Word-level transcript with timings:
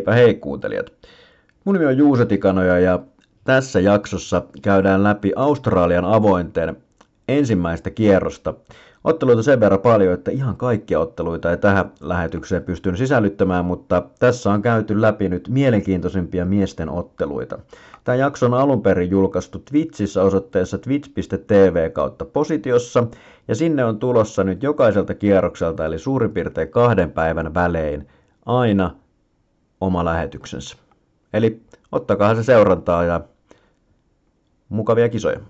Heipä 0.00 0.14
hei 0.14 0.34
kuuntelijat. 0.34 0.92
Mun 1.64 1.74
nimi 1.74 1.86
on 1.86 1.96
Juuso 1.96 2.24
Tikanoja 2.24 2.78
ja 2.78 2.98
tässä 3.44 3.80
jaksossa 3.80 4.42
käydään 4.62 5.02
läpi 5.02 5.32
Australian 5.36 6.04
avointen 6.04 6.76
ensimmäistä 7.28 7.90
kierrosta. 7.90 8.54
Otteluita 9.04 9.42
sen 9.42 9.60
verran 9.60 9.80
paljon, 9.80 10.14
että 10.14 10.30
ihan 10.30 10.56
kaikkia 10.56 11.00
otteluita 11.00 11.50
ei 11.50 11.56
tähän 11.56 11.92
lähetykseen 12.00 12.62
pystynyt 12.62 12.98
sisällyttämään, 12.98 13.64
mutta 13.64 14.02
tässä 14.18 14.50
on 14.52 14.62
käyty 14.62 15.00
läpi 15.00 15.28
nyt 15.28 15.48
mielenkiintoisimpia 15.48 16.44
miesten 16.44 16.88
otteluita. 16.88 17.58
Tämä 18.04 18.16
jakso 18.16 18.46
on 18.46 18.54
alun 18.54 18.82
perin 18.82 19.10
julkaistu 19.10 19.58
Twitchissä 19.58 20.22
osoitteessa 20.22 20.78
twitch.tv 20.78 21.90
kautta 21.92 22.24
positiossa, 22.24 23.06
ja 23.48 23.54
sinne 23.54 23.84
on 23.84 23.98
tulossa 23.98 24.44
nyt 24.44 24.62
jokaiselta 24.62 25.14
kierrokselta, 25.14 25.86
eli 25.86 25.98
suurin 25.98 26.30
piirtein 26.30 26.68
kahden 26.68 27.10
päivän 27.10 27.54
välein, 27.54 28.08
aina 28.46 28.99
oma 29.80 30.04
lähetyksensä. 30.04 30.76
Eli 31.32 31.62
ottakaa 31.92 32.34
se 32.34 32.42
seurantaa 32.42 33.04
ja 33.04 33.20
mukavia 34.68 35.08
kisoja. 35.08 35.40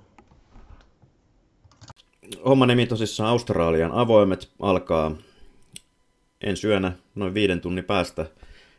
Homma 2.44 2.66
nimi 2.66 2.86
tosissaan 2.86 3.30
Australian 3.30 3.92
avoimet 3.92 4.50
alkaa 4.60 5.12
ensi 6.40 6.66
yönä 6.68 6.92
noin 7.14 7.34
viiden 7.34 7.60
tunnin 7.60 7.84
päästä. 7.84 8.26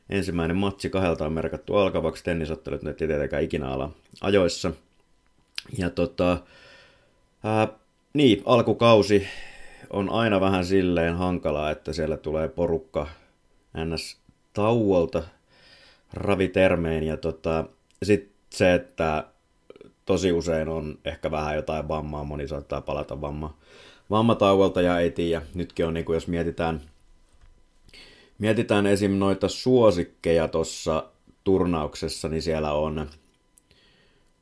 Ensimmäinen 0.10 0.58
matsi 0.58 0.90
kahdelta 0.90 1.26
on 1.26 1.34
merkattu 1.34 1.76
alkavaksi. 1.76 2.24
Tennisottelut 2.24 2.82
nyt 2.82 3.02
ei 3.02 3.08
tietenkään 3.08 3.44
ikinä 3.44 3.70
ala 3.70 3.92
ajoissa. 4.22 4.72
Ja 5.78 5.90
tota, 5.90 6.38
ää, 7.44 7.68
niin, 8.14 8.44
alkukausi 8.46 9.28
on 9.90 10.10
aina 10.10 10.42
vähän 10.42 10.66
silleen 10.66 11.16
hankalaa, 11.16 11.72
että 11.72 11.94
siellä 11.94 12.18
tulee 12.18 12.48
porukka 12.48 13.08
ns. 13.86 14.22
tauolta 14.54 15.24
ravitermeen 16.14 17.04
ja 17.04 17.18
tota, 17.18 17.66
sitten 18.04 18.32
se, 18.50 18.74
että 18.74 19.28
tosi 20.06 20.32
usein 20.32 20.70
on 20.70 21.00
ehkä 21.06 21.32
vähän 21.32 21.56
jotain 21.56 21.88
vammaa, 21.88 22.24
moni 22.24 22.48
saattaa 22.48 22.82
palata 22.82 23.22
vamma, 23.22 23.58
vammatauolta 24.10 24.82
ja 24.82 25.00
ei 25.00 25.12
tiedä. 25.12 25.42
Nytkin 25.54 25.86
on, 25.86 25.94
niin 25.94 26.06
kuin 26.06 26.14
jos 26.14 26.28
mietitään, 26.28 26.82
mietitään 28.40 28.88
esim. 28.88 29.12
noita 29.12 29.48
suosikkeja 29.48 30.48
tuossa 30.48 31.10
turnauksessa, 31.44 32.30
niin 32.30 32.42
siellä 32.42 32.74
on 32.74 33.10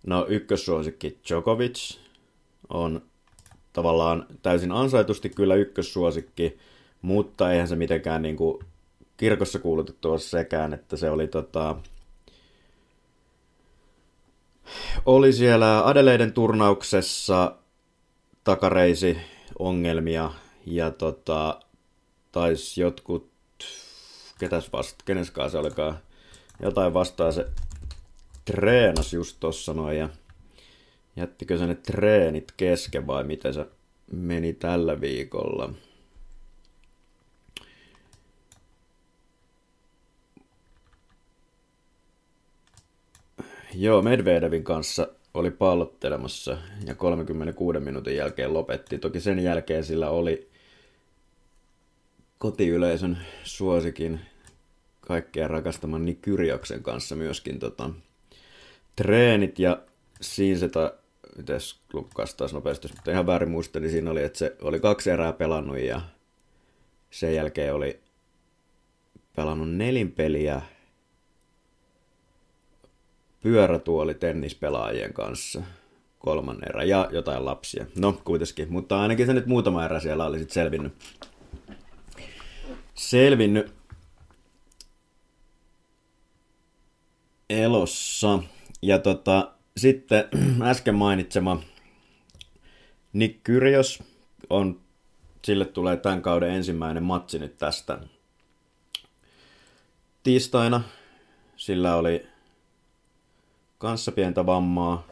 no 0.07 0.25
ykkössuosikki 0.29 1.19
Djokovic, 1.29 1.97
on 2.69 3.01
tavallaan 3.73 4.25
täysin 4.41 4.71
ansaitusti 4.71 5.29
kyllä 5.29 5.55
ykkössuosikki, 5.55 6.57
mutta 7.01 7.51
eihän 7.51 7.67
se 7.67 7.75
mitenkään 7.75 8.21
niin 8.21 8.35
kuin 8.35 8.65
kirkossa 9.19 9.59
kuulutettu 9.59 10.11
ole 10.11 10.19
sekään, 10.19 10.73
että 10.73 10.97
se 10.97 11.09
oli 11.09 11.27
tota, 11.27 11.75
oli 15.05 15.33
siellä 15.33 15.87
Adeleiden 15.87 16.33
turnauksessa 16.33 17.55
takareisi 18.43 19.17
ongelmia 19.59 20.31
ja 20.65 20.91
tota, 20.91 21.59
taisi 22.31 22.81
jotkut, 22.81 23.29
ketäs 24.39 24.73
vasta, 24.73 25.03
keneskaan 25.05 25.51
se 25.51 25.57
olikaan, 25.57 25.99
jotain 26.61 26.93
vastaa 26.93 27.31
se 27.31 27.45
treenas 28.45 29.13
just 29.13 29.37
tossa 29.39 29.73
noin 29.73 29.97
ja 29.97 30.09
jättikö 31.15 31.57
se 31.57 31.67
ne 31.67 31.75
treenit 31.75 32.51
kesken 32.57 33.07
vai 33.07 33.23
miten 33.23 33.53
se 33.53 33.65
meni 34.11 34.53
tällä 34.53 35.01
viikolla. 35.01 35.73
Joo, 43.73 44.01
Medvedevin 44.01 44.63
kanssa 44.63 45.07
oli 45.33 45.51
pallottelemassa 45.51 46.57
ja 46.85 46.95
36 46.95 47.79
minuutin 47.79 48.15
jälkeen 48.15 48.53
lopetti. 48.53 48.97
Toki 48.97 49.19
sen 49.19 49.39
jälkeen 49.39 49.83
sillä 49.83 50.09
oli 50.09 50.49
kotiyleisön 52.37 53.17
suosikin 53.43 54.19
kaikkea 55.01 55.47
rakastaman 55.47 56.05
niin 56.05 56.17
Kyrjaksen 56.17 56.83
kanssa 56.83 57.15
myöskin 57.15 57.59
tota, 57.59 57.89
treenit 58.95 59.59
ja 59.59 59.81
siinä 60.21 60.59
se 60.59 60.69
ta, 60.69 60.93
mites 61.37 61.79
taas 62.37 62.53
nopeasti, 62.53 62.87
mutta 62.87 63.11
ihan 63.11 63.27
väärin 63.27 63.51
muista, 63.51 63.79
niin 63.79 63.91
siinä 63.91 64.11
oli, 64.11 64.23
että 64.23 64.39
se 64.39 64.55
oli 64.61 64.79
kaksi 64.79 65.09
erää 65.09 65.33
pelannut 65.33 65.79
ja 65.79 66.01
sen 67.11 67.35
jälkeen 67.35 67.73
oli 67.73 67.99
pelannut 69.35 69.69
nelin 69.69 70.11
peliä 70.11 70.61
pyörätuoli 73.41 74.13
tennispelaajien 74.13 75.13
kanssa 75.13 75.61
kolmannen 76.19 76.69
erä 76.69 76.83
ja 76.83 77.09
jotain 77.11 77.45
lapsia. 77.45 77.85
No, 77.97 78.21
kuitenkin, 78.23 78.71
mutta 78.73 79.01
ainakin 79.01 79.25
se 79.25 79.33
nyt 79.33 79.45
muutama 79.45 79.85
erä 79.85 79.99
siellä 79.99 80.25
oli 80.25 80.39
sitten 80.39 80.53
selvinnyt. 80.53 80.93
Selvinnyt 82.93 83.73
elossa. 87.49 88.39
Ja 88.81 88.99
tota, 88.99 89.51
sitten 89.77 90.25
äsken 90.61 90.95
mainitsema 90.95 91.63
Nick 93.13 93.43
Kyrjos 93.43 94.03
on, 94.49 94.81
sille 95.45 95.65
tulee 95.65 95.97
tämän 95.97 96.21
kauden 96.21 96.49
ensimmäinen 96.49 97.03
matsi 97.03 97.39
nyt 97.39 97.57
tästä 97.57 97.99
tiistaina. 100.23 100.81
Sillä 101.57 101.95
oli 101.95 102.27
kanssa 103.79 104.11
pientä 104.11 104.45
vammaa, 104.45 105.07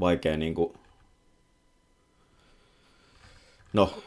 vaikea 0.00 0.36
niinku... 0.36 0.74
No, 3.72 4.02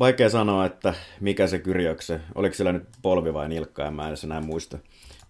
vaikea 0.00 0.30
sanoa, 0.30 0.66
että 0.66 0.94
mikä 1.20 1.46
se 1.46 1.58
kyrjökse, 1.58 2.20
oliko 2.34 2.54
sillä 2.54 2.72
nyt 2.72 2.88
polvi 3.02 3.34
vai 3.34 3.48
nilkka, 3.48 3.86
en 3.86 3.94
mä 3.94 4.08
edes 4.08 4.24
enää 4.24 4.40
muista, 4.40 4.78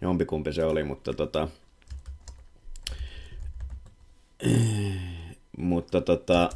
jompikumpi 0.01 0.53
se 0.53 0.65
oli, 0.65 0.85
mutta 0.85 1.15
tota... 1.15 1.49
Mutta 5.59 6.01
tota... 6.01 6.51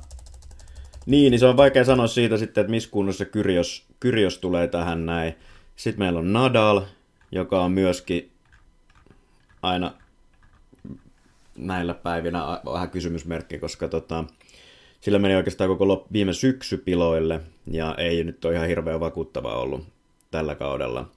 Niin, 1.06 1.30
niin 1.30 1.38
se 1.38 1.46
on 1.46 1.56
vaikea 1.56 1.84
sanoa 1.84 2.06
siitä 2.06 2.36
sitten, 2.36 2.60
että 2.60 2.70
missä 2.70 2.90
kunnossa 2.90 3.24
Kyrjos, 3.24 3.86
Kyrjos 4.00 4.38
tulee 4.38 4.68
tähän 4.68 5.06
näin. 5.06 5.34
Sitten 5.76 5.98
meillä 5.98 6.18
on 6.18 6.32
Nadal, 6.32 6.82
joka 7.32 7.64
on 7.64 7.72
myöskin 7.72 8.31
aina 9.62 9.94
näillä 11.56 11.94
päivinä 11.94 12.60
vähän 12.72 12.90
kysymysmerkki, 12.90 13.58
koska 13.58 13.88
tota, 13.88 14.24
sillä 15.00 15.18
meni 15.18 15.34
oikeastaan 15.34 15.70
koko 15.70 16.06
viime 16.12 16.32
syksy 16.32 16.76
piloille 16.76 17.40
ja 17.66 17.94
ei 17.98 18.24
nyt 18.24 18.44
ole 18.44 18.54
ihan 18.54 18.68
hirveän 18.68 19.00
vakuuttava 19.00 19.54
ollut 19.54 19.86
tällä 20.30 20.54
kaudella. 20.54 21.08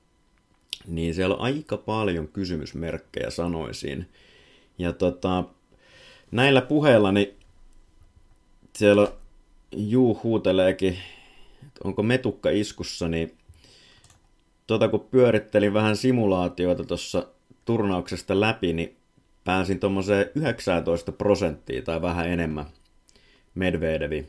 Niin 0.88 1.16
siellä 1.16 1.36
on 1.36 1.42
aika 1.42 1.78
paljon 1.78 2.28
kysymysmerkkejä 2.28 3.30
sanoisin. 3.30 4.10
Ja 4.78 4.94
tota, 4.94 5.44
näillä 6.32 6.62
puheilla 6.62 7.12
niin 7.12 7.36
siellä 8.76 9.12
Juu 9.72 10.20
huuteleekin, 10.24 10.98
onko 11.84 12.04
metukka 12.04 12.50
iskussa, 12.50 13.08
niin 13.08 13.38
tota 14.68 14.88
kun 14.88 15.08
pyörittelin 15.12 15.74
vähän 15.74 15.98
simulaatioita 15.98 16.84
tuossa 16.84 17.28
turnauksesta 17.66 18.40
läpi, 18.40 18.74
niin 18.74 18.98
pääsin 19.44 19.80
tuommoiseen 19.80 20.30
19 20.36 21.12
prosenttia 21.12 21.82
tai 21.82 22.02
vähän 22.02 22.30
enemmän 22.30 22.66
Medvedevi 23.56 24.28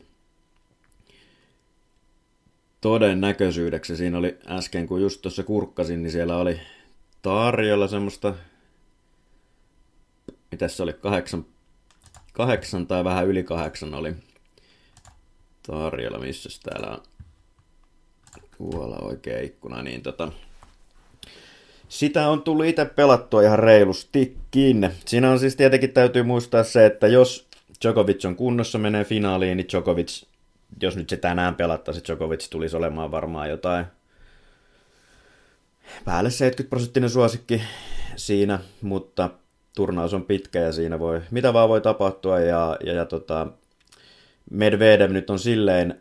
todennäköisyydeksi. 2.80 3.96
Siinä 3.96 4.18
oli 4.18 4.38
äsken, 4.46 4.86
kun 4.86 5.00
just 5.00 5.22
tuossa 5.22 5.42
kurkkasin, 5.42 6.02
niin 6.02 6.12
siellä 6.12 6.36
oli 6.36 6.60
tarjolla 7.22 7.88
semmoista, 7.88 8.34
mitä 10.50 10.68
se 10.68 10.82
oli, 10.82 10.92
kahdeksan, 10.92 11.44
kahdeksan 12.32 12.86
tai 12.86 13.04
vähän 13.04 13.26
yli 13.26 13.42
kahdeksan 13.42 13.94
oli 13.94 14.14
tarjolla, 15.66 16.18
missä 16.18 16.48
täällä 16.62 16.88
on 16.90 17.02
tuolla 18.58 18.98
oikea 18.98 19.40
ikkuna, 19.40 19.82
niin 19.82 20.02
tota, 20.02 20.32
sitä 21.88 22.28
on 22.28 22.42
tullut 22.42 22.66
itse 22.66 22.84
pelattua 22.84 23.42
ihan 23.42 23.58
reilustikin. 23.58 24.90
Siinä 25.04 25.30
on 25.30 25.38
siis 25.38 25.56
tietenkin 25.56 25.92
täytyy 25.92 26.22
muistaa 26.22 26.64
se, 26.64 26.86
että 26.86 27.06
jos 27.06 27.48
Djokovic 27.82 28.24
on 28.24 28.36
kunnossa, 28.36 28.78
menee 28.78 29.04
finaaliin, 29.04 29.56
niin 29.56 29.66
Djokovic, 29.72 30.22
jos 30.82 30.96
nyt 30.96 31.08
se 31.08 31.16
tänään 31.16 31.54
pelattaisi, 31.54 32.02
Djokovic 32.06 32.50
tulisi 32.50 32.76
olemaan 32.76 33.10
varmaan 33.10 33.50
jotain 33.50 33.86
päälle 36.04 36.30
70 36.30 36.70
prosenttinen 36.70 37.10
suosikki 37.10 37.62
siinä, 38.16 38.58
mutta 38.82 39.30
turnaus 39.76 40.14
on 40.14 40.24
pitkä 40.24 40.60
ja 40.60 40.72
siinä 40.72 40.98
voi, 40.98 41.20
mitä 41.30 41.52
vaan 41.52 41.68
voi 41.68 41.80
tapahtua 41.80 42.40
ja, 42.40 42.76
ja, 42.84 42.92
ja 42.92 43.04
tota, 43.04 43.46
Medvedev 44.50 45.10
nyt 45.10 45.30
on 45.30 45.38
silleen 45.38 46.00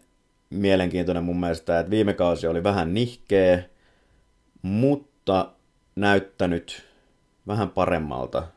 mielenkiintoinen 0.50 1.24
mun 1.24 1.40
mielestä, 1.40 1.80
että 1.80 1.90
viime 1.90 2.14
kausi 2.14 2.48
oli 2.48 2.64
vähän 2.64 2.94
nihkeä, 2.94 3.64
mutta 4.62 5.55
näyttänyt 5.96 6.84
vähän 7.48 7.70
paremmalta 7.70 8.48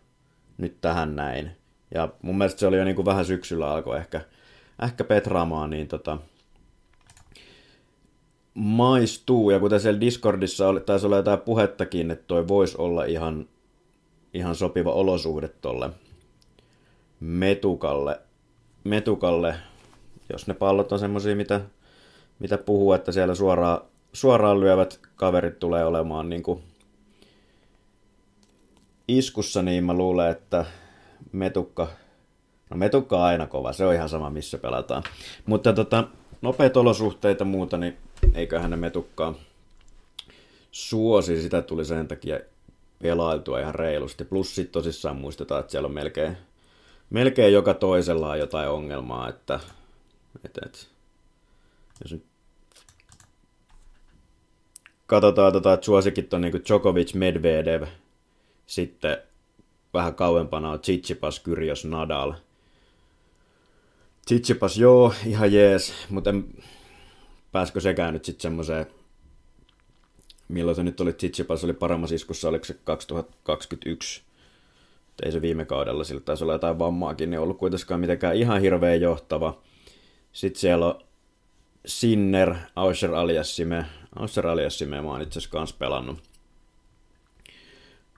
nyt 0.58 0.80
tähän 0.80 1.16
näin. 1.16 1.50
Ja 1.94 2.08
mun 2.22 2.38
mielestä 2.38 2.60
se 2.60 2.66
oli 2.66 2.76
jo 2.76 2.84
niin 2.84 2.96
kuin 2.96 3.06
vähän 3.06 3.24
syksyllä 3.24 3.70
alkoi 3.72 3.96
ehkä, 3.96 4.20
ehkä 4.82 5.04
petraamaan, 5.04 5.70
niin 5.70 5.88
tota, 5.88 6.18
maistuu. 8.54 9.50
Ja 9.50 9.60
kuten 9.60 9.80
siellä 9.80 10.00
Discordissa 10.00 10.68
oli, 10.68 10.80
taisi 10.80 11.06
olla 11.06 11.16
jotain 11.16 11.40
puhettakin, 11.40 12.10
että 12.10 12.24
toi 12.26 12.48
voisi 12.48 12.76
olla 12.78 13.04
ihan, 13.04 13.48
ihan 14.34 14.54
sopiva 14.54 14.92
olosuhde 14.92 15.48
tolle 15.48 15.90
metukalle, 17.20 18.20
metukalle, 18.84 19.54
jos 20.32 20.46
ne 20.46 20.54
pallot 20.54 20.92
on 20.92 20.98
semmoisia, 20.98 21.36
mitä, 21.36 21.60
mitä 22.38 22.58
puhuu, 22.58 22.92
että 22.92 23.12
siellä 23.12 23.34
suoraan, 23.34 23.80
suoraan 24.12 24.60
lyövät 24.60 25.00
kaverit 25.16 25.58
tulee 25.58 25.84
olemaan 25.84 26.28
niin 26.28 26.42
kuin 26.42 26.62
iskussa, 29.08 29.62
niin 29.62 29.84
mä 29.84 29.94
luulen, 29.94 30.30
että 30.30 30.64
metukka, 31.32 31.88
no 32.70 32.76
metukka 32.76 33.16
on 33.16 33.22
aina 33.22 33.46
kova, 33.46 33.72
se 33.72 33.86
on 33.86 33.94
ihan 33.94 34.08
sama 34.08 34.30
missä 34.30 34.58
pelataan. 34.58 35.02
Mutta 35.46 35.72
tota, 35.72 36.08
nopeat 36.42 36.76
olosuhteita 36.76 37.44
muuta, 37.44 37.76
niin 37.76 37.96
eiköhän 38.34 38.70
ne 38.70 38.76
metukkaa 38.76 39.34
suosi, 40.70 41.42
sitä 41.42 41.62
tuli 41.62 41.84
sen 41.84 42.08
takia 42.08 42.40
pelailtua 43.02 43.60
ihan 43.60 43.74
reilusti. 43.74 44.24
Plus 44.24 44.54
sitten 44.54 44.72
tosissaan 44.72 45.16
muistetaan, 45.16 45.60
että 45.60 45.70
siellä 45.70 45.86
on 45.86 45.94
melkein, 45.94 46.36
melkein 47.10 47.52
joka 47.52 47.74
toisella 47.74 48.30
on 48.30 48.38
jotain 48.38 48.68
ongelmaa, 48.68 49.28
että, 49.28 49.60
että, 50.44 50.60
että 50.66 50.78
jos 52.02 52.12
nyt 52.12 52.24
katsotaan, 55.06 55.52
tota, 55.52 55.72
että 55.72 55.86
suosikit 55.86 56.34
on 56.34 56.40
niin 56.40 56.62
Djokovic, 56.68 57.14
Medvedev, 57.14 57.86
sitten 58.68 59.18
vähän 59.94 60.14
kauempana 60.14 60.70
on 60.70 60.80
Tsitsipas, 60.80 61.40
Kyrjos, 61.40 61.84
Nadal. 61.84 62.32
Tsitsipas, 64.24 64.78
joo, 64.78 65.14
ihan 65.26 65.52
jees, 65.52 65.94
mutta 66.10 66.30
en, 66.30 66.44
pääskö 67.52 67.80
sekään 67.80 68.14
nyt 68.14 68.24
sitten 68.24 68.42
semmoiseen, 68.42 68.86
milloin 70.48 70.76
se 70.76 70.82
nyt 70.82 71.00
oli, 71.00 71.12
Tsitsipas 71.12 71.64
oli 71.64 71.72
paremmassa 71.72 72.14
iskussa, 72.14 72.48
oliko 72.48 72.64
se 72.64 72.76
2021, 72.84 74.22
ei 75.22 75.32
se 75.32 75.42
viime 75.42 75.64
kaudella, 75.64 76.04
sillä 76.04 76.20
taisi 76.20 76.44
olla 76.44 76.52
jotain 76.52 76.78
vammaakin, 76.78 77.30
niin 77.30 77.40
ollut 77.40 77.58
kuitenkaan 77.58 78.00
mitenkään 78.00 78.36
ihan 78.36 78.60
hirveän 78.60 79.00
johtava. 79.00 79.58
Sitten 80.32 80.60
siellä 80.60 80.86
on 80.86 81.00
Sinner, 81.86 82.54
Ausser 82.76 83.14
Aliassime, 83.14 83.86
Ausser 84.16 84.46
Aliassime 84.46 85.00
mä 85.00 85.10
oon 85.10 85.22
itse 85.22 85.38
asiassa 85.38 85.50
kanssa 85.50 85.76
pelannut. 85.78 86.27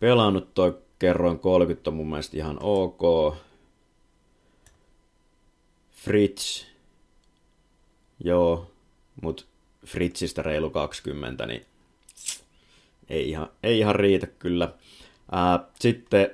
Pelannut 0.01 0.55
toi 0.55 0.79
kerroin 0.99 1.39
30 1.39 1.91
on 1.91 1.95
mun 1.95 2.11
mielestä 2.11 2.37
ihan 2.37 2.59
ok. 2.61 3.37
Fritz, 5.93 6.65
joo, 8.25 8.71
mut 9.23 9.47
Fritzistä 9.87 10.43
reilu 10.43 10.71
20, 10.71 11.47
niin 11.47 11.67
ei 13.09 13.29
ihan, 13.29 13.49
ei 13.63 13.79
ihan 13.79 13.95
riitä 13.95 14.27
kyllä. 14.27 14.73
Ää, 15.33 15.65
sitten 15.81 16.31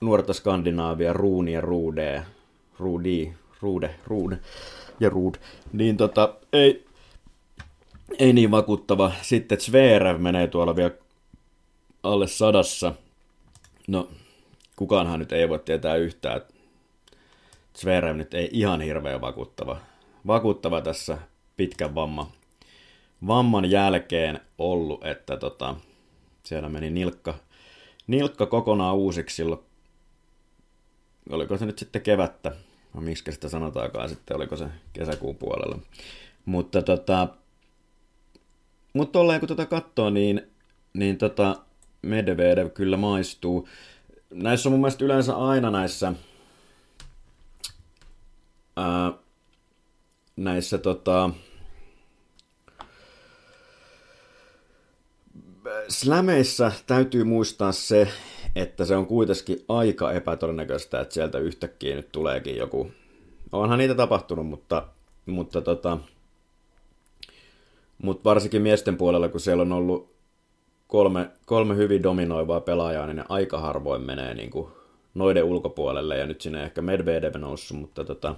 nuorta 0.00 0.32
Skandinaavia, 0.32 1.12
Ruuni 1.12 1.52
ja 1.52 1.60
Rude, 1.60 2.22
Rudi, 2.78 3.32
Rude, 3.60 3.94
Rude 4.06 4.38
ja 5.00 5.10
Rud, 5.10 5.34
niin 5.72 5.96
tota, 5.96 6.34
ei, 6.52 6.86
ei 8.18 8.32
niin 8.32 8.50
vakuuttava. 8.50 9.12
Sitten 9.22 9.60
Zverev 9.60 10.20
menee 10.20 10.46
tuolla 10.46 10.76
vielä 10.76 10.92
alle 12.02 12.26
sadassa. 12.26 12.94
No, 13.88 14.08
kukaanhan 14.76 15.18
nyt 15.18 15.32
ei 15.32 15.48
voi 15.48 15.58
tietää 15.58 15.96
yhtään, 15.96 16.36
että 16.36 16.54
Zverev 17.78 18.16
nyt 18.16 18.34
ei 18.34 18.48
ihan 18.52 18.80
hirveän 18.80 19.20
vakuuttava, 19.20 19.80
vakuuttava 20.26 20.80
tässä 20.80 21.18
pitkän 21.56 21.94
vamma, 21.94 22.30
vamman 23.26 23.70
jälkeen 23.70 24.40
ollut, 24.58 25.06
että 25.06 25.36
tota, 25.36 25.76
siellä 26.42 26.68
meni 26.68 26.90
nilkka, 26.90 27.34
nilkka 28.06 28.46
kokonaan 28.46 28.96
uusiksi 28.96 29.36
silloin, 29.36 29.60
oliko 31.30 31.56
se 31.56 31.66
nyt 31.66 31.78
sitten 31.78 32.02
kevättä, 32.02 32.52
no 32.94 33.00
miksi 33.00 33.32
sitä 33.32 33.48
sanotaankaan 33.48 34.08
sitten, 34.08 34.36
oliko 34.36 34.56
se 34.56 34.66
kesäkuun 34.92 35.36
puolella. 35.36 35.78
Mutta 36.44 36.82
tota, 36.82 37.28
mutta 38.92 39.12
tolleen 39.12 39.40
kun 39.40 39.48
tota 39.48 39.66
katsoo, 39.66 40.10
niin, 40.10 40.42
niin 40.92 41.18
tota, 41.18 41.56
Medvedev 42.02 42.70
kyllä 42.70 42.96
maistuu. 42.96 43.68
Näissä 44.30 44.68
on 44.68 44.72
mun 44.72 44.80
mielestä 44.80 45.04
yleensä 45.04 45.36
aina 45.36 45.70
näissä 45.70 46.12
ää, 48.76 49.12
näissä 50.36 50.78
tota, 50.78 51.30
Slämeissä 55.88 56.72
täytyy 56.86 57.24
muistaa 57.24 57.72
se, 57.72 58.08
että 58.56 58.84
se 58.84 58.96
on 58.96 59.06
kuitenkin 59.06 59.64
aika 59.68 60.12
epätodennäköistä, 60.12 61.00
että 61.00 61.14
sieltä 61.14 61.38
yhtäkkiä 61.38 61.96
nyt 61.96 62.12
tuleekin 62.12 62.56
joku. 62.56 62.90
Onhan 63.52 63.78
niitä 63.78 63.94
tapahtunut, 63.94 64.46
mutta, 64.46 64.88
mutta, 65.26 65.60
tota, 65.60 65.98
mutta 68.02 68.24
varsinkin 68.24 68.62
miesten 68.62 68.96
puolella, 68.96 69.28
kun 69.28 69.40
siellä 69.40 69.62
on 69.62 69.72
ollut 69.72 70.09
kolme, 70.90 71.30
kolme 71.46 71.76
hyvin 71.76 72.02
dominoivaa 72.02 72.60
pelaajaa, 72.60 73.06
niin 73.06 73.16
ne 73.16 73.24
aika 73.28 73.58
harvoin 73.58 74.02
menee 74.02 74.34
niin 74.34 74.50
kuin 74.50 74.68
noiden 75.14 75.44
ulkopuolelle, 75.44 76.18
ja 76.18 76.26
nyt 76.26 76.40
sinne 76.40 76.62
ehkä 76.62 76.82
Medvedev 76.82 77.36
noussut, 77.36 77.78
mutta 77.78 78.04
tota, 78.04 78.36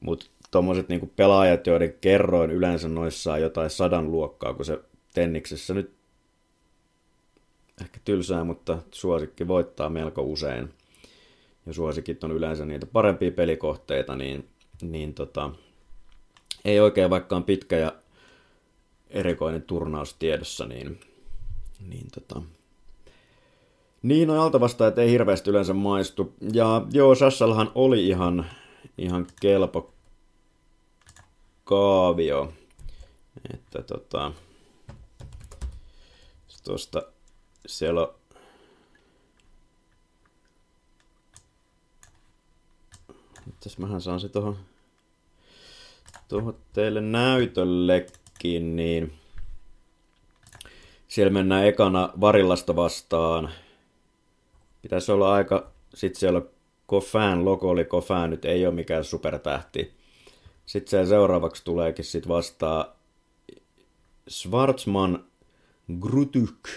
mut 0.00 0.30
tommoset 0.50 0.88
niin 0.88 1.12
pelaajat, 1.16 1.66
joiden 1.66 1.94
kerroin 2.00 2.50
yleensä 2.50 2.88
noissa 2.88 3.38
jotain 3.38 3.70
sadan 3.70 4.12
luokkaa, 4.12 4.54
kun 4.54 4.64
se 4.64 4.78
tenniksessä 5.14 5.74
nyt 5.74 5.94
ehkä 7.80 8.00
tylsää, 8.04 8.44
mutta 8.44 8.78
suosikki 8.90 9.48
voittaa 9.48 9.88
melko 9.88 10.22
usein. 10.22 10.70
Ja 11.66 11.72
suosikit 11.72 12.24
on 12.24 12.32
yleensä 12.32 12.64
niitä 12.64 12.86
parempia 12.86 13.30
pelikohteita, 13.30 14.16
niin, 14.16 14.48
niin 14.82 15.14
tota, 15.14 15.50
ei 16.64 16.80
oikein 16.80 17.10
vaikka 17.10 17.36
on 17.36 17.44
pitkä 17.44 17.76
ja 17.76 17.92
erikoinen 19.10 19.62
turnaus 19.62 20.14
tiedossa, 20.14 20.66
niin 20.66 21.00
niin 21.80 22.06
tota, 22.14 22.42
niin 24.02 24.30
on 24.30 24.38
alta 24.38 24.60
vasta, 24.60 24.86
että 24.86 25.02
ei 25.02 25.10
hirveästi 25.10 25.50
yleensä 25.50 25.74
maistu. 25.74 26.34
Ja 26.52 26.86
joo, 26.92 27.14
Sassalhan 27.14 27.72
oli 27.74 28.08
ihan, 28.08 28.46
ihan 28.98 29.26
kelpo 29.40 29.92
kaavio. 31.64 32.52
Että 33.54 33.82
tota, 33.82 34.32
tuosta 36.64 37.02
siellä 37.66 38.00
on 38.00 38.14
Mitäs 43.46 43.78
mähän 43.78 44.00
saan 44.00 44.20
se 44.20 44.28
tuohon 44.28 44.58
tuohon 46.28 46.56
teille 46.72 47.00
näytöllekin, 47.00 48.76
niin 48.76 49.17
siellä 51.08 51.32
mennään 51.32 51.66
ekana 51.66 52.12
Varillasta 52.20 52.76
vastaan. 52.76 53.50
Pitäisi 54.82 55.12
olla 55.12 55.32
aika... 55.32 55.70
Sitten 55.94 56.20
siellä 56.20 56.42
Kofan 56.86 57.44
logo 57.44 57.68
oli 57.68 57.84
Kofan, 57.84 58.30
nyt 58.30 58.44
ei 58.44 58.66
ole 58.66 58.74
mikään 58.74 59.04
supertähti. 59.04 59.92
Sitten 60.66 60.90
se 60.90 61.08
seuraavaksi 61.08 61.64
tuleekin 61.64 62.04
sit 62.04 62.28
vastaan 62.28 62.84
Schwarzman 64.30 65.24
Grutyk, 66.00 66.68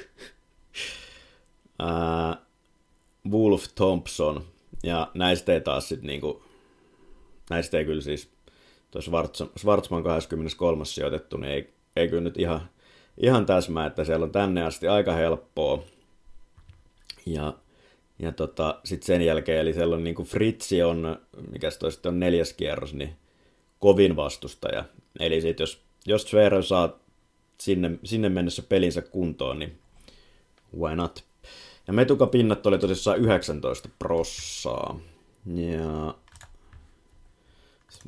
Wolf 3.31 3.63
Thompson. 3.75 4.43
Ja 4.83 5.11
näistä 5.13 5.53
ei 5.53 5.61
taas 5.61 5.89
sitten 5.89 6.07
niinku, 6.07 6.43
näistä 7.49 7.77
ei 7.77 7.85
kyllä 7.85 8.01
siis, 8.01 8.29
tuo 8.91 9.01
Schwarzman 9.57 10.03
23. 10.03 10.85
sijoitettu, 10.85 11.37
niin 11.37 11.51
ei, 11.51 11.73
ei 11.95 12.07
kyllä 12.07 12.23
nyt 12.23 12.37
ihan 12.39 12.69
ihan 13.17 13.45
täsmää, 13.45 13.85
että 13.85 14.03
siellä 14.03 14.23
on 14.23 14.31
tänne 14.31 14.63
asti 14.63 14.87
aika 14.87 15.13
helppoa. 15.13 15.83
Ja, 17.25 17.53
ja 18.19 18.31
tota, 18.31 18.79
sitten 18.83 19.05
sen 19.05 19.21
jälkeen, 19.21 19.59
eli 19.59 19.73
siellä 19.73 19.95
on 19.95 20.03
niin 20.03 20.15
kuin 20.15 20.27
Fritzi 20.27 20.83
on, 20.83 21.17
mikä 21.51 21.69
toi 21.79 21.89
on 22.05 22.19
neljäs 22.19 22.53
kierros, 22.53 22.93
niin 22.93 23.15
kovin 23.79 24.15
vastustaja. 24.15 24.85
Eli 25.19 25.41
sitten 25.41 25.63
jos, 25.63 25.81
jos 26.05 26.25
Zverev 26.27 26.61
saa 26.61 26.99
sinne, 27.57 27.91
sinne 28.03 28.29
mennessä 28.29 28.61
pelinsä 28.61 29.01
kuntoon, 29.01 29.59
niin 29.59 29.79
why 30.79 30.95
not? 30.95 31.23
Ja 31.87 31.93
metukapinnat 31.93 32.65
oli 32.65 32.77
tosissaan 32.77 33.19
19 33.19 33.89
prossaa. 33.99 34.99
Ja 35.55 36.15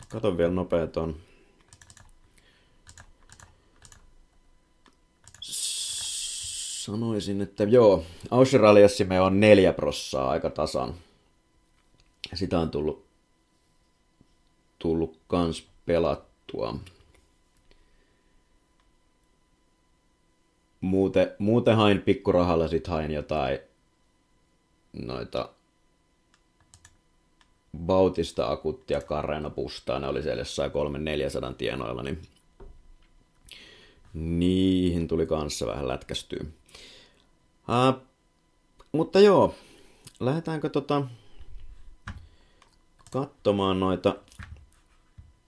katon 0.09 0.37
vielä 0.37 0.51
nopea 0.51 0.87
ton 0.87 1.15
sanoisin, 6.83 7.41
että 7.41 7.63
joo, 7.63 8.03
Australiassa 8.31 9.05
me 9.05 9.21
on 9.21 9.39
neljä 9.39 9.73
prossaa 9.73 10.29
aika 10.29 10.49
tasan. 10.49 10.93
Sitä 12.33 12.59
on 12.59 12.71
tullut, 12.71 13.05
tullut 14.79 15.19
kans 15.27 15.67
pelattua. 15.85 16.75
Muuten, 20.81 21.31
muuten 21.39 21.75
hain 21.75 22.01
pikkurahalla 22.01 22.67
sit 22.67 22.87
hain 22.87 23.11
jotain 23.11 23.59
noita 24.93 25.49
Bautista 27.77 28.51
akuttia 28.51 29.01
Carreno 29.01 29.49
Pustaa, 29.49 29.99
ne 29.99 30.07
oli 30.07 30.23
siellä 30.23 30.41
jossain 30.41 30.71
300-400 31.51 31.53
tienoilla, 31.57 32.03
niin 32.03 32.21
niihin 34.13 35.07
tuli 35.07 35.25
kanssa 35.25 35.67
vähän 35.67 35.87
lätkästyä. 35.87 36.45
Uh, 37.67 38.01
mutta 38.91 39.19
joo, 39.19 39.55
lähdetäänkö 40.19 40.69
tota 40.69 41.07
katsomaan 43.11 43.79
noita 43.79 44.15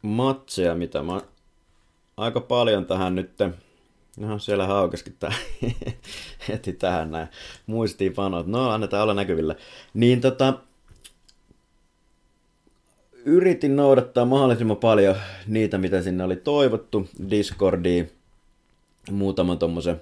matseja, 0.02 0.76
mitä 0.76 1.04
mä 1.04 1.22
aika 2.18 2.42
paljon 2.42 2.86
tähän 2.86 3.16
nyt, 3.16 3.32
no 4.18 4.40
siellä 4.40 4.68
haukaskin 4.68 5.16
tää 5.20 5.34
heti 6.48 6.74
tähän 6.74 7.12
näin. 7.12 7.28
Muistiinpanot, 7.68 8.48
no 8.48 8.70
annetaan 8.70 9.04
olla 9.04 9.14
näkyvillä. 9.14 9.56
Niin 9.94 10.22
tota, 10.22 10.54
yritin 13.26 13.76
noudattaa 13.76 14.26
mahdollisimman 14.26 14.78
paljon 14.78 15.16
niitä, 15.48 15.78
mitä 15.78 16.02
sinne 16.02 16.24
oli 16.24 16.36
toivottu, 16.36 17.10
Discordiin, 17.30 18.12
muutaman 19.12 19.58
tommosen, 19.58 20.02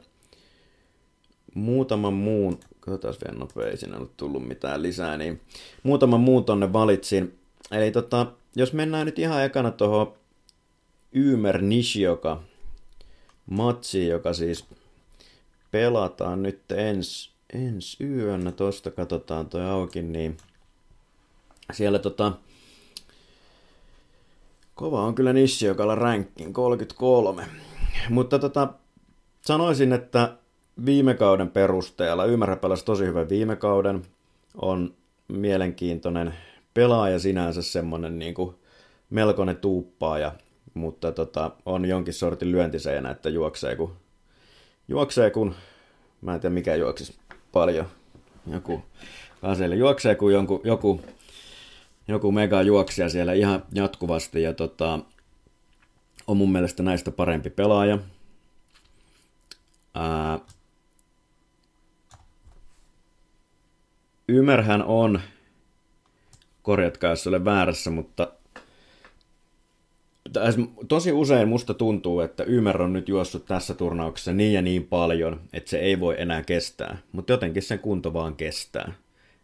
muutaman 1.53 2.13
muun, 2.13 2.59
katsotaan 2.79 3.13
vielä 3.25 3.39
nopea, 3.39 3.67
ei 3.67 3.77
siinä 3.77 3.97
ollut 3.97 4.17
tullut 4.17 4.47
mitään 4.47 4.83
lisää, 4.83 5.17
niin 5.17 5.41
muutaman 5.83 6.19
muun 6.19 6.45
tonne 6.45 6.73
valitsin. 6.73 7.39
Eli 7.71 7.91
tota, 7.91 8.31
jos 8.55 8.73
mennään 8.73 9.05
nyt 9.05 9.19
ihan 9.19 9.43
ekana 9.43 9.71
tuohon 9.71 10.13
Ymer 11.13 11.61
Nishioka 11.61 12.43
matsi, 13.49 14.07
joka 14.07 14.33
siis 14.33 14.65
pelataan 15.71 16.43
nyt 16.43 16.71
ens, 16.71 17.31
ens 17.53 18.01
yönä, 18.01 18.51
tosta 18.51 18.91
katsotaan 18.91 19.49
toi 19.49 19.65
auki, 19.65 20.01
niin 20.01 20.37
siellä 21.73 21.99
tota, 21.99 22.31
kova 24.75 25.01
on 25.01 25.15
kyllä 25.15 25.33
Nishiokalla 25.33 25.95
rankin 25.95 26.53
33. 26.53 27.45
Mutta 28.09 28.39
tota, 28.39 28.73
sanoisin, 29.41 29.93
että 29.93 30.37
viime 30.85 31.13
kauden 31.13 31.49
perusteella, 31.49 32.25
Ymmärrä 32.25 32.55
pelasi 32.55 32.85
tosi 32.85 33.05
hyvän 33.05 33.29
viime 33.29 33.55
kauden, 33.55 34.01
on 34.61 34.93
mielenkiintoinen 35.27 36.33
pelaaja 36.73 37.19
sinänsä 37.19 37.61
semmonen 37.61 38.19
niin 38.19 38.33
kuin 38.33 38.55
melkoinen 39.09 39.57
tuuppaaja, 39.57 40.31
mutta 40.73 41.11
tota, 41.11 41.51
on 41.65 41.85
jonkin 41.85 42.13
sortin 42.13 42.51
lyöntiseenä, 42.51 43.11
että 43.11 43.29
juoksee 43.29 43.75
kun, 43.75 43.95
juoksee 44.87 45.29
kun, 45.29 45.55
mä 46.21 46.33
en 46.33 46.39
tiedä 46.39 46.53
mikä 46.53 46.75
juoksis 46.75 47.19
paljon, 47.51 47.85
joku 48.47 48.81
kaseille 49.41 49.75
juoksee 49.75 50.15
kun 50.15 50.33
jonkun, 50.33 50.61
joku, 50.63 51.01
joku 52.07 52.31
mega 52.31 52.61
juoksija 52.61 53.09
siellä 53.09 53.33
ihan 53.33 53.63
jatkuvasti 53.73 54.41
ja 54.41 54.53
tota, 54.53 54.99
on 56.27 56.37
mun 56.37 56.51
mielestä 56.51 56.83
näistä 56.83 57.11
parempi 57.11 57.49
pelaaja. 57.49 57.97
Ää, 59.93 60.39
Ymerhän 64.33 64.83
on, 64.83 65.19
korjatkaa 66.61 67.09
jos 67.09 67.27
olen 67.27 67.45
väärässä, 67.45 67.89
mutta 67.89 68.31
tosi 70.87 71.11
usein 71.11 71.47
musta 71.47 71.73
tuntuu, 71.73 72.19
että 72.19 72.43
Ymer 72.43 72.81
on 72.81 72.93
nyt 72.93 73.09
juossut 73.09 73.45
tässä 73.45 73.73
turnauksessa 73.73 74.33
niin 74.33 74.53
ja 74.53 74.61
niin 74.61 74.83
paljon, 74.87 75.41
että 75.53 75.69
se 75.69 75.79
ei 75.79 75.99
voi 75.99 76.15
enää 76.17 76.43
kestää. 76.43 76.97
Mutta 77.11 77.33
jotenkin 77.33 77.63
sen 77.63 77.79
kunto 77.79 78.13
vaan 78.13 78.35
kestää. 78.35 78.93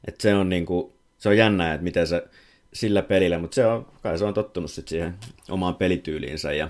Et 0.07 0.21
se 0.21 0.35
on 0.35 0.49
niinku, 0.49 0.93
se 1.17 1.29
on 1.29 1.37
jännää, 1.37 1.73
että 1.73 1.83
miten 1.83 2.07
se 2.07 2.27
sillä 2.73 3.01
pelillä, 3.01 3.39
mutta 3.39 3.55
se 3.55 3.65
on, 3.65 3.87
kai 4.01 4.17
se 4.17 4.25
on 4.25 4.33
tottunut 4.33 4.71
sit 4.71 4.87
siihen 4.87 5.13
omaan 5.49 5.75
pelityyliinsä 5.75 6.53
ja 6.53 6.69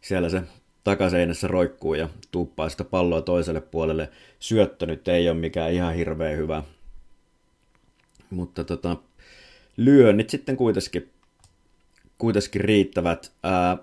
siellä 0.00 0.28
se 0.28 0.42
takaseinässä 0.84 1.48
roikkuu 1.48 1.94
ja 1.94 2.08
tuuppaa 2.30 2.68
sitä 2.68 2.84
palloa 2.84 3.22
toiselle 3.22 3.60
puolelle. 3.60 4.08
Syöttö 4.38 4.86
nyt 4.86 5.08
ei 5.08 5.28
ole 5.28 5.38
mikään 5.38 5.72
ihan 5.72 5.94
hirveän 5.94 6.36
hyvä, 6.36 6.62
mutta 8.34 8.64
tota, 8.64 8.96
lyönnit 9.76 10.30
sitten 10.30 10.56
kuitenkin, 10.56 11.10
kuitenkin 12.18 12.60
riittävät. 12.60 13.32
Ää, 13.42 13.78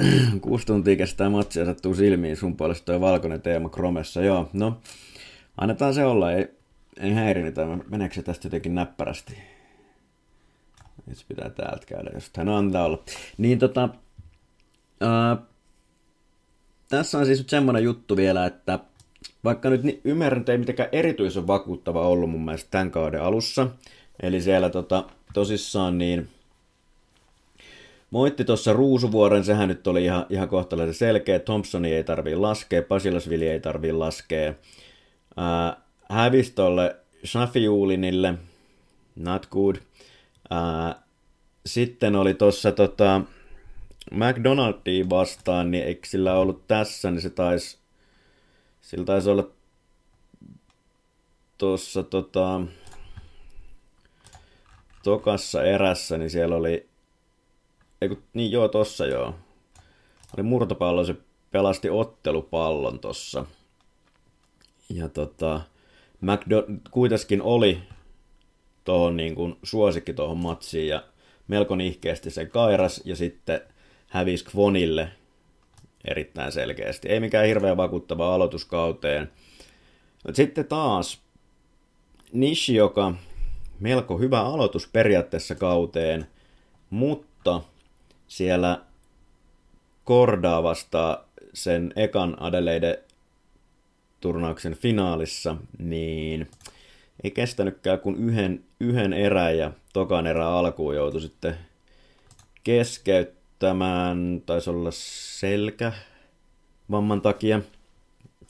Kuusi 0.40 0.66
tuntia 0.66 0.96
kestää 0.96 1.30
matsia 1.30 1.64
sattuu 1.64 1.94
silmiin 1.94 2.36
sun 2.36 2.56
puolesta 2.56 2.84
toi 2.84 3.00
valkoinen 3.00 3.42
teema 3.42 3.68
Chromessa. 3.68 4.22
Joo, 4.22 4.50
no 4.52 4.80
annetaan 5.56 5.94
se 5.94 6.04
olla, 6.04 6.32
ei, 6.32 6.48
ei 7.00 7.12
häirinyt, 7.12 7.54
meneekö 7.90 8.14
se 8.14 8.22
tästä 8.22 8.46
jotenkin 8.46 8.74
näppärästi? 8.74 9.38
Nyt 11.06 11.24
pitää 11.28 11.50
täältä 11.50 11.86
käydä 11.86 12.10
jostain, 12.14 12.46
no 12.46 12.56
antaa 12.56 12.84
olla. 12.84 13.04
Niin 13.38 13.58
tota, 13.58 13.88
ää, 15.00 15.36
tässä 16.88 17.18
on 17.18 17.26
siis 17.26 17.38
nyt 17.38 17.48
semmoinen 17.48 17.84
juttu 17.84 18.16
vielä, 18.16 18.46
että 18.46 18.78
vaikka 19.44 19.70
nyt 19.70 19.82
niin 19.82 20.00
ymmärrän, 20.04 20.40
että 20.40 20.52
ei 20.52 20.58
mitenkään 20.58 20.88
erityisen 20.92 21.46
vakuuttava 21.46 22.08
ollut 22.08 22.30
mun 22.30 22.44
mielestä 22.44 22.70
tämän 22.70 22.90
kauden 22.90 23.22
alussa. 23.22 23.66
Eli 24.22 24.40
siellä 24.40 24.70
tota, 24.70 25.04
tosissaan 25.34 25.98
niin 25.98 26.28
Moitti 28.10 28.44
tuossa 28.44 28.72
Ruusuvuoren, 28.72 29.44
sehän 29.44 29.68
nyt 29.68 29.86
oli 29.86 30.04
ihan, 30.04 30.26
ihan 30.30 30.48
kohtalaisen 30.48 30.94
selkeä. 30.94 31.38
Thompsoni 31.38 31.92
ei 31.92 32.04
tarvii 32.04 32.36
laskea, 32.36 32.82
Pasilasvili 32.82 33.48
ei 33.48 33.60
tarvii 33.60 33.92
laskea. 33.92 34.54
Ää, 35.36 35.76
hävisi 36.08 36.52
tolle 36.52 36.96
Shafiulinille, 37.26 38.34
not 39.16 39.46
good. 39.46 39.76
Ää, 40.50 41.02
sitten 41.66 42.16
oli 42.16 42.34
tuossa 42.34 42.72
tota, 42.72 43.20
McDonaldiin 44.10 45.10
vastaan, 45.10 45.70
niin 45.70 45.84
eikö 45.84 46.08
sillä 46.08 46.34
ollut 46.34 46.68
tässä, 46.68 47.10
niin 47.10 47.20
se 47.20 47.30
taisi 47.30 47.78
sillä 48.90 49.04
taisi 49.04 49.30
olla 49.30 49.48
tuossa 51.58 52.02
tota, 52.02 52.60
tokassa 55.02 55.62
erässä, 55.62 56.18
niin 56.18 56.30
siellä 56.30 56.56
oli, 56.56 56.88
eiku, 58.00 58.18
niin 58.34 58.52
joo, 58.52 58.68
tossa 58.68 59.06
joo, 59.06 59.34
oli 60.36 60.42
murtopallo, 60.42 61.04
se 61.04 61.16
pelasti 61.50 61.90
ottelupallon 61.90 62.98
tossa. 62.98 63.46
Ja 64.88 65.08
tota, 65.08 65.60
McDo- 66.22 66.90
kuitenkin 66.90 67.42
oli 67.42 67.82
tuohon 68.84 69.16
niin 69.16 69.34
kuin 69.34 69.56
suosikki 69.62 70.12
tuohon 70.12 70.38
matsiin 70.38 70.88
ja 70.88 71.04
melko 71.48 71.76
nihkeästi 71.76 72.30
sen 72.30 72.50
kairas 72.50 73.02
ja 73.04 73.16
sitten 73.16 73.60
hävisi 74.08 74.44
Kvonille 74.44 75.08
erittäin 76.04 76.52
selkeästi. 76.52 77.08
Ei 77.08 77.20
mikään 77.20 77.46
hirveän 77.46 77.76
vakuuttava 77.76 78.34
aloituskauteen. 78.34 79.30
Sitten 80.32 80.64
taas 80.64 81.20
Nishi, 82.32 82.74
joka 82.74 83.14
melko 83.80 84.18
hyvä 84.18 84.40
aloitus 84.40 84.88
periaatteessa 84.88 85.54
kauteen, 85.54 86.26
mutta 86.90 87.62
siellä 88.28 88.80
Kordaa 90.04 90.62
vastaa 90.62 91.24
sen 91.54 91.92
ekan 91.96 92.42
Adelaide 92.42 93.02
turnauksen 94.20 94.74
finaalissa, 94.74 95.56
niin 95.78 96.50
ei 97.24 97.30
kestänytkään 97.30 98.00
kuin 98.00 98.16
yhden, 98.16 98.64
yhden 98.80 99.12
erän 99.12 99.58
ja 99.58 99.72
tokan 99.92 100.26
erän 100.26 100.46
alkuun 100.46 100.94
joutui 100.94 101.20
sitten 101.20 101.58
keskeyttämään 102.64 103.39
tämän 103.60 104.42
taisi 104.46 104.70
olla 104.70 104.90
selkä 104.92 105.92
vamman 106.90 107.20
takia. 107.20 107.60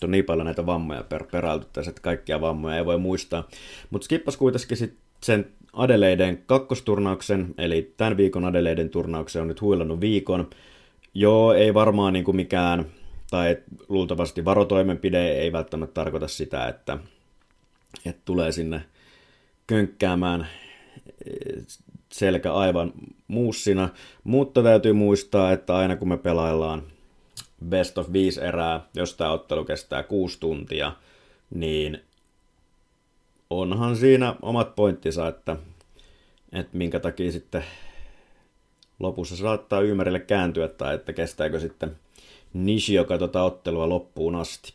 On 0.03 0.11
niin 0.11 0.25
paljon 0.25 0.45
näitä 0.45 0.67
vammoja 0.67 1.03
per, 1.03 1.25
peräältyttäisiin, 1.25 1.91
että 1.91 2.03
kaikkia 2.03 2.41
vammoja 2.41 2.77
ei 2.77 2.85
voi 2.85 2.99
muistaa. 2.99 3.49
Mutta 3.91 4.05
skippas 4.05 4.37
kuitenkin 4.37 4.77
sit 4.77 4.95
sen 5.23 5.47
Adeleiden 5.73 6.43
kakkosturnauksen, 6.47 7.55
eli 7.59 7.95
tämän 7.97 8.17
viikon 8.17 8.45
Adeleiden 8.45 8.91
turnauksen 8.91 9.43
on 9.43 9.49
nyt 9.49 9.61
huilannut 9.61 10.01
viikon. 10.01 10.51
Joo, 11.15 11.53
ei 11.53 11.75
varmaan 11.75 12.13
niin 12.13 12.25
kuin 12.25 12.37
mikään, 12.37 12.87
tai 13.31 13.57
luultavasti 13.89 14.45
varotoimenpide 14.45 15.33
ei 15.33 15.53
välttämättä 15.53 15.95
tarkoita 15.95 16.29
sitä, 16.29 16.69
että, 16.69 16.99
että 18.07 18.23
tulee 18.25 18.53
sinne 18.53 18.85
könkkäämään 19.67 20.47
selkä 22.13 22.55
aivan 22.55 22.93
muussina, 23.29 23.89
mutta 24.25 24.63
täytyy 24.63 24.93
muistaa, 24.93 25.53
että 25.53 25.77
aina 25.77 25.97
kun 25.97 26.09
me 26.09 26.17
pelaillaan 26.17 26.83
best 27.69 27.99
of 27.99 28.13
5 28.13 28.41
erää, 28.41 28.81
jos 28.95 29.15
tämä 29.15 29.33
ottelu 29.33 29.65
kestää 29.65 30.03
6 30.03 30.41
tuntia, 30.41 30.93
niin 31.55 32.01
onhan 33.51 33.97
siinä 33.97 34.35
omat 34.43 34.75
pointtinsa, 34.77 35.29
että, 35.29 35.57
että 36.53 36.77
minkä 36.77 37.01
takia 37.01 37.33
sitten 37.33 37.65
lopussa 38.99 39.37
saattaa 39.37 39.81
ymmärrille 39.81 40.21
kääntyä 40.21 40.69
tai 40.69 40.95
että 40.95 41.13
kestääkö 41.13 41.61
sitten 41.61 41.97
Nishi, 42.53 42.95
joka 42.95 43.19
tota 43.19 43.43
ottelua 43.43 43.89
loppuun 43.89 44.35
asti. 44.35 44.75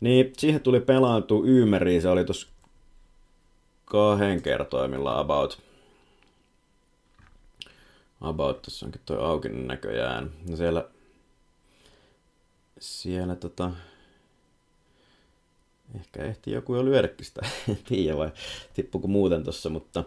Niin 0.00 0.32
siihen 0.36 0.60
tuli 0.60 0.80
pelaantu 0.80 1.44
Ymeriin, 1.46 2.02
se 2.02 2.08
oli 2.08 2.24
tuossa 2.24 2.48
kahden 3.84 4.42
kertoimilla 4.42 5.18
about. 5.18 5.69
About, 8.20 8.62
tuossa 8.62 8.86
onkin 8.86 9.00
toi 9.06 9.18
auki 9.18 9.48
näköjään. 9.48 10.30
No 10.48 10.56
siellä, 10.56 10.88
siellä 12.78 13.36
tota, 13.36 13.70
ehkä 15.94 16.24
ehti 16.24 16.50
joku 16.50 16.74
jo 16.74 16.84
lyödäkin 16.84 17.26
sitä, 17.26 17.40
en 17.68 17.78
tiedä 17.84 18.16
vai 18.16 18.30
tippuko 18.74 19.08
muuten 19.08 19.44
tossa, 19.44 19.68
mutta, 19.68 20.04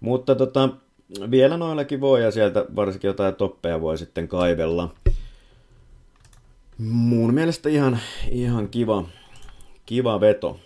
mutta 0.00 0.34
tota, 0.34 0.68
vielä 1.30 1.56
noillakin 1.56 2.00
voi 2.00 2.22
ja 2.22 2.30
sieltä 2.30 2.66
varsinkin 2.76 3.08
jotain 3.08 3.34
toppeja 3.34 3.80
voi 3.80 3.98
sitten 3.98 4.28
kaivella. 4.28 4.94
Mun 6.78 7.34
mielestä 7.34 7.68
ihan, 7.68 7.98
ihan 8.30 8.68
kiva, 8.68 9.08
kiva 9.86 10.20
veto. 10.20 10.60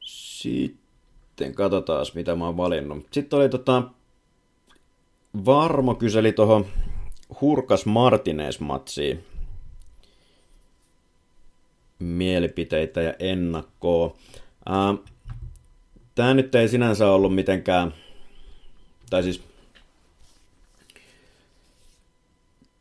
Sitten 0.00 0.79
katsotaan, 1.54 2.06
mitä 2.14 2.34
mä 2.34 2.46
oon 2.46 2.56
valinnut. 2.56 3.06
Sitten 3.12 3.38
oli 3.38 3.48
tota, 3.48 3.82
Varmo 5.44 5.94
kyseli 5.94 6.32
tuohon 6.32 6.66
Hurkas 7.40 7.86
Martinez-matsiin 7.86 9.18
mielipiteitä 11.98 13.02
ja 13.02 13.14
ennakkoa. 13.18 14.16
Ää, 14.66 14.94
Tämä 16.14 16.34
nyt 16.34 16.54
ei 16.54 16.68
sinänsä 16.68 17.10
ollut 17.10 17.34
mitenkään, 17.34 17.94
tai 19.10 19.22
siis 19.22 19.42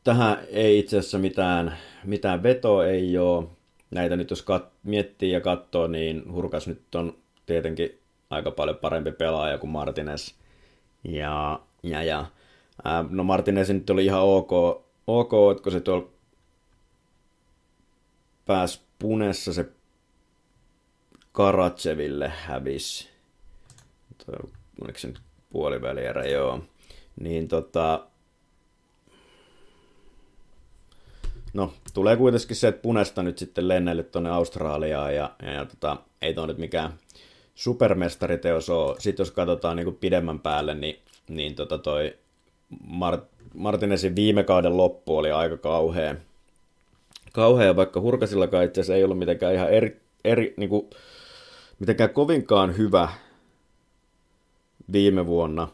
tähän 0.03 0.37
ei 0.51 0.79
itse 0.79 0.97
asiassa 0.97 1.17
mitään, 1.17 1.77
mitään 2.03 2.43
vetoa 2.43 2.85
ei 2.85 3.17
ole. 3.17 3.47
Näitä 3.91 4.15
nyt 4.15 4.29
jos 4.29 4.41
kat- 4.41 4.71
miettii 4.83 5.31
ja 5.31 5.41
katsoo, 5.41 5.87
niin 5.87 6.33
Hurkas 6.33 6.67
nyt 6.67 6.95
on 6.95 7.17
tietenkin 7.45 7.99
aika 8.29 8.51
paljon 8.51 8.77
parempi 8.77 9.11
pelaaja 9.11 9.57
kuin 9.57 9.69
Martinez. 9.69 10.33
Ja, 11.03 11.59
ja, 11.83 12.03
ja. 12.03 12.25
Ää, 12.83 13.05
no 13.09 13.23
Martinez 13.23 13.69
nyt 13.69 13.89
oli 13.89 14.05
ihan 14.05 14.21
ok, 14.21 14.51
ok 15.07 15.31
kun 15.63 15.71
se 15.71 15.79
tuolla 15.79 16.09
pääsi 18.45 18.81
punessa 18.99 19.53
se 19.53 19.65
Karatseville 21.31 22.29
hävisi. 22.29 23.09
Oliko 24.81 24.99
se 24.99 25.07
nyt 25.07 25.21
puolivälierä, 25.49 26.25
joo. 26.25 26.63
Niin 27.19 27.47
tota, 27.47 28.07
no, 31.53 31.73
tulee 31.93 32.17
kuitenkin 32.17 32.55
se, 32.55 32.67
että 32.67 32.81
punesta 32.81 33.23
nyt 33.23 33.37
sitten 33.37 33.67
lennelle 33.67 34.03
tuonne 34.03 34.29
Australiaan 34.29 35.15
ja, 35.15 35.31
ja, 35.41 35.51
ja 35.51 35.65
tota, 35.65 35.97
ei 36.21 36.33
tuo 36.33 36.45
nyt 36.45 36.57
mikään 36.57 36.93
supermestariteos 37.59 38.69
ole. 38.69 38.95
Sitten 38.99 39.23
jos 39.23 39.31
katsotaan 39.31 39.75
niin 39.75 39.83
kuin 39.83 39.95
pidemmän 39.95 40.39
päälle, 40.39 40.75
niin, 40.75 40.99
niin 41.27 41.55
tota 41.55 41.77
toi 41.77 42.17
Mart- 42.73 43.45
Martinesin 43.53 44.15
viime 44.15 44.43
kauden 44.43 44.77
loppu 44.77 45.17
oli 45.17 45.31
aika 45.31 45.57
kauhea. 45.57 46.15
Kauhea, 47.33 47.75
vaikka 47.75 48.01
Hurkasillakaan 48.01 48.65
itse 48.65 48.81
asiassa 48.81 48.95
ei 48.95 49.03
ollut 49.03 49.19
mitenkään 49.19 49.53
ihan 49.53 49.69
eri, 49.69 50.01
eri 50.23 50.53
niin 50.57 50.69
kuin, 50.69 50.89
mitenkään 51.79 52.09
kovinkaan 52.09 52.77
hyvä 52.77 53.09
viime 54.91 55.25
vuonna, 55.25 55.67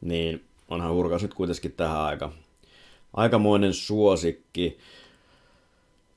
niin 0.00 0.44
onhan 0.68 0.94
Hurkas 0.94 1.22
nyt 1.22 1.34
kuitenkin 1.34 1.72
tähän 1.72 2.00
aika, 2.00 2.32
aikamoinen 3.12 3.74
suosikki. 3.74 4.78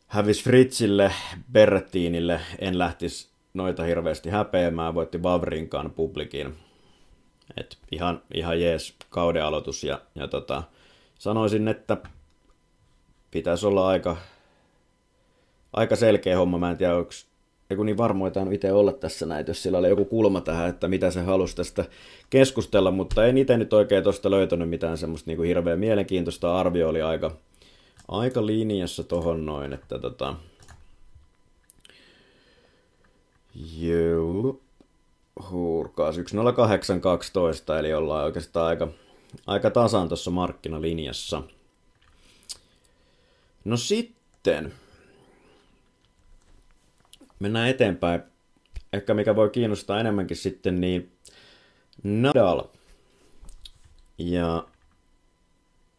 Hävis 0.07 0.43
Fritzille, 0.43 1.11
Berrettiinille, 1.51 2.41
en 2.59 2.77
lähtisi 2.77 3.32
noita 3.53 3.83
hirveästi 3.83 4.29
häpeämään, 4.29 4.93
voitti 4.93 5.23
Vavrinkaan 5.23 5.91
publikin. 5.91 6.55
Et 7.57 7.77
ihan, 7.91 8.21
ihan 8.33 8.61
jees 8.61 8.95
kauden 9.09 9.45
aloitus 9.45 9.83
ja, 9.83 10.01
ja 10.15 10.27
tota, 10.27 10.63
sanoisin, 11.19 11.67
että 11.67 11.97
pitäisi 13.31 13.67
olla 13.67 13.87
aika, 13.87 14.17
aika 15.73 15.95
selkeä 15.95 16.37
homma. 16.37 16.57
Mä 16.57 16.71
en 16.71 16.77
tiedä, 16.77 16.95
onko 16.95 17.11
kun 17.75 17.85
niin 17.85 17.97
varmoita 17.97 18.45
itse 18.51 18.73
olla 18.73 18.91
tässä 18.93 19.25
näin, 19.25 19.45
jos 19.47 19.63
sillä 19.63 19.77
oli 19.77 19.89
joku 19.89 20.05
kulma 20.05 20.41
tähän, 20.41 20.69
että 20.69 20.87
mitä 20.87 21.11
se 21.11 21.21
halusi 21.21 21.55
tästä 21.55 21.85
keskustella, 22.29 22.91
mutta 22.91 23.25
en 23.25 23.37
itse 23.37 23.57
nyt 23.57 23.73
oikein 23.73 24.03
tuosta 24.03 24.31
löytänyt 24.31 24.69
mitään 24.69 24.97
semmoista 24.97 25.29
niin 25.29 25.37
kuin 25.37 25.47
hirveän 25.47 25.79
mielenkiintoista. 25.79 26.59
Arvio 26.59 26.89
oli 26.89 27.01
aika, 27.01 27.31
aika 28.07 28.45
linjassa 28.45 29.03
tohon 29.03 29.45
noin, 29.45 29.73
että 29.73 29.99
tota... 29.99 30.35
Joo. 33.55 34.59
Hurkaas 35.49 36.15
10812, 36.15 37.79
eli 37.79 37.93
ollaan 37.93 38.25
oikeastaan 38.25 38.67
aika, 38.67 38.87
aika 39.47 39.69
tasan 39.69 40.07
tuossa 40.07 40.31
markkinalinjassa. 40.31 41.43
No 43.65 43.77
sitten, 43.77 44.73
mennään 47.39 47.69
eteenpäin. 47.69 48.23
Ehkä 48.93 49.13
mikä 49.13 49.35
voi 49.35 49.49
kiinnostaa 49.49 49.99
enemmänkin 49.99 50.37
sitten, 50.37 50.81
niin 50.81 51.11
Nadal 52.03 52.63
ja, 54.17 54.67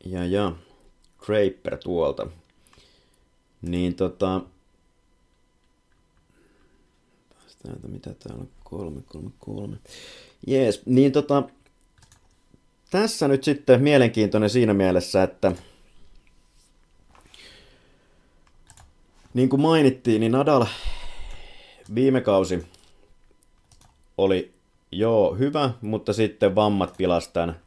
ja, 0.04 0.26
ja 0.26 0.52
Draper 1.26 1.78
tuolta. 1.78 2.26
Niin 3.62 3.94
tota, 3.94 4.40
täältä, 7.66 7.88
mitä 7.88 8.14
täällä 8.14 8.40
on, 8.40 8.48
333. 8.64 9.76
Jees, 10.46 10.82
niin 10.86 11.12
tota, 11.12 11.42
tässä 12.90 13.28
nyt 13.28 13.44
sitten 13.44 13.82
mielenkiintoinen 13.82 14.50
siinä 14.50 14.74
mielessä, 14.74 15.22
että 15.22 15.52
niin 19.34 19.48
kuin 19.48 19.60
mainittiin, 19.60 20.20
niin 20.20 20.32
Nadal 20.32 20.66
viime 21.94 22.20
kausi 22.20 22.66
oli 24.18 24.54
joo 24.92 25.34
hyvä, 25.34 25.70
mutta 25.80 26.12
sitten 26.12 26.54
vammat 26.54 26.94
pilas 26.96 27.28
tämän, 27.28 27.60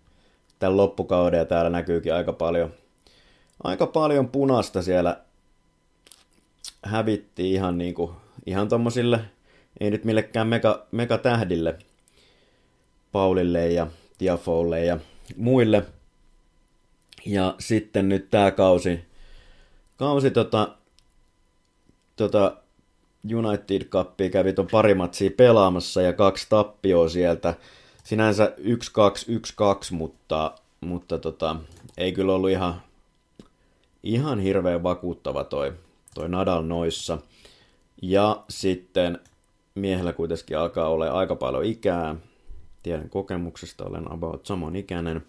loppukauden 0.67 1.37
ja 1.37 1.45
täällä 1.45 1.69
näkyykin 1.69 2.13
aika 2.13 2.33
paljon, 2.33 2.73
aika 3.63 3.87
paljon 3.87 4.27
punasta 4.27 4.81
siellä 4.81 5.21
hävitti 6.83 7.53
ihan 7.53 7.77
niinku, 7.77 8.11
ihan 8.45 8.69
tommosille, 8.69 9.19
ei 9.79 9.91
nyt 9.91 10.05
millekään 10.05 10.47
mega, 10.91 11.17
tähdille, 11.17 11.77
Paulille 13.11 13.71
ja 13.71 13.87
Tiafolle 14.17 14.85
ja 14.85 14.99
muille. 15.35 15.85
Ja 17.25 17.55
sitten 17.59 18.09
nyt 18.09 18.29
tämä 18.29 18.51
kausi, 18.51 18.99
kausi 19.97 20.31
tota, 20.31 20.75
tota, 22.15 22.57
United 23.35 23.85
Cupia 23.85 24.29
kävi 24.29 24.53
ton 24.53 24.67
pari 24.71 24.95
matsia 24.95 25.31
pelaamassa 25.37 26.01
ja 26.01 26.13
kaksi 26.13 26.45
tappioa 26.49 27.09
sieltä. 27.09 27.53
Sinänsä 28.03 28.53
1-2, 28.57 28.61
1-2, 28.61 29.91
mutta, 29.91 30.55
mutta 30.81 31.17
tota, 31.17 31.55
ei 31.97 32.11
kyllä 32.11 32.33
ollut 32.33 32.49
ihan, 32.49 32.81
ihan 34.03 34.39
hirveän 34.39 34.83
vakuuttava 34.83 35.43
toi, 35.43 35.73
toi 36.13 36.29
Nadal 36.29 36.63
noissa. 36.63 37.17
Ja 38.01 38.43
sitten 38.49 39.19
miehellä 39.79 40.13
kuitenkin 40.13 40.57
alkaa 40.57 40.89
olla 40.89 41.11
aika 41.11 41.35
paljon 41.35 41.65
ikää. 41.65 42.15
Tiedän 42.83 43.09
kokemuksesta, 43.09 43.85
olen 43.85 44.11
about 44.11 44.45
saman 44.45 44.75
ikäinen. 44.75 45.25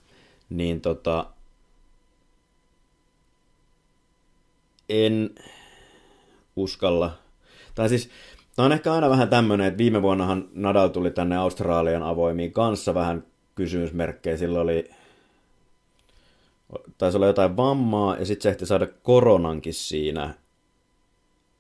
Niin 0.50 0.80
tota, 0.80 1.26
en 4.88 5.30
uskalla 6.56 7.18
tai 7.74 7.88
siis 7.88 8.11
Tämä 8.58 8.66
on 8.66 8.72
ehkä 8.72 8.92
aina 8.92 9.11
vähän 9.11 9.28
tämmöinen, 9.28 9.66
että 9.66 9.78
viime 9.78 10.02
vuonnahan 10.02 10.48
Nadal 10.54 10.88
tuli 10.88 11.11
tänne 11.11 11.37
Australian 11.37 12.02
avoimiin 12.02 12.52
kanssa 12.52 12.94
vähän 12.94 13.24
kysymysmerkkejä. 13.54 14.37
Sillä 14.37 14.61
oli, 14.61 14.90
taisi 16.98 17.16
olla 17.16 17.26
jotain 17.26 17.56
vammaa 17.56 18.16
ja 18.16 18.26
sitten 18.26 18.42
se 18.42 18.48
ehti 18.48 18.66
saada 18.66 18.87
koronankin 19.02 19.74
siinä 19.74 20.34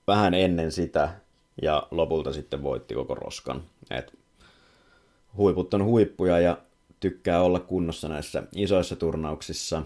vähän 0.06 0.34
ennen 0.34 0.72
sitä 0.72 1.10
ja 1.62 1.86
lopulta 1.90 2.32
sitten 2.32 2.62
voitti 2.62 2.94
koko 2.94 3.14
roskan. 3.14 3.62
Et 3.90 4.18
huiput 5.36 5.74
on 5.74 5.84
huippuja 5.84 6.38
ja 6.38 6.58
tykkää 7.00 7.42
olla 7.42 7.60
kunnossa 7.60 8.08
näissä 8.08 8.42
isoissa 8.54 8.96
turnauksissa. 8.96 9.82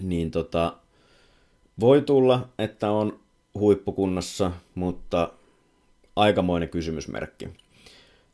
Niin 0.00 0.30
tota, 0.30 0.76
Voi 1.80 2.02
tulla, 2.02 2.48
että 2.58 2.90
on 2.90 3.20
huippukunnassa, 3.54 4.52
mutta 4.74 5.32
aikamoinen 6.16 6.68
kysymysmerkki. 6.68 7.48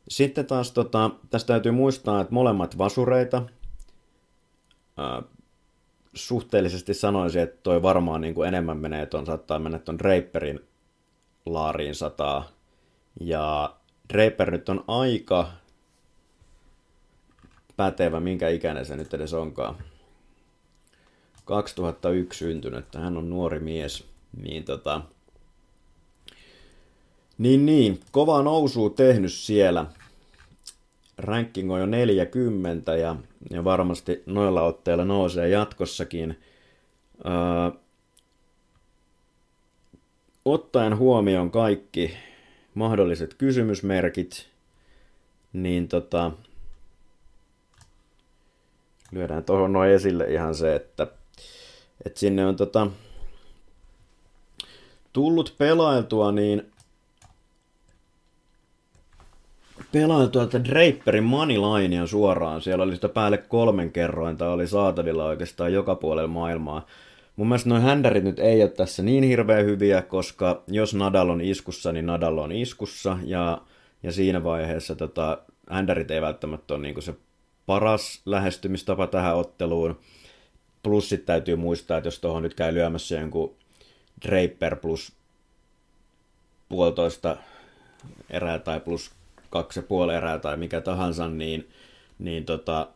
Sitten 0.09 0.45
taas 0.45 0.71
tota, 0.71 1.11
tästä 1.29 1.47
täytyy 1.47 1.71
muistaa, 1.71 2.21
että 2.21 2.33
molemmat 2.33 2.77
vasureita. 2.77 3.43
Ää, 4.97 5.23
suhteellisesti 6.13 6.93
sanoisin, 6.93 7.41
että 7.41 7.59
toi 7.63 7.81
varmaan 7.81 8.21
niin 8.21 8.33
kuin 8.33 8.47
enemmän 8.47 8.77
menee, 8.77 9.05
ton, 9.05 9.25
saattaa 9.25 9.59
mennä 9.59 9.79
ton 9.79 9.99
Draperin 9.99 10.59
laariin 11.45 11.95
sataa. 11.95 12.49
Ja 13.19 13.75
Draper 14.13 14.51
nyt 14.51 14.69
on 14.69 14.83
aika 14.87 15.51
pätevä, 17.77 18.19
minkä 18.19 18.49
ikäinen 18.49 18.85
se 18.85 18.95
nyt 18.95 19.13
edes 19.13 19.33
onkaan. 19.33 19.75
2001 21.45 22.39
syntynyt, 22.39 22.95
hän 22.95 23.17
on 23.17 23.29
nuori 23.29 23.59
mies, 23.59 24.03
niin 24.41 24.63
tota, 24.63 25.01
niin 27.37 27.65
niin, 27.65 27.99
kova 28.11 28.43
nousu 28.43 28.89
tehnyt 28.89 29.33
siellä. 29.33 29.85
Ranking 31.17 31.71
on 31.73 31.79
jo 31.79 31.85
40 31.85 32.95
ja, 32.95 33.15
ja 33.49 33.63
varmasti 33.63 34.23
noilla 34.25 34.61
otteilla 34.61 35.05
nousee 35.05 35.49
jatkossakin. 35.49 36.39
Öö, 37.25 37.79
ottaen 40.45 40.97
huomioon 40.97 41.51
kaikki 41.51 42.17
mahdolliset 42.73 43.33
kysymysmerkit, 43.33 44.47
niin 45.53 45.87
tota, 45.87 46.31
lyödään 49.11 49.43
tuohon 49.43 49.73
noin 49.73 49.91
esille 49.91 50.25
ihan 50.25 50.55
se, 50.55 50.75
että, 50.75 51.07
että 52.05 52.19
sinne 52.19 52.45
on 52.45 52.55
tota, 52.55 52.87
tullut 55.13 55.55
pelailtua 55.57 56.31
niin 56.31 56.71
pelailtua 59.91 60.43
että 60.43 60.63
Draperin 60.63 61.23
Moneylinea 61.23 62.07
suoraan. 62.07 62.61
Siellä 62.61 62.83
oli 62.83 62.95
sitä 62.95 63.09
päälle 63.09 63.37
kolmen 63.37 63.91
kerrointa, 63.91 64.49
oli 64.49 64.67
saatavilla 64.67 65.25
oikeastaan 65.25 65.73
joka 65.73 65.95
puolella 65.95 66.27
maailmaa. 66.27 66.85
Mun 67.35 67.47
mielestä 67.47 67.69
noin 67.69 67.81
händärit 67.81 68.23
nyt 68.23 68.39
ei 68.39 68.61
ole 68.61 68.69
tässä 68.69 69.03
niin 69.03 69.23
hirveän 69.23 69.65
hyviä, 69.65 70.01
koska 70.01 70.63
jos 70.67 70.93
Nadal 70.93 71.29
on 71.29 71.41
iskussa, 71.41 71.91
niin 71.91 72.05
Nadal 72.05 72.37
on 72.37 72.51
iskussa. 72.51 73.17
Ja, 73.23 73.61
ja 74.03 74.11
siinä 74.11 74.43
vaiheessa 74.43 74.95
tota, 74.95 75.37
händärit 75.69 76.11
ei 76.11 76.21
välttämättä 76.21 76.73
ole 76.73 76.81
niin 76.81 77.01
se 77.01 77.13
paras 77.65 78.21
lähestymistapa 78.25 79.07
tähän 79.07 79.35
otteluun. 79.35 79.99
Plus 80.83 81.09
sitten 81.09 81.27
täytyy 81.27 81.55
muistaa, 81.55 81.97
että 81.97 82.07
jos 82.07 82.19
tuohon 82.19 82.43
nyt 82.43 82.53
käy 82.53 82.73
lyömässä 82.73 83.15
jonkun 83.15 83.55
Draper 84.27 84.75
plus 84.75 85.13
puolitoista 86.69 87.37
erää 88.29 88.59
tai 88.59 88.79
plus 88.79 89.11
kaksi 89.49 89.79
ja 89.79 89.83
puoli 89.83 90.15
erää 90.15 90.39
tai 90.39 90.57
mikä 90.57 90.81
tahansa, 90.81 91.27
niin, 91.27 91.69
niin 92.19 92.45
tota, 92.45 92.87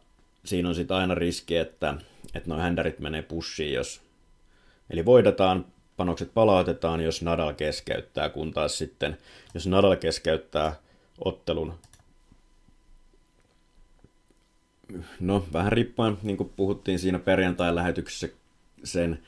siinä 0.46 0.70
on 0.70 0.76
sitten 0.76 0.98
aina 0.98 1.16
riski, 1.16 1.58
että, 1.58 1.94
että 2.36 2.50
noin 2.50 2.62
händärit 2.62 3.00
menee 3.00 3.22
pussiin, 3.22 3.74
jos 3.74 4.02
Eli 4.90 5.06
voidataan, 5.06 5.66
panokset 5.98 6.34
palautetaan, 6.34 7.02
jos 7.02 7.22
Nadal 7.22 7.54
keskeyttää, 7.54 8.30
kun 8.30 8.54
taas 8.54 8.78
sitten, 8.78 9.18
jos 9.54 9.68
Nadal 9.68 9.96
keskeyttää 9.96 10.76
ottelun, 11.26 11.74
no 15.20 15.46
vähän 15.54 15.72
riippuen, 15.72 16.18
niin 16.24 16.38
kuin 16.38 16.50
puhuttiin 16.56 17.00
siinä 17.00 17.20
perjantain 17.20 17.76
lähetyksessä 17.76 18.28
sen 18.84 19.20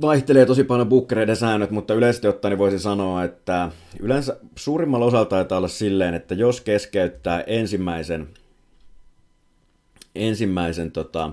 vaihtelee 0.00 0.46
tosi 0.46 0.64
paljon 0.64 0.88
bukkereiden 0.88 1.36
säännöt, 1.36 1.70
mutta 1.70 1.94
yleisesti 1.94 2.28
ottaen 2.28 2.50
niin 2.50 2.58
voisin 2.58 2.80
sanoa, 2.80 3.24
että 3.24 3.70
yleensä 4.00 4.36
suurimmalla 4.56 5.06
osalla 5.06 5.24
taitaa 5.24 5.58
olla 5.58 5.68
silleen, 5.68 6.14
että 6.14 6.34
jos 6.34 6.60
keskeyttää 6.60 7.40
ensimmäisen, 7.40 8.28
ensimmäisen 10.14 10.92
tota, 10.92 11.32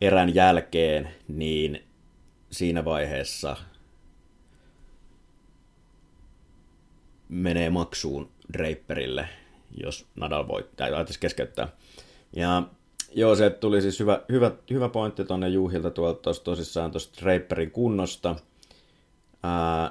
erän 0.00 0.34
jälkeen, 0.34 1.08
niin 1.28 1.82
siinä 2.50 2.84
vaiheessa 2.84 3.56
menee 7.28 7.70
maksuun 7.70 8.30
Draperille, 8.52 9.28
jos 9.76 10.06
Nadal 10.16 10.48
voi, 10.48 10.68
tai 10.76 10.90
keskeyttää. 11.20 11.68
Ja 12.36 12.62
Joo, 13.16 13.34
se 13.34 13.50
tuli 13.50 13.82
siis 13.82 14.00
hyvä, 14.00 14.20
hyvä, 14.28 14.52
hyvä 14.70 14.88
pointti 14.88 15.24
tuonne 15.24 15.48
Juhilta 15.48 15.90
tuolta 15.90 16.20
tos, 16.22 16.40
tosissaan 16.40 16.90
tuosta 16.90 17.22
Draperin 17.22 17.70
kunnosta. 17.70 18.36
Ää, 19.42 19.90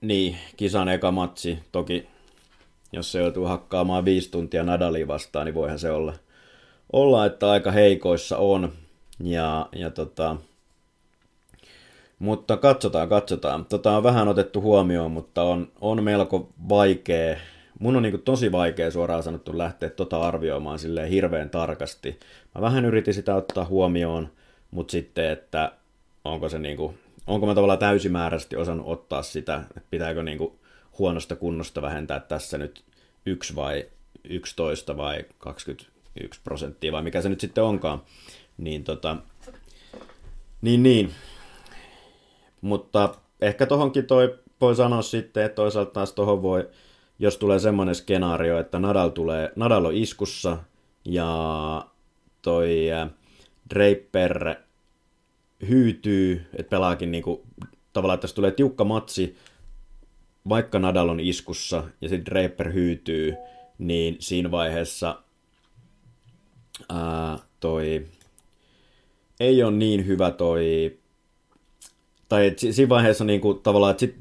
niin, 0.00 0.36
kisan 0.56 0.88
eka 0.88 1.10
matsi. 1.10 1.58
Toki, 1.72 2.06
jos 2.92 3.12
se 3.12 3.18
joutuu 3.18 3.46
hakkaamaan 3.46 4.04
viisi 4.04 4.30
tuntia 4.30 4.64
Nadalia 4.64 5.08
vastaan, 5.08 5.46
niin 5.46 5.54
voihan 5.54 5.78
se 5.78 5.90
olla, 5.90 6.14
olla 6.92 7.26
että 7.26 7.50
aika 7.50 7.70
heikoissa 7.70 8.38
on. 8.38 8.72
Ja, 9.20 9.68
ja 9.72 9.90
tota, 9.90 10.36
mutta 12.18 12.56
katsotaan, 12.56 13.08
katsotaan. 13.08 13.64
Tota 13.64 13.96
on 13.96 14.02
vähän 14.02 14.28
otettu 14.28 14.60
huomioon, 14.60 15.10
mutta 15.10 15.42
on, 15.42 15.72
on 15.80 16.04
melko 16.04 16.48
vaikea 16.68 17.36
mun 17.78 17.96
on 17.96 18.02
niin 18.02 18.22
tosi 18.22 18.52
vaikea 18.52 18.90
suoraan 18.90 19.22
sanottu 19.22 19.58
lähteä 19.58 19.90
tota 19.90 20.20
arvioimaan 20.20 20.78
silleen 20.78 21.08
hirveän 21.08 21.50
tarkasti. 21.50 22.20
Mä 22.54 22.60
vähän 22.60 22.84
yritin 22.84 23.14
sitä 23.14 23.34
ottaa 23.34 23.64
huomioon, 23.64 24.30
mutta 24.70 24.92
sitten, 24.92 25.30
että 25.30 25.72
onko 26.24 26.48
se 26.48 26.58
niin 26.58 26.76
kuin, 26.76 26.98
onko 27.26 27.46
mä 27.46 27.54
tavallaan 27.54 27.78
täysimääräisesti 27.78 28.56
osannut 28.56 28.86
ottaa 28.88 29.22
sitä, 29.22 29.62
että 29.76 29.88
pitääkö 29.90 30.22
niin 30.22 30.52
huonosta 30.98 31.36
kunnosta 31.36 31.82
vähentää 31.82 32.20
tässä 32.20 32.58
nyt 32.58 32.84
yksi 33.26 33.56
vai 33.56 33.86
11 34.24 34.96
vai 34.96 35.24
21 36.18 36.40
prosenttia 36.44 36.92
vai 36.92 37.02
mikä 37.02 37.22
se 37.22 37.28
nyt 37.28 37.40
sitten 37.40 37.64
onkaan. 37.64 38.02
Niin 38.58 38.84
tota, 38.84 39.16
niin 40.62 40.82
niin. 40.82 41.10
Mutta 42.60 43.14
ehkä 43.40 43.66
tohonkin 43.66 44.06
toi 44.06 44.38
voi 44.60 44.76
sanoa 44.76 45.02
sitten, 45.02 45.44
että 45.44 45.56
toisaalta 45.56 45.90
taas 45.90 46.12
tohon 46.12 46.42
voi 46.42 46.68
jos 47.18 47.36
tulee 47.36 47.58
semmoinen 47.58 47.94
skenaario, 47.94 48.58
että 48.58 48.78
Nadal, 48.78 49.08
tulee, 49.08 49.52
Nadal 49.56 49.84
on 49.84 49.94
iskussa 49.94 50.58
ja 51.04 51.86
toi 52.42 52.92
äh, 52.92 53.10
Draper 53.74 54.54
hyytyy, 55.68 56.46
että 56.54 56.70
pelaakin 56.70 57.10
niinku, 57.10 57.46
tavallaan, 57.92 58.14
että 58.14 58.34
tulee 58.34 58.50
tiukka 58.50 58.84
matsi, 58.84 59.36
vaikka 60.48 60.78
Nadal 60.78 61.08
on 61.08 61.20
iskussa 61.20 61.84
ja 62.00 62.08
sitten 62.08 62.34
Draper 62.34 62.72
hyytyy, 62.72 63.34
niin 63.78 64.16
siinä 64.20 64.50
vaiheessa 64.50 65.22
ää, 66.88 67.38
toi 67.60 68.06
ei 69.40 69.62
ole 69.62 69.76
niin 69.76 70.06
hyvä 70.06 70.30
toi, 70.30 70.98
tai 72.28 72.46
et 72.46 72.58
siinä 72.58 72.88
vaiheessa 72.88 73.24
niinku, 73.24 73.54
tavallaan, 73.54 73.90
että 73.90 74.00
sit 74.00 74.16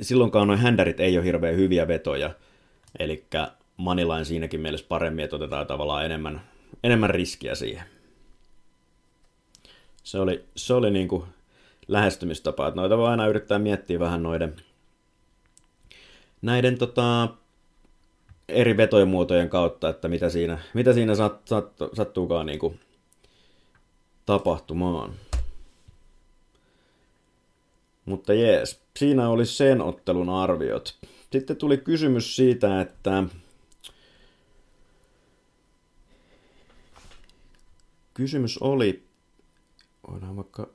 silloinkaan 0.00 0.46
noin 0.46 0.58
händärit 0.58 1.00
ei 1.00 1.18
ole 1.18 1.26
hirveän 1.26 1.56
hyviä 1.56 1.88
vetoja, 1.88 2.30
eli 2.98 3.24
Manilain 3.76 4.24
siinäkin 4.24 4.60
mielessä 4.60 4.86
paremmin, 4.88 5.24
että 5.24 5.36
otetaan 5.36 5.66
tavallaan 5.66 6.04
enemmän, 6.04 6.40
enemmän 6.84 7.10
riskiä 7.10 7.54
siihen. 7.54 7.84
Se 10.02 10.18
oli, 10.18 10.44
se 10.56 10.74
oli 10.74 10.90
niin 10.90 11.08
kuin 11.08 11.24
lähestymistapa, 11.88 12.68
että 12.68 12.80
noita 12.80 12.98
voi 12.98 13.08
aina 13.08 13.26
yrittää 13.26 13.58
miettiä 13.58 13.98
vähän 13.98 14.22
noiden 14.22 14.56
näiden 16.42 16.78
tota, 16.78 17.28
eri 18.48 18.76
vetojen 18.76 19.08
muotojen 19.08 19.48
kautta, 19.48 19.88
että 19.88 20.08
mitä 20.08 20.30
siinä, 20.30 20.58
mitä 20.74 20.92
siinä 20.92 21.14
sat, 21.14 21.48
sat, 21.48 21.72
sattuukaan 21.92 22.46
niin 22.46 22.58
kuin 22.58 22.80
tapahtumaan. 24.26 25.14
Mutta 28.04 28.34
jees, 28.34 28.80
siinä 28.96 29.28
oli 29.28 29.46
sen 29.46 29.80
ottelun 29.80 30.28
arviot. 30.28 30.98
Sitten 31.32 31.56
tuli 31.56 31.78
kysymys 31.78 32.36
siitä, 32.36 32.80
että 32.80 33.24
kysymys 38.14 38.58
oli, 38.58 39.02
voidaan 40.10 40.36
vaikka 40.36 40.68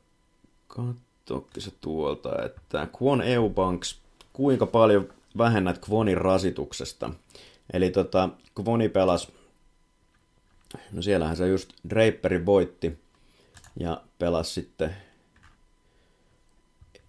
katsoa 0.67 1.47
se 1.57 1.71
tuolta, 1.81 2.43
että 2.45 2.87
Kwon 2.97 3.21
Eubanks, 3.21 3.99
kuinka 4.33 4.65
paljon 4.65 5.09
vähennät 5.37 5.77
Kwonin 5.85 6.17
rasituksesta? 6.17 7.09
Eli 7.73 7.89
tota, 7.89 8.29
Kwoni 8.55 8.89
pelasi, 8.89 9.33
no 10.91 11.01
siellähän 11.01 11.37
se 11.37 11.47
just 11.47 11.73
Draperin 11.89 12.45
voitti 12.45 12.99
ja 13.79 14.03
pelasi 14.19 14.53
sitten 14.53 14.95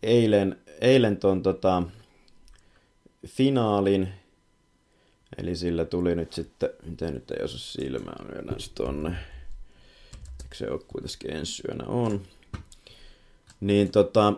eilen, 0.03 0.59
eilen 0.81 1.17
ton 1.17 1.43
tota, 1.43 1.83
finaalin, 3.27 4.09
eli 5.39 5.57
sillä 5.57 5.85
tuli 5.85 6.15
nyt 6.15 6.33
sitten, 6.33 6.71
miten 6.87 7.15
nyt 7.15 7.31
ei 7.31 7.45
osu 7.45 7.59
silmää, 7.59 8.25
lyödään 8.29 8.61
se 8.61 8.73
tonne. 8.75 9.09
eikö 10.43 10.55
se 10.55 10.71
ole 10.71 10.81
kuitenkin 10.89 11.37
ensi 11.37 11.63
yönä 11.69 11.85
on. 11.85 12.23
Niin 13.61 13.91
tota, 13.91 14.33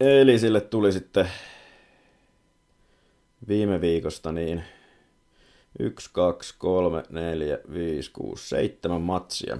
Eli 0.00 0.38
sille 0.38 0.60
tuli 0.60 0.92
sitten 0.92 1.30
viime 3.48 3.80
viikosta 3.80 4.32
niin 4.32 4.62
1, 5.78 6.10
2, 6.12 6.54
3, 6.58 7.02
4, 7.10 7.58
5, 7.72 8.10
6, 8.10 8.48
7 8.48 9.00
matsia. 9.00 9.58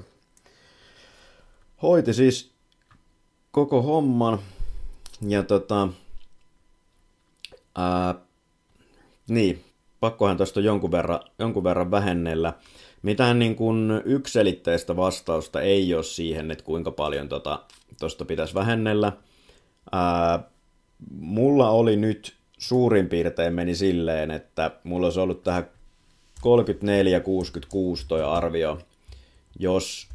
Hoiti 1.83 2.15
siis 2.15 2.51
koko 3.51 3.83
homman 3.83 4.39
ja 5.29 5.43
tota, 5.43 5.89
ää, 7.77 8.15
niin, 9.29 9.65
pakkohan 10.01 10.37
tuosta 10.37 10.61
jonkun 10.61 10.91
verran, 10.91 11.21
jonkun 11.39 11.65
verran 11.65 11.91
vähennellä. 11.91 12.53
Mitään 13.03 13.39
niin 13.39 13.57
kuin 13.57 14.03
ykselitteistä 14.05 14.97
vastausta 14.97 15.61
ei 15.61 15.95
ole 15.95 16.03
siihen, 16.03 16.51
että 16.51 16.65
kuinka 16.65 16.91
paljon 16.91 17.29
tuosta 17.29 17.67
tota, 17.99 18.25
pitäisi 18.25 18.55
vähennellä. 18.55 19.13
Ää, 19.93 20.51
mulla 21.11 21.71
oli 21.71 21.97
nyt 21.97 22.36
suurin 22.59 23.09
piirtein 23.09 23.55
meni 23.55 23.75
silleen, 23.75 24.31
että 24.31 24.71
mulla 24.85 25.07
olisi 25.07 25.21
ollut 25.21 25.43
tähän 25.43 25.69
34-66 26.41 26.43
toi 28.09 28.25
arvio, 28.25 28.79
jos 29.59 30.09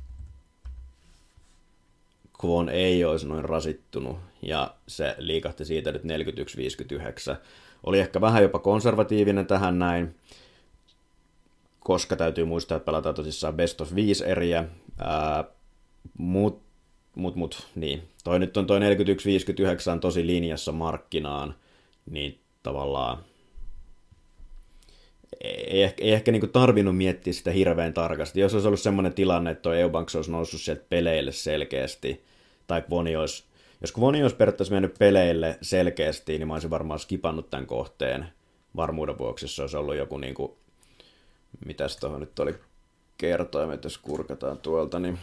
Kwon 2.42 2.70
ei 2.70 3.06
olisi 3.06 3.28
noin 3.28 3.46
rasittunut 3.46 4.18
ja 4.42 4.76
se 4.88 5.16
liikahti 5.18 5.66
siitä 5.66 5.92
nyt 5.92 6.04
41-59. 6.04 6.06
Oli 7.84 8.00
ehkä 8.00 8.22
vähän 8.22 8.44
jopa 8.44 8.60
konservatiivinen 8.60 9.48
tähän 9.48 9.80
näin, 9.80 10.16
koska 11.80 12.16
täytyy 12.16 12.46
muistaa, 12.46 12.76
että 12.76 12.86
pelataan 12.86 13.16
tosissaan 13.16 13.54
best 13.54 13.82
of 13.82 13.96
5 13.96 14.26
eriä, 14.26 14.66
mutta 16.18 16.72
mut, 17.16 17.36
mut, 17.36 17.68
niin. 17.76 18.04
Toi 18.24 18.40
nyt 18.40 18.58
on 18.58 18.68
toi 18.68 18.80
41-59 18.80 18.84
tosi 20.02 20.28
linjassa 20.28 20.72
markkinaan, 20.72 21.56
niin 22.06 22.40
tavallaan 22.64 23.24
ei 25.44 25.84
ehkä, 25.84 26.04
ei 26.04 26.12
ehkä 26.12 26.32
niinku 26.32 26.48
tarvinnut 26.48 26.98
miettiä 26.98 27.34
sitä 27.34 27.52
hirveän 27.52 27.94
tarkasti. 27.94 28.40
Jos 28.40 28.54
olisi 28.54 28.68
ollut 28.68 28.80
semmoinen 28.80 29.14
tilanne, 29.14 29.52
että 29.52 29.62
tuo 29.62 29.74
Eubanks 29.74 30.16
olisi 30.16 30.32
noussut 30.32 30.62
sieltä 30.62 30.86
peleille 30.90 31.32
selkeästi, 31.32 32.24
tai 32.68 32.82
Kvoni 32.82 33.16
olisi, 33.16 33.44
jos 33.82 33.92
Kvoni 33.92 34.22
olisi 34.22 34.36
periaatteessa 34.36 34.74
mennyt 34.74 34.96
peleille 35.00 35.58
selkeästi, 35.62 36.38
niin 36.38 36.48
mä 36.48 36.54
olisin 36.54 36.70
varmaan 36.70 37.00
skipannut 37.00 37.50
tämän 37.50 37.66
kohteen 37.66 38.26
varmuuden 38.76 39.18
vuoksi, 39.18 39.48
se 39.48 39.62
olisi 39.62 39.78
ollut 39.78 39.96
joku 39.96 40.18
niinku, 40.18 40.58
mitäs 41.66 41.98
tuohon 41.98 42.20
nyt 42.20 42.40
oli 42.40 42.56
kertoimet, 43.18 43.84
jos 43.84 43.98
kurkataan 43.98 44.58
tuolta, 44.58 45.00
niin 45.00 45.20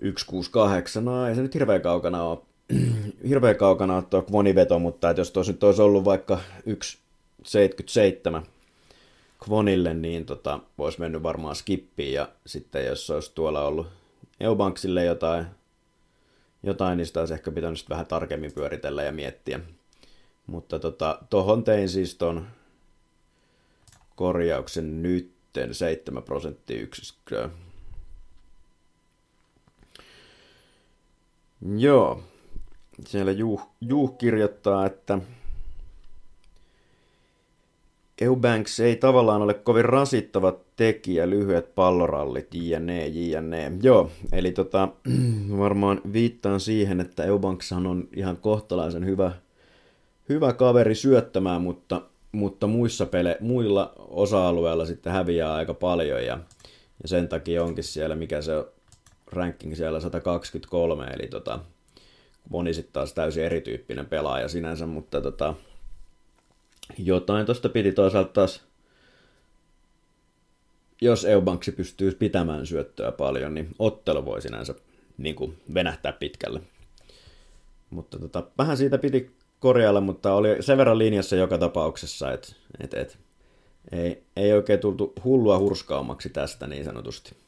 168, 0.00 1.04
no 1.04 1.28
ei 1.28 1.34
se 1.34 1.42
nyt 1.42 1.54
hirveän 1.54 1.82
kaukana 1.82 2.22
ole, 2.22 2.38
hirveän 3.28 3.56
kaukana 3.56 3.96
ole 3.96 4.02
tuo 4.02 4.22
Kvoniveto, 4.22 4.78
mutta 4.78 5.10
että 5.10 5.20
jos 5.20 5.30
tuossa 5.30 5.52
nyt 5.52 5.62
olisi 5.62 5.82
ollut 5.82 6.04
vaikka 6.04 6.38
1,77 8.40 8.46
Kvonille, 9.44 9.94
niin 9.94 10.26
tota, 10.26 10.60
olisi 10.78 11.00
mennyt 11.00 11.22
varmaan 11.22 11.56
skippiin, 11.56 12.12
ja 12.12 12.28
sitten 12.46 12.86
jos 12.86 13.10
olisi 13.10 13.34
tuolla 13.34 13.66
ollut 13.66 13.86
Eubanksille 14.40 15.04
jotain, 15.04 15.46
jotain 16.62 16.96
niin 16.96 17.06
sitä 17.06 17.20
olisi 17.20 17.34
ehkä 17.34 17.50
pitänyt 17.50 17.88
vähän 17.88 18.06
tarkemmin 18.06 18.52
pyöritellä 18.52 19.02
ja 19.02 19.12
miettiä. 19.12 19.60
Mutta 20.46 20.78
tota, 20.78 21.18
tohon 21.30 21.64
tein 21.64 21.88
siis 21.88 22.14
ton 22.14 22.46
korjauksen 24.16 25.02
nytten 25.02 25.74
7 25.74 26.22
prosenttia 26.22 26.86
Joo. 31.76 32.22
Siellä 33.06 33.32
Juh, 33.32 33.68
Juh 33.80 34.18
kirjoittaa, 34.18 34.86
että 34.86 35.18
Eubanks 38.20 38.80
ei 38.80 38.96
tavallaan 38.96 39.42
ole 39.42 39.54
kovin 39.54 39.84
rasittava 39.84 40.56
tekijä, 40.76 41.30
lyhyet 41.30 41.74
pallorallit, 41.74 42.54
jne, 42.54 43.06
jne. 43.06 43.72
Joo, 43.82 44.10
eli 44.32 44.52
tota, 44.52 44.88
varmaan 45.58 46.00
viittaan 46.12 46.60
siihen, 46.60 47.00
että 47.00 47.24
Eubanks 47.24 47.72
on 47.72 48.08
ihan 48.16 48.36
kohtalaisen 48.36 49.06
hyvä, 49.06 49.32
hyvä 50.28 50.52
kaveri 50.52 50.94
syöttämään, 50.94 51.62
mutta, 51.62 52.02
mutta 52.32 52.66
muissa 52.66 53.06
pele, 53.06 53.36
muilla 53.40 53.92
osa-alueilla 53.98 54.86
sitten 54.86 55.12
häviää 55.12 55.54
aika 55.54 55.74
paljon 55.74 56.24
ja, 56.24 56.38
ja 57.02 57.08
sen 57.08 57.28
takia 57.28 57.64
onkin 57.64 57.84
siellä, 57.84 58.14
mikä 58.14 58.42
se 58.42 58.52
ranking 59.26 59.74
siellä 59.74 60.00
123, 60.00 61.06
eli 61.06 61.26
tota, 61.26 61.58
moni 62.50 62.74
sitten 62.74 62.92
taas 62.92 63.12
täysin 63.12 63.44
erityyppinen 63.44 64.06
pelaaja 64.06 64.48
sinänsä, 64.48 64.86
mutta 64.86 65.20
tota, 65.20 65.54
jotain 66.98 67.46
tuosta 67.46 67.68
piti 67.68 67.92
toisaalta 67.92 68.32
taas, 68.32 68.64
jos 71.00 71.24
Eubanksi 71.24 71.72
pystyy 71.72 72.12
pitämään 72.12 72.66
syöttöä 72.66 73.12
paljon, 73.12 73.54
niin 73.54 73.68
ottelu 73.78 74.24
voi 74.24 74.42
sinänsä 74.42 74.74
niin 75.18 75.34
kuin 75.34 75.58
venähtää 75.74 76.12
pitkälle. 76.12 76.60
Mutta 77.90 78.18
tota, 78.18 78.42
vähän 78.58 78.76
siitä 78.76 78.98
piti 78.98 79.36
korjailla, 79.60 80.00
mutta 80.00 80.34
oli 80.34 80.56
sen 80.60 80.78
verran 80.78 80.98
linjassa 80.98 81.36
joka 81.36 81.58
tapauksessa, 81.58 82.32
että 82.32 82.52
et, 82.80 82.94
et, 82.94 83.18
ei, 83.92 84.22
ei 84.36 84.52
oikein 84.52 84.80
tultu 84.80 85.12
hullua 85.24 85.58
hurskaammaksi 85.58 86.30
tästä 86.30 86.66
niin 86.66 86.84
sanotusti. 86.84 87.45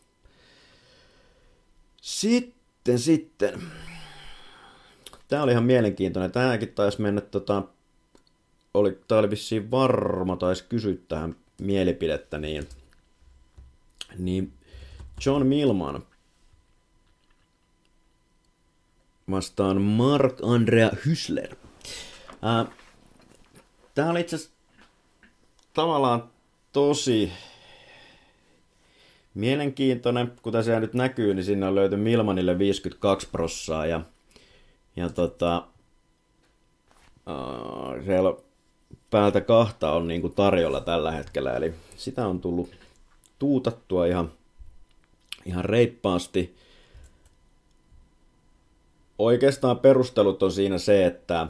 Sitten, 2.01 2.99
sitten. 2.99 3.63
Tämä 5.29 5.43
oli 5.43 5.53
ihan 5.53 5.65
mielenkiintoinen. 5.65 6.33
Tämäkin 6.33 6.73
taisi 6.75 7.01
mennä, 7.03 7.21
tota, 7.21 7.63
oli, 8.75 8.99
tämä 9.09 9.19
oli 9.19 9.31
vissiin 9.31 9.71
varma, 9.71 10.37
taisi 10.37 10.65
kysyä 10.69 10.95
tähän 11.09 11.37
mielipidettä, 11.61 12.39
niin, 12.39 12.69
niin 14.19 14.53
John 15.27 15.47
Milman 15.47 16.03
vastaan 19.31 19.83
Mark 19.83 20.39
Andrea 20.43 20.91
Hysler. 21.07 21.57
Tämä 23.95 24.11
oli 24.11 24.21
itse 24.21 24.37
asiassa 24.37 24.55
tavallaan 25.75 26.31
tosi 26.73 27.33
mielenkiintoinen. 29.39 30.33
Kuten 30.43 30.65
se 30.65 30.81
nyt 30.81 30.95
näkyy, 30.95 31.35
niin 31.35 31.45
sinne 31.45 31.67
on 31.67 31.75
löyty 31.75 31.97
Milmanille 31.97 32.59
52 32.59 33.29
prossaa 33.33 33.87
ja, 33.87 34.01
ja 34.97 35.09
tota, 35.09 35.65
uh, 37.27 38.05
siellä 38.05 38.35
päältä 39.11 39.41
kahta 39.41 39.93
on 39.93 40.09
niin 40.09 40.21
kuin 40.21 40.35
tarjolla 40.35 40.81
tällä 40.81 41.11
hetkellä, 41.11 41.57
eli 41.57 41.75
sitä 41.97 42.27
on 42.27 42.41
tullut 42.41 42.71
tuutattua 43.39 44.07
ihan, 44.07 44.33
ihan 45.45 45.65
reippaasti. 45.65 46.57
Oikeastaan 49.19 49.79
perustelut 49.79 50.43
on 50.43 50.53
siinä 50.53 50.79
se, 50.79 51.07
että 51.07 51.49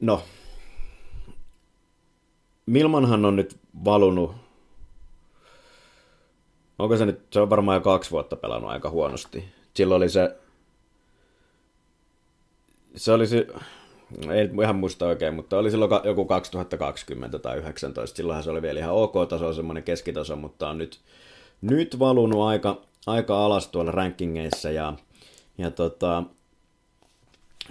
no, 0.00 0.22
Milmanhan 2.66 3.24
on 3.24 3.36
nyt 3.36 3.56
valunut 3.84 4.41
onko 6.82 6.96
se 6.96 7.06
nyt, 7.06 7.20
se 7.30 7.40
on 7.40 7.50
varmaan 7.50 7.76
jo 7.76 7.80
kaksi 7.80 8.10
vuotta 8.10 8.36
pelannut 8.36 8.70
aika 8.70 8.90
huonosti. 8.90 9.44
Silloin 9.74 9.96
oli 9.96 10.08
se, 10.08 10.36
se 12.96 13.12
oli 13.12 13.26
se, 13.26 13.46
ei 14.30 14.50
ihan 14.62 14.76
muista 14.76 15.06
oikein, 15.06 15.34
mutta 15.34 15.58
oli 15.58 15.70
silloin 15.70 15.90
joku 16.04 16.24
2020 16.24 17.38
tai 17.38 17.54
2019, 17.54 18.16
silloinhan 18.16 18.44
se 18.44 18.50
oli 18.50 18.62
vielä 18.62 18.80
ihan 18.80 18.94
ok-taso, 18.94 19.52
semmoinen 19.52 19.82
keskitaso, 19.82 20.36
mutta 20.36 20.68
on 20.68 20.78
nyt, 20.78 21.00
nyt 21.60 21.98
valunut 21.98 22.42
aika, 22.42 22.80
aika 23.06 23.44
alas 23.44 23.68
tuolla 23.68 23.90
rankingeissa 23.90 24.70
ja, 24.70 24.92
ja 25.58 25.70
tota, 25.70 26.22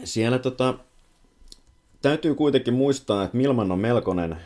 siellä 0.03 0.39
tota, 0.39 0.73
täytyy 2.01 2.35
kuitenkin 2.35 2.73
muistaa, 2.73 3.23
että 3.23 3.37
Milman 3.37 3.71
on 3.71 3.79
melkoinen, 3.79 4.37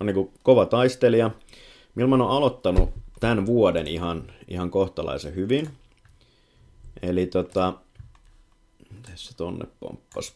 on 0.00 0.06
niin 0.06 0.32
kova 0.42 0.66
taistelija. 0.66 1.30
Milman 1.94 2.20
on 2.20 2.30
aloittanut 2.30 3.05
tämän 3.20 3.46
vuoden 3.46 3.86
ihan, 3.86 4.32
ihan 4.48 4.70
kohtalaisen 4.70 5.34
hyvin. 5.34 5.70
Eli 7.02 7.26
tota, 7.26 7.74
tässä 9.02 9.34
tonne 9.36 9.66
pomppas. 9.80 10.34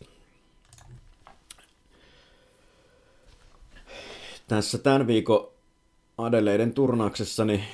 Tässä 4.49 4.79
tämän 4.79 5.07
viikon 5.07 5.49
Adeleiden 6.19 6.75
turnauksessa, 6.75 7.45
niin 7.45 7.65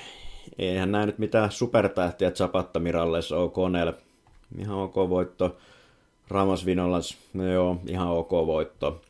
eihän 0.57 0.91
näe 0.91 1.05
nyt 1.05 1.17
mitään 1.17 1.51
supertähtiä 1.51 2.31
Zapatta 2.31 2.79
Miralles, 2.79 3.31
O'Connell, 3.31 3.93
ihan 4.59 4.77
ok 4.77 4.95
voitto. 4.95 5.57
Ramos 6.27 6.65
Vinolas, 6.65 7.17
no 7.33 7.51
joo, 7.51 7.81
ihan 7.87 8.07
ok 8.07 8.31
voitto. 8.31 9.01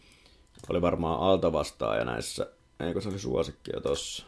oli 0.70 0.82
varmaan 0.82 1.20
alta 1.20 1.54
vastaaja 1.54 2.06
näissä, 2.06 2.48
eikö 2.80 3.02
se 3.02 3.10
oli 3.10 3.20
suosikki 3.20 3.72
jo 3.74 3.82
tossa. 3.82 4.26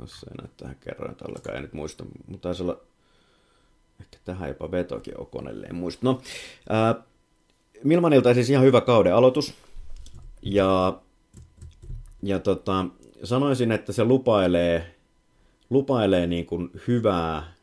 Tossa 0.00 0.26
ei 0.30 0.36
näy 0.36 0.52
tähän 0.56 0.76
kerroin 0.80 1.16
täälläkään, 1.16 1.56
en 1.56 1.62
nyt 1.62 1.72
muista, 1.72 2.04
mutta 2.26 2.48
taisi 2.48 2.62
olla 2.62 2.80
ehkä 4.00 4.18
tähän 4.24 4.48
jopa 4.48 4.70
vetokin 4.70 5.20
Okonelle, 5.20 5.66
en 5.66 5.74
muista. 5.74 6.00
No, 6.02 6.20
ää, 6.68 6.94
Milmanilta 7.84 8.34
siis 8.34 8.50
ihan 8.50 8.64
hyvä 8.64 8.80
kauden 8.80 9.14
aloitus. 9.14 9.54
Ja, 10.42 11.00
ja 12.22 12.38
tota, 12.38 12.86
sanoisin, 13.24 13.72
että 13.72 13.92
se 13.92 14.04
lupailee, 14.04 14.94
lupailee 15.70 16.26
niin 16.26 16.46
kuin 16.46 16.70
hyvää 16.88 17.54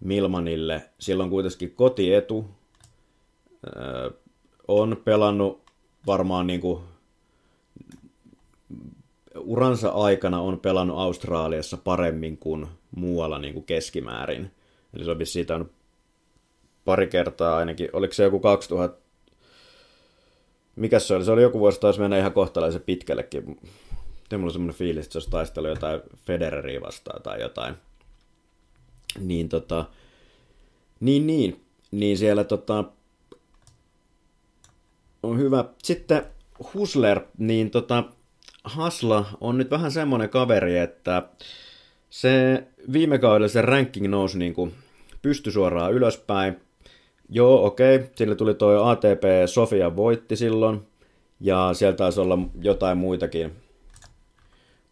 Milmanille. 0.00 0.90
Sillä 0.98 1.24
on 1.24 1.30
kuitenkin 1.30 1.74
kotietu. 1.74 2.44
Öö, 3.76 4.10
on 4.68 5.00
pelannut 5.04 5.62
varmaan 6.06 6.46
niin 6.46 6.60
kuin 6.60 6.82
uransa 9.36 9.88
aikana 9.88 10.40
on 10.40 10.60
pelannut 10.60 10.98
Australiassa 10.98 11.76
paremmin 11.76 12.38
kuin 12.38 12.66
muualla 12.96 13.38
niin 13.38 13.54
kuin 13.54 13.64
keskimäärin. 13.64 14.50
Eli 14.94 15.04
se 15.04 15.10
on 15.10 15.26
siitä 15.26 15.60
pari 16.84 17.06
kertaa 17.06 17.56
ainakin. 17.56 17.88
Oliko 17.92 18.14
se 18.14 18.22
joku 18.22 18.40
2000 18.40 19.08
mikä 20.78 20.98
se 20.98 21.14
oli? 21.14 21.24
Se 21.24 21.30
oli 21.30 21.42
joku 21.42 21.58
vuosi 21.58 21.80
taas 21.80 21.98
mennä 21.98 22.18
ihan 22.18 22.32
kohtalaisen 22.32 22.82
pitkällekin. 22.82 23.44
Mulla 24.32 24.44
on 24.44 24.52
semmoinen 24.52 24.76
fiilis, 24.76 25.04
että 25.04 25.12
se 25.12 25.18
olisi 25.18 25.30
taistellut 25.30 25.70
jotain 25.70 26.00
Federeria 26.26 26.80
vastaan 26.80 27.22
tai 27.22 27.40
jotain. 27.40 27.74
Niin 29.20 29.48
tota, 29.48 29.84
niin 31.00 31.26
niin, 31.26 31.64
niin 31.90 32.18
siellä 32.18 32.44
tota, 32.44 32.84
on 35.22 35.38
hyvä. 35.38 35.64
Sitten 35.82 36.26
Husler, 36.74 37.20
niin 37.38 37.70
tota, 37.70 38.04
Hasla 38.68 39.26
on 39.40 39.58
nyt 39.58 39.70
vähän 39.70 39.90
semmoinen 39.90 40.30
kaveri, 40.30 40.78
että 40.78 41.22
se 42.10 42.64
viime 42.92 43.18
kaudella 43.18 43.48
se 43.48 43.62
ranking 43.62 44.06
nousi 44.08 44.38
niin 44.38 44.54
kuin 44.54 44.74
pysty 45.22 45.50
suoraan 45.50 45.92
ylöspäin. 45.92 46.60
Joo, 47.28 47.66
okei. 47.66 47.96
Okay. 47.96 48.08
Sille 48.14 48.34
tuli 48.34 48.54
toi 48.54 48.90
ATP 48.90 49.22
Sofia 49.46 49.96
voitti 49.96 50.36
silloin. 50.36 50.86
Ja 51.40 51.70
sieltä 51.72 51.96
taisi 51.96 52.20
olla 52.20 52.38
jotain 52.62 52.98
muitakin. 52.98 53.52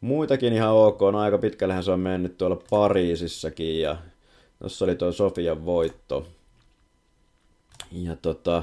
Muitakin 0.01 0.53
ihan 0.53 0.73
ok. 0.73 1.01
No 1.01 1.19
aika 1.19 1.39
pitkällähän 1.39 1.85
se 1.85 1.91
on 1.91 2.01
mennyt 2.01 2.39
tuolla 2.39 2.63
Pariisissakin. 2.71 3.81
Ja 3.81 3.97
tuossa 4.59 4.85
oli 4.85 4.95
tuo 4.95 5.13
Sofian 5.13 5.65
voitto. 5.65 6.27
Ja 7.93 8.17
tota, 8.17 8.63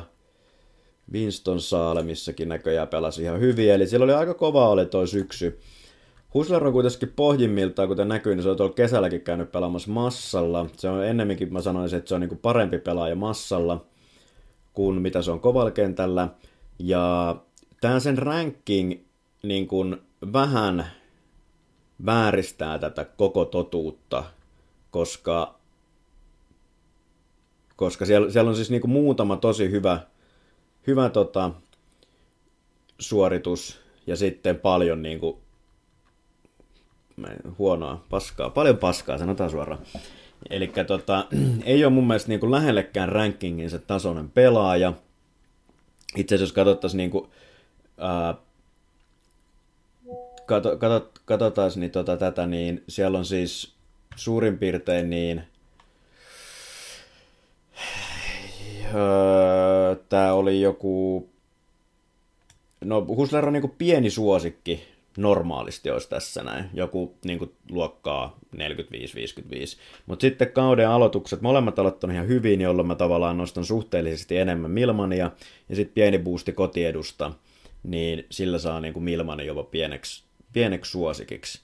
Winston 1.12 1.62
Saalemissakin 1.62 2.50
näköjään 2.50 2.88
pelasi 2.88 3.24
ihan 3.24 3.40
hyvin. 3.40 3.72
Eli 3.72 3.88
siellä 3.88 4.04
oli 4.04 4.14
aika 4.14 4.34
kova 4.34 4.70
oli 4.70 4.86
toi 4.86 5.08
syksy. 5.08 5.60
Husler 6.34 6.68
on 6.68 6.74
kuitenkin 6.74 7.14
pohjimmiltaan, 7.16 7.88
kuten 7.88 8.08
näkyy, 8.08 8.36
niin 8.36 8.44
se 8.44 8.50
on 8.50 8.58
tuolla 8.58 8.74
kesälläkin 8.74 9.22
käynyt 9.22 9.52
pelaamassa 9.52 9.92
massalla. 9.92 10.70
Se 10.78 10.90
on 10.90 11.06
ennemminkin, 11.06 11.54
mä 11.54 11.62
sanoisin, 11.62 11.98
että 12.00 12.10
se 12.10 12.16
on 12.16 12.22
niin 12.22 12.38
parempi 12.38 12.80
pelaaja 12.80 13.16
massalla 13.16 13.86
kuin 14.74 15.02
mitä 15.02 15.22
se 15.22 15.32
on 15.32 15.40
kovalla 15.40 15.72
kentällä. 15.72 16.30
Ja 16.80 17.36
tämä 17.82 18.00
sen 18.00 18.18
ranking 18.18 19.00
niin 19.44 19.68
kuin 19.68 19.98
vähän 20.34 20.86
vääristää 22.06 22.80
tätä 22.80 23.06
koko 23.06 23.46
totuutta, 23.46 24.24
koska, 24.92 25.60
koska 27.76 28.06
siellä, 28.06 28.32
siellä 28.32 28.50
on 28.50 28.56
siis 28.56 28.70
niin 28.70 28.82
kuin 28.82 28.92
muutama 28.92 29.38
tosi 29.38 29.72
hyvä, 29.72 30.00
hyvä 30.88 31.10
tota, 31.10 31.52
suoritus 33.00 33.80
ja 34.08 34.16
sitten 34.16 34.60
paljon 34.60 35.02
niin 35.02 35.20
kuin 35.20 35.38
huonoa, 37.60 38.04
paskaa, 38.10 38.50
paljon 38.50 38.78
paskaa, 38.78 39.18
sanotaan 39.18 39.50
suoraan. 39.50 39.82
Eli 40.50 40.72
tota, 40.88 41.28
ei 41.66 41.86
ole 41.86 41.94
mun 41.94 42.08
mielestä 42.08 42.30
niin 42.30 42.40
kuin 42.40 42.52
lähellekään 42.52 43.10
rankingin 43.10 43.70
se 43.70 43.80
tasoinen 43.80 44.30
pelaaja. 44.30 44.94
Itse 46.16 46.36
asiassa 46.36 46.44
jos 46.44 46.54
katsottaisiin 46.54 46.98
niin 46.98 47.12
kuin, 47.12 47.30
ää, 47.98 48.36
kato, 50.46 50.78
kato, 50.78 51.12
katsotaan 51.26 51.72
niin 51.76 51.92
tota, 51.92 52.18
tätä, 52.18 52.46
niin 52.46 52.84
siellä 52.88 53.18
on 53.18 53.26
siis 53.26 53.74
suurin 54.16 54.58
piirtein 54.58 55.10
niin 55.10 55.44
öö, 58.96 59.63
tämä 59.96 60.34
oli 60.34 60.62
joku 60.62 61.30
no 62.84 63.06
Husler 63.08 63.46
on 63.46 63.54
niin 63.54 63.62
kuin 63.62 63.76
pieni 63.78 64.10
suosikki 64.10 64.84
normaalisti 65.18 65.90
olisi 65.90 66.10
tässä 66.10 66.44
näin, 66.44 66.66
joku 66.74 67.16
niin 67.26 67.40
kuin, 67.40 67.52
luokkaa 67.72 68.38
45-55. 68.56 68.60
Mutta 70.06 70.22
sitten 70.22 70.52
kauden 70.52 70.90
aloitukset, 70.90 71.42
molemmat 71.42 71.80
aloittaneet 71.80 72.16
ihan 72.16 72.28
hyvin, 72.28 72.62
jolloin 72.62 72.88
mä 72.88 72.96
tavallaan 72.96 73.38
nostan 73.38 73.66
suhteellisesti 73.66 74.38
enemmän 74.38 74.72
Milmania, 74.72 75.32
ja 75.70 75.76
sitten 75.76 75.94
pieni 75.94 76.20
boosti 76.20 76.54
kotiedusta, 76.54 77.32
niin 77.84 78.26
sillä 78.30 78.60
saa 78.60 78.80
niin 78.80 78.94
kuin 78.94 79.04
Milmani 79.04 79.46
jopa 79.46 79.64
pieneksi, 79.64 80.24
pieneksi 80.54 80.92
suosikiksi. 80.92 81.62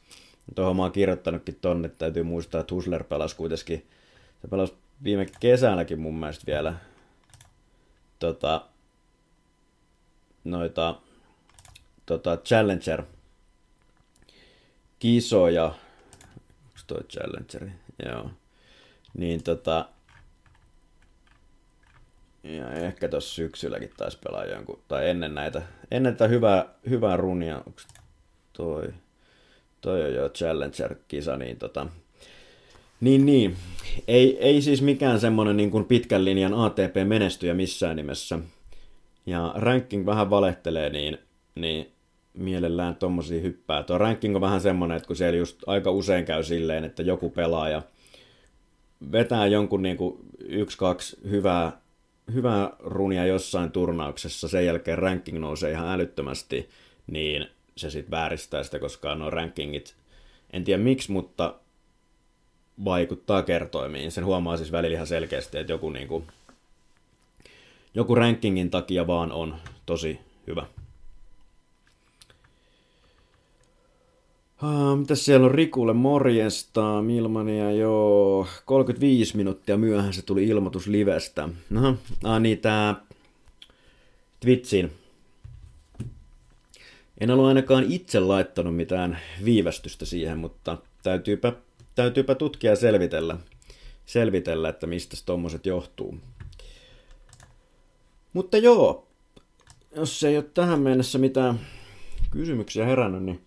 Tuohon 0.56 0.76
mä 0.76 0.82
oon 0.82 0.92
kirjoittanutkin 0.92 1.58
tonne, 1.62 1.86
että 1.86 1.98
täytyy 1.98 2.24
muistaa, 2.24 2.62
että 2.62 2.76
Husler 2.76 3.04
pelasi 3.04 3.36
kuitenkin, 3.36 3.86
se 4.42 4.48
pelasi 4.48 4.74
viime 5.04 5.28
kesänäkin 5.40 6.00
mun 6.00 6.20
mielestä 6.20 6.46
vielä 6.46 6.74
tota, 8.20 8.66
noita 10.44 11.02
tota, 12.06 12.38
Challenger 12.38 13.04
kisoja, 15.00 15.66
onko 15.66 16.80
toi 16.88 17.04
Challengeri, 17.04 17.72
joo, 18.06 18.32
niin 19.14 19.44
tota, 19.44 19.90
ja 22.44 22.72
ehkä 22.72 23.08
tuossa 23.08 23.36
syksylläkin 23.36 23.92
taisi 23.98 24.20
pelaa 24.24 24.46
jonkun, 24.46 24.82
tai 24.88 25.10
ennen 25.10 25.36
näitä, 25.36 25.62
ennen 25.92 26.14
tätä 26.14 26.28
hyvää, 26.28 26.66
hyvää 26.90 27.18
runia, 27.18 27.58
onko 27.58 27.82
toi, 28.54 28.94
toi 29.82 30.04
on 30.04 30.14
jo 30.14 30.30
Challenger-kisa, 30.30 31.38
niin 31.38 31.58
tota, 31.58 31.88
niin, 33.02 33.26
niin. 33.26 33.56
Ei, 34.08 34.38
ei 34.40 34.62
siis 34.62 34.82
mikään 34.82 35.20
semmonen 35.20 35.58
niin 35.58 35.72
kuin 35.72 35.86
pitkän 35.86 36.26
linjan 36.26 36.54
ATP-menestyjä 36.54 37.54
missään 37.54 37.96
nimessä. 37.96 38.40
Ja 39.26 39.54
ranking 39.56 40.06
vähän 40.06 40.30
valehtelee, 40.30 40.90
niin, 40.90 41.18
niin 41.56 41.92
mielellään 42.34 42.96
tommosia 42.96 43.42
hyppää. 43.42 43.84
Tuo 43.84 43.98
ranking 43.98 44.36
on 44.36 44.42
vähän 44.42 44.62
semmonen, 44.62 44.98
että 44.98 45.08
kun 45.08 45.16
siellä 45.16 45.38
just 45.38 45.60
aika 45.68 45.92
usein 45.92 46.26
käy 46.26 46.44
silleen, 46.44 46.84
että 46.84 47.04
joku 47.04 47.30
pelaaja 47.30 47.82
vetää 49.12 49.48
jonkun 49.48 49.82
niinku 49.82 50.20
yksi, 50.40 50.78
kaksi 50.78 51.18
hyvää, 51.30 51.82
hyvää 52.34 52.70
runia 52.80 53.26
jossain 53.26 53.72
turnauksessa, 53.72 54.48
sen 54.48 54.66
jälkeen 54.66 54.98
ranking 54.98 55.40
nousee 55.40 55.72
ihan 55.72 55.88
älyttömästi, 55.88 56.70
niin 57.08 57.48
se 57.76 57.90
sitten 57.90 58.12
vääristää 58.12 58.64
sitä, 58.64 58.80
koska 58.80 59.16
nuo 59.16 59.30
rankingit, 59.30 59.96
en 60.54 60.64
tiedä 60.64 60.84
miksi, 60.84 61.12
mutta 61.12 61.56
vaikuttaa 62.86 63.44
kertoimiin. 63.44 64.12
Sen 64.12 64.26
huomaa 64.26 64.58
siis 64.58 64.72
välillä 64.72 64.96
ihan 64.96 65.08
selkeästi, 65.08 65.58
että 65.58 65.74
joku, 65.74 65.90
niinku, 65.90 66.24
joku 67.94 68.16
rankingin 68.16 68.70
takia 68.70 69.08
vaan 69.08 69.32
on 69.32 69.56
tosi 69.86 70.20
hyvä. 70.48 70.66
Mitä 75.00 75.16
siellä 75.16 75.46
on 75.46 75.56
Rikulle 75.56 75.94
morjesta, 75.94 77.02
Milmania, 77.02 77.72
joo, 77.72 78.48
35 78.66 79.38
minuuttia 79.38 79.78
myöhään 79.78 80.14
se 80.14 80.22
tuli 80.22 80.48
ilmoitus 80.48 80.88
livestä. 80.88 81.50
No, 81.70 81.98
ah, 82.24 82.42
niin 82.42 82.58
tää 82.58 82.96
Twitchin. 84.40 84.92
En 87.20 87.32
ollut 87.32 87.46
ainakaan 87.46 87.86
itse 87.90 88.20
laittanut 88.20 88.76
mitään 88.76 89.20
viivästystä 89.46 90.06
siihen, 90.06 90.38
mutta 90.38 90.78
täytyypä, 91.04 91.54
täytyypä 92.00 92.36
tutkia 92.36 92.70
ja 92.70 92.76
selvitellä, 92.76 93.38
selvitellä, 94.06 94.70
että 94.70 94.88
mistä 94.88 95.18
tommoset 95.26 95.66
johtuu. 95.66 96.18
Mutta 98.34 98.58
joo, 98.58 99.08
jos 99.96 100.24
ei 100.24 100.38
ole 100.38 100.46
tähän 100.54 100.80
mennessä 100.80 101.18
mitään 101.18 101.60
kysymyksiä 102.32 102.86
herännyt, 102.86 103.24
niin 103.24 103.42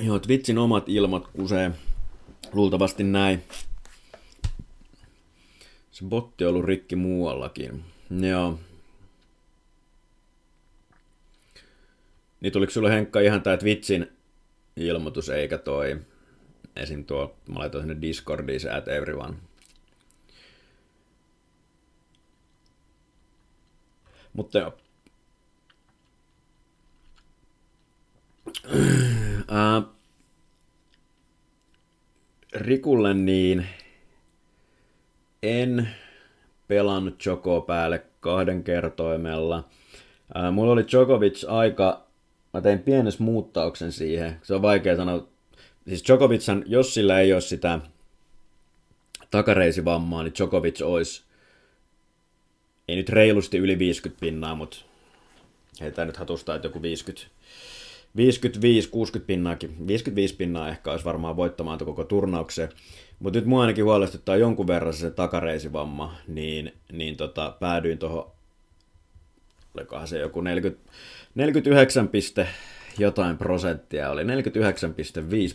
Joo, 0.00 0.18
Twitchin 0.18 0.58
omat 0.58 0.88
ilmat 0.88 1.26
kusee 1.26 1.70
luultavasti 2.52 3.04
näin. 3.04 3.42
Se 5.90 6.04
botti 6.04 6.44
on 6.44 6.50
ollut 6.50 6.64
rikki 6.64 6.96
muuallakin. 6.96 7.84
Joo. 8.30 8.58
Niin 12.40 12.52
tuliko 12.52 12.72
sulle 12.72 12.90
Henkka 12.90 13.20
ihan 13.20 13.42
tää 13.42 13.56
Twitchin 13.56 14.14
ilmoitus 14.76 15.28
eikä 15.28 15.58
toi 15.58 16.00
esim. 16.76 17.04
tuo, 17.04 17.36
mä 17.48 17.58
laitoin 17.58 17.82
sinne 17.84 18.00
Discordiin 18.00 18.60
se 18.60 18.70
at 18.70 18.88
everyone. 18.88 19.36
Mutta 24.32 24.58
joo. 24.58 24.74
Ää, 29.48 29.82
Rikulle 32.54 33.14
niin 33.14 33.66
en 35.42 35.88
pelannut 36.68 37.26
Joko 37.26 37.60
päälle 37.60 38.04
kahden 38.20 38.64
kertoimella. 38.64 39.68
Ää, 40.34 40.50
mulla 40.50 40.72
oli 40.72 40.84
Djokovic 40.90 41.44
aika, 41.48 42.03
mä 42.54 42.60
tein 42.60 42.78
pienes 42.78 43.18
muuttauksen 43.18 43.92
siihen. 43.92 44.36
Se 44.42 44.54
on 44.54 44.62
vaikea 44.62 44.96
sanoa. 44.96 45.28
Siis 45.88 46.04
Djokovichan, 46.06 46.64
jos 46.66 46.94
sillä 46.94 47.20
ei 47.20 47.32
ole 47.32 47.40
sitä 47.40 47.80
takareisivammaa, 49.30 50.22
niin 50.22 50.32
Djokovic 50.38 50.82
olisi 50.82 51.24
ei 52.88 52.96
nyt 52.96 53.08
reilusti 53.08 53.58
yli 53.58 53.78
50 53.78 54.20
pinnaa, 54.20 54.54
mutta 54.54 54.76
heitä 55.80 56.04
nyt 56.04 56.16
hatusta, 56.16 56.54
että 56.54 56.68
joku 56.68 56.82
50, 56.82 57.26
55-60 59.18 59.20
pinnaakin, 59.26 59.86
55 59.86 60.36
pinnaa 60.36 60.68
ehkä 60.68 60.90
olisi 60.90 61.04
varmaan 61.04 61.36
voittamaan 61.36 61.78
koko 61.78 62.04
turnauksen. 62.04 62.68
Mutta 63.18 63.38
nyt 63.38 63.46
mua 63.46 63.60
ainakin 63.60 63.84
huolestuttaa 63.84 64.36
jonkun 64.36 64.66
verran 64.66 64.94
se 64.94 65.10
takareisivamma, 65.10 66.16
niin, 66.28 66.72
niin 66.92 67.16
tota, 67.16 67.56
päädyin 67.60 67.98
tuohon, 67.98 68.30
olikohan 69.74 70.08
se 70.08 70.18
joku 70.18 70.40
40, 70.40 70.90
49 71.34 72.08
piste 72.08 72.48
jotain 72.98 73.38
prosenttia 73.38 74.10
oli, 74.10 74.22
49,5 74.22 74.28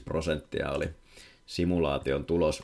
prosenttia 0.06 0.72
oli 0.72 0.90
simulaation 1.46 2.26
tulos. 2.26 2.64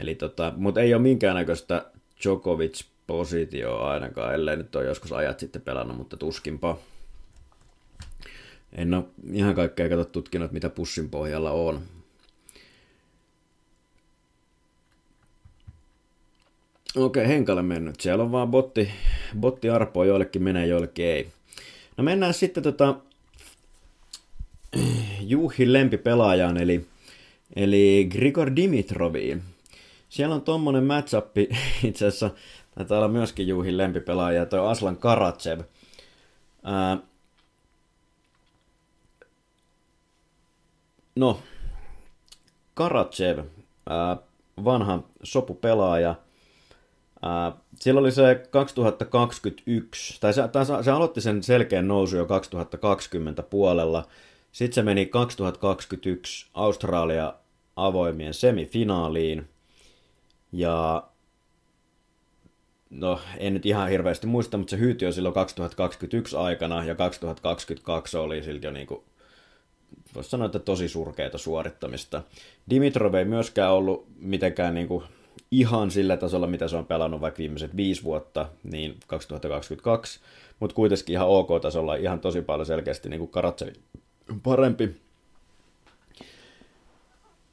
Eli 0.00 0.14
tota, 0.14 0.52
mutta 0.56 0.80
ei 0.80 0.94
ole 0.94 1.02
minkäännäköistä 1.02 1.86
Djokovic 2.24 2.84
positioa 3.06 3.90
ainakaan, 3.90 4.34
ellei 4.34 4.56
nyt 4.56 4.76
ole 4.76 4.84
joskus 4.84 5.12
ajat 5.12 5.38
sitten 5.38 5.62
pelannut, 5.62 5.96
mutta 5.96 6.16
tuskinpa. 6.16 6.78
En 8.72 8.94
ole 8.94 9.04
ihan 9.32 9.54
kaikkea 9.54 9.88
kato 9.88 10.04
tutkinut, 10.04 10.52
mitä 10.52 10.70
pussin 10.70 11.10
pohjalla 11.10 11.50
on. 11.50 11.80
Okei, 16.96 17.28
Henkalle 17.28 17.62
mennyt. 17.62 18.00
Siellä 18.00 18.24
on 18.24 18.32
vaan 18.32 18.48
botti, 18.48 18.90
botti 19.40 19.70
arpoa, 19.70 20.04
joillekin 20.04 20.42
menee, 20.42 20.66
joillekin 20.66 21.04
ei. 21.04 21.32
No 22.00 22.04
mennään 22.04 22.34
sitten 22.34 22.62
tota 22.62 22.94
Juhin 25.20 25.72
lempipelaajaan, 25.72 26.56
eli, 26.56 26.86
eli 27.56 28.08
Grigor 28.10 28.56
Dimitroviin. 28.56 29.42
Siellä 30.08 30.34
on 30.34 30.42
tommonen 30.42 30.84
matchup, 30.84 31.26
itse 31.84 32.06
asiassa 32.06 32.30
taitaa 32.74 32.98
olla 32.98 33.08
myöskin 33.08 33.48
Juhin 33.48 33.76
lempipelaaja, 33.76 34.46
toi 34.46 34.70
Aslan 34.70 34.96
Karatsev. 34.96 35.60
Ää, 36.62 36.98
no, 41.16 41.40
Karatsev, 42.74 43.38
ää, 43.88 44.16
vanha 44.64 45.02
sopupelaaja. 45.22 46.14
Ää, 47.22 47.52
siellä 47.76 48.00
oli 48.00 48.12
se 48.12 48.42
2021, 48.50 50.20
tai 50.20 50.34
se, 50.34 50.48
tai 50.48 50.66
se 50.84 50.90
aloitti 50.90 51.20
sen 51.20 51.42
selkeän 51.42 51.88
nousu 51.88 52.16
jo 52.16 52.26
2020 52.26 53.42
puolella. 53.42 54.06
Sitten 54.52 54.74
se 54.74 54.82
meni 54.82 55.06
2021 55.06 56.46
Australia 56.54 57.34
avoimien 57.76 58.34
semifinaaliin. 58.34 59.48
Ja 60.52 61.02
no 62.90 63.20
en 63.38 63.54
nyt 63.54 63.66
ihan 63.66 63.88
hirveästi 63.88 64.26
muista, 64.26 64.58
mutta 64.58 64.70
se 64.70 64.78
hyyti 64.78 65.04
jo 65.04 65.12
silloin 65.12 65.34
2021 65.34 66.36
aikana 66.36 66.84
ja 66.84 66.94
2022 66.94 68.16
oli 68.16 68.42
silti 68.42 68.66
jo 68.66 68.72
niinku, 68.72 69.04
voisi 70.14 70.30
sanoa, 70.30 70.46
että 70.46 70.58
tosi 70.58 70.88
surkeita 70.88 71.38
suorittamista. 71.38 72.22
Dimitrov 72.70 73.14
ei 73.14 73.24
myöskään 73.24 73.72
ollut 73.72 74.06
mitenkään 74.18 74.74
niinku 74.74 75.02
ihan 75.50 75.90
sillä 75.90 76.16
tasolla, 76.16 76.46
mitä 76.46 76.68
se 76.68 76.76
on 76.76 76.86
pelannut 76.86 77.20
vaikka 77.20 77.38
viimeiset 77.38 77.76
viisi 77.76 78.04
vuotta, 78.04 78.48
niin 78.62 78.96
2022, 79.06 80.20
mutta 80.60 80.76
kuitenkin 80.76 81.12
ihan 81.12 81.28
ok-tasolla 81.28 81.94
ihan 81.94 82.20
tosi 82.20 82.42
paljon 82.42 82.66
selkeästi 82.66 83.08
niin 83.08 83.18
kuin 83.18 83.30
Karatsevi 83.30 83.72
parempi. 84.42 84.96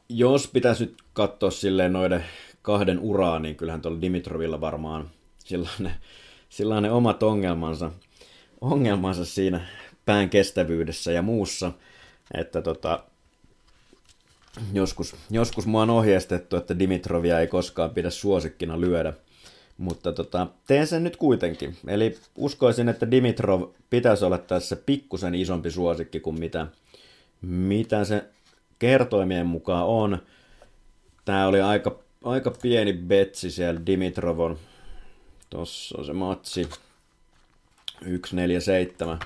Jos 0.10 0.48
pitäisi 0.48 0.86
nyt 0.86 0.98
katsoa 1.14 1.52
silleen 1.52 1.94
noiden 1.94 2.26
kahden 2.62 3.00
uraa, 3.00 3.40
niin 3.40 3.56
kyllähän 3.56 3.82
tuolla 3.82 4.02
Dimitrovilla 4.02 4.62
varmaan 4.62 5.10
sellainen, 5.38 5.94
sellainen 6.50 6.92
omat 6.92 7.24
ongelmansa, 7.24 7.92
ongelmansa 8.62 9.26
siinä 9.26 9.68
pään 10.06 10.30
kestävyydessä 10.30 11.12
ja 11.12 11.22
muussa, 11.22 11.72
että 12.34 12.62
tota, 12.62 13.04
joskus, 14.74 15.16
joskus 15.30 15.66
mua 15.66 15.82
on 15.82 15.90
ohjeistettu, 15.90 16.56
että 16.56 16.80
Dimitrovia 16.80 17.40
ei 17.40 17.48
koskaan 17.48 17.90
pidä 17.90 18.10
suosikkina 18.10 18.82
lyödä, 18.82 19.14
mutta 19.78 20.12
tota, 20.12 20.48
teen 20.68 20.88
sen 20.88 21.04
nyt 21.04 21.18
kuitenkin. 21.18 21.78
Eli 21.88 22.18
uskoisin, 22.36 22.90
että 22.90 23.12
Dimitrov 23.12 23.64
pitäisi 23.90 24.26
olla 24.26 24.38
tässä 24.38 24.76
pikkusen 24.76 25.36
isompi 25.36 25.72
suosikki 25.72 26.20
kuin 26.20 26.40
mitä, 26.40 26.68
mitä 27.42 28.04
se 28.06 28.24
kertoimien 28.80 29.48
mukaan 29.48 29.86
on. 29.86 30.18
Tämä 31.26 31.48
oli 31.48 31.62
aika, 31.62 32.00
aika 32.24 32.52
pieni 32.52 32.94
betsi 32.94 33.52
siellä 33.52 33.86
Dimitrovon 33.86 34.58
Tossa 35.50 35.98
on 35.98 36.06
se 36.06 36.14
matsi. 36.14 36.70
147. 38.02 39.20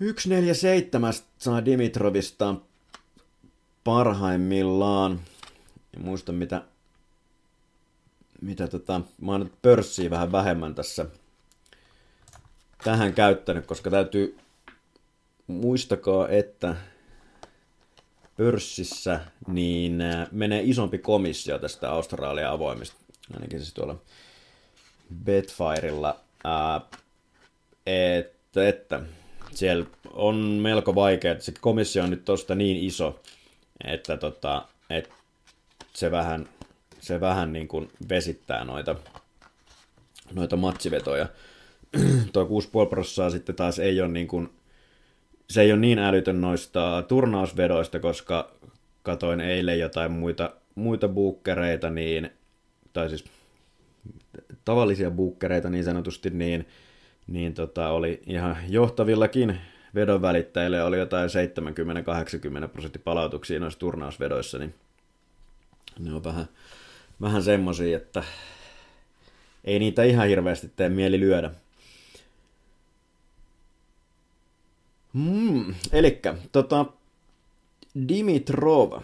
147 0.00 1.12
saa 1.38 1.64
Dimitrovista 1.64 2.54
parhaimmillaan. 3.84 5.20
En 5.96 6.04
muista 6.04 6.32
mitä, 6.32 6.62
mitä 8.42 8.68
tota, 8.68 9.00
mä 9.20 9.32
oon 9.32 9.50
pörssiä 9.62 10.10
vähän 10.10 10.32
vähemmän 10.32 10.74
tässä 10.74 11.06
tähän 12.84 13.14
käyttänyt, 13.14 13.66
koska 13.66 13.90
täytyy 13.90 14.38
muistakaa, 15.46 16.28
että 16.28 16.76
pörssissä 18.36 19.20
niin 19.46 20.02
menee 20.32 20.62
isompi 20.64 20.98
komissio 20.98 21.58
tästä 21.58 21.90
Australian 21.90 22.52
avoimista. 22.52 22.96
Ainakin 23.34 23.58
siis 23.58 23.74
tuolla 23.74 23.96
Betfirella, 25.24 26.20
että, 27.86 28.68
että 28.68 29.00
siellä 29.54 29.86
on 30.12 30.36
melko 30.36 30.94
vaikea, 30.94 31.32
että 31.32 31.44
se 31.44 31.52
komissio 31.60 32.02
on 32.02 32.10
nyt 32.10 32.24
tosta 32.24 32.54
niin 32.54 32.76
iso, 32.76 33.20
että, 33.84 34.16
tota, 34.16 34.68
että 34.90 35.14
se 35.92 36.10
vähän, 36.10 36.48
se 37.00 37.20
vähän 37.20 37.52
niin 37.52 37.68
kuin 37.68 37.90
vesittää 38.08 38.64
noita, 38.64 38.96
noita 40.34 40.56
matsivetoja. 40.56 41.28
Tuo 42.32 42.44
6,5 42.84 42.88
prossaa 42.90 43.30
sitten 43.30 43.54
taas 43.54 43.78
ei 43.78 44.00
ole 44.00 44.08
niin 44.08 44.28
kuin, 44.28 44.50
se 45.50 45.62
ei 45.62 45.72
ole 45.72 45.80
niin 45.80 45.98
älytön 45.98 46.40
noista 46.40 47.04
turnausvedoista, 47.08 48.00
koska 48.00 48.50
katoin 49.02 49.40
eilen 49.40 49.78
jotain 49.78 50.12
muita, 50.12 50.50
muita 50.74 51.08
buukkereita, 51.08 51.90
niin, 51.90 52.30
tai 52.92 53.08
siis 53.08 53.24
tavallisia 54.64 55.10
buukkereita 55.10 55.70
niin 55.70 55.84
sanotusti, 55.84 56.30
niin, 56.30 56.68
niin 57.26 57.54
tota, 57.54 57.88
oli 57.88 58.22
ihan 58.26 58.56
johtavillakin 58.68 59.60
vedon 59.94 60.22
välittäjille 60.22 60.82
oli 60.82 60.98
jotain 60.98 61.30
70-80 62.64 62.68
prosenttia 62.68 63.02
palautuksia 63.04 63.60
noissa 63.60 63.78
turnausvedoissa, 63.78 64.58
niin 64.58 64.74
ne 65.98 66.14
on 66.14 66.24
vähän, 66.24 66.48
vähän 67.20 67.42
semmosia, 67.42 67.96
että 67.96 68.22
ei 69.64 69.78
niitä 69.78 70.02
ihan 70.02 70.28
hirveästi 70.28 70.72
tee 70.76 70.88
mieli 70.88 71.20
lyödä. 71.20 71.50
Mm, 75.12 75.74
elikkä, 75.92 76.34
tota, 76.52 76.86
Dimitrov, 78.08 79.00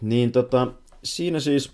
niin 0.00 0.32
tota, 0.32 0.72
siinä 1.04 1.40
siis 1.40 1.72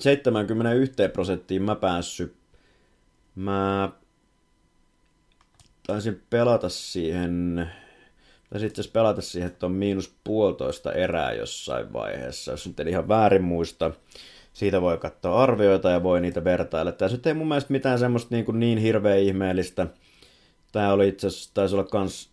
71 0.00 0.94
prosenttiin 1.12 1.62
mä 1.62 1.74
päässyt. 1.74 2.36
Mä 3.34 3.92
taisin 5.86 6.22
pelata 6.30 6.68
siihen, 6.68 7.66
tai 8.50 8.60
sitten 8.60 8.84
pelata 8.92 9.20
siihen, 9.20 9.50
että 9.50 9.66
on 9.66 9.72
miinus 9.72 10.16
puolitoista 10.24 10.92
erää 10.92 11.32
jossain 11.32 11.92
vaiheessa, 11.92 12.50
jos 12.50 12.66
nyt 12.66 12.80
en 12.80 12.88
ihan 12.88 13.08
väärin 13.08 13.44
muista. 13.44 13.90
Siitä 14.52 14.80
voi 14.80 14.98
katsoa 14.98 15.42
arvioita 15.42 15.90
ja 15.90 16.02
voi 16.02 16.20
niitä 16.20 16.44
vertailla. 16.44 16.92
Tässä 16.92 17.16
nyt 17.16 17.26
ei 17.26 17.34
mun 17.34 17.48
mielestä 17.48 17.72
mitään 17.72 17.98
semmoista 17.98 18.34
niin, 18.34 18.44
kuin 18.44 18.60
niin 18.60 18.78
hirveän 18.78 19.18
ihmeellistä. 19.18 19.86
Tämä 20.72 20.92
oli 20.92 21.08
itse 21.08 21.26
asiassa, 21.26 21.50
taisi 21.54 21.74
olla 21.74 21.84
kans 21.84 22.30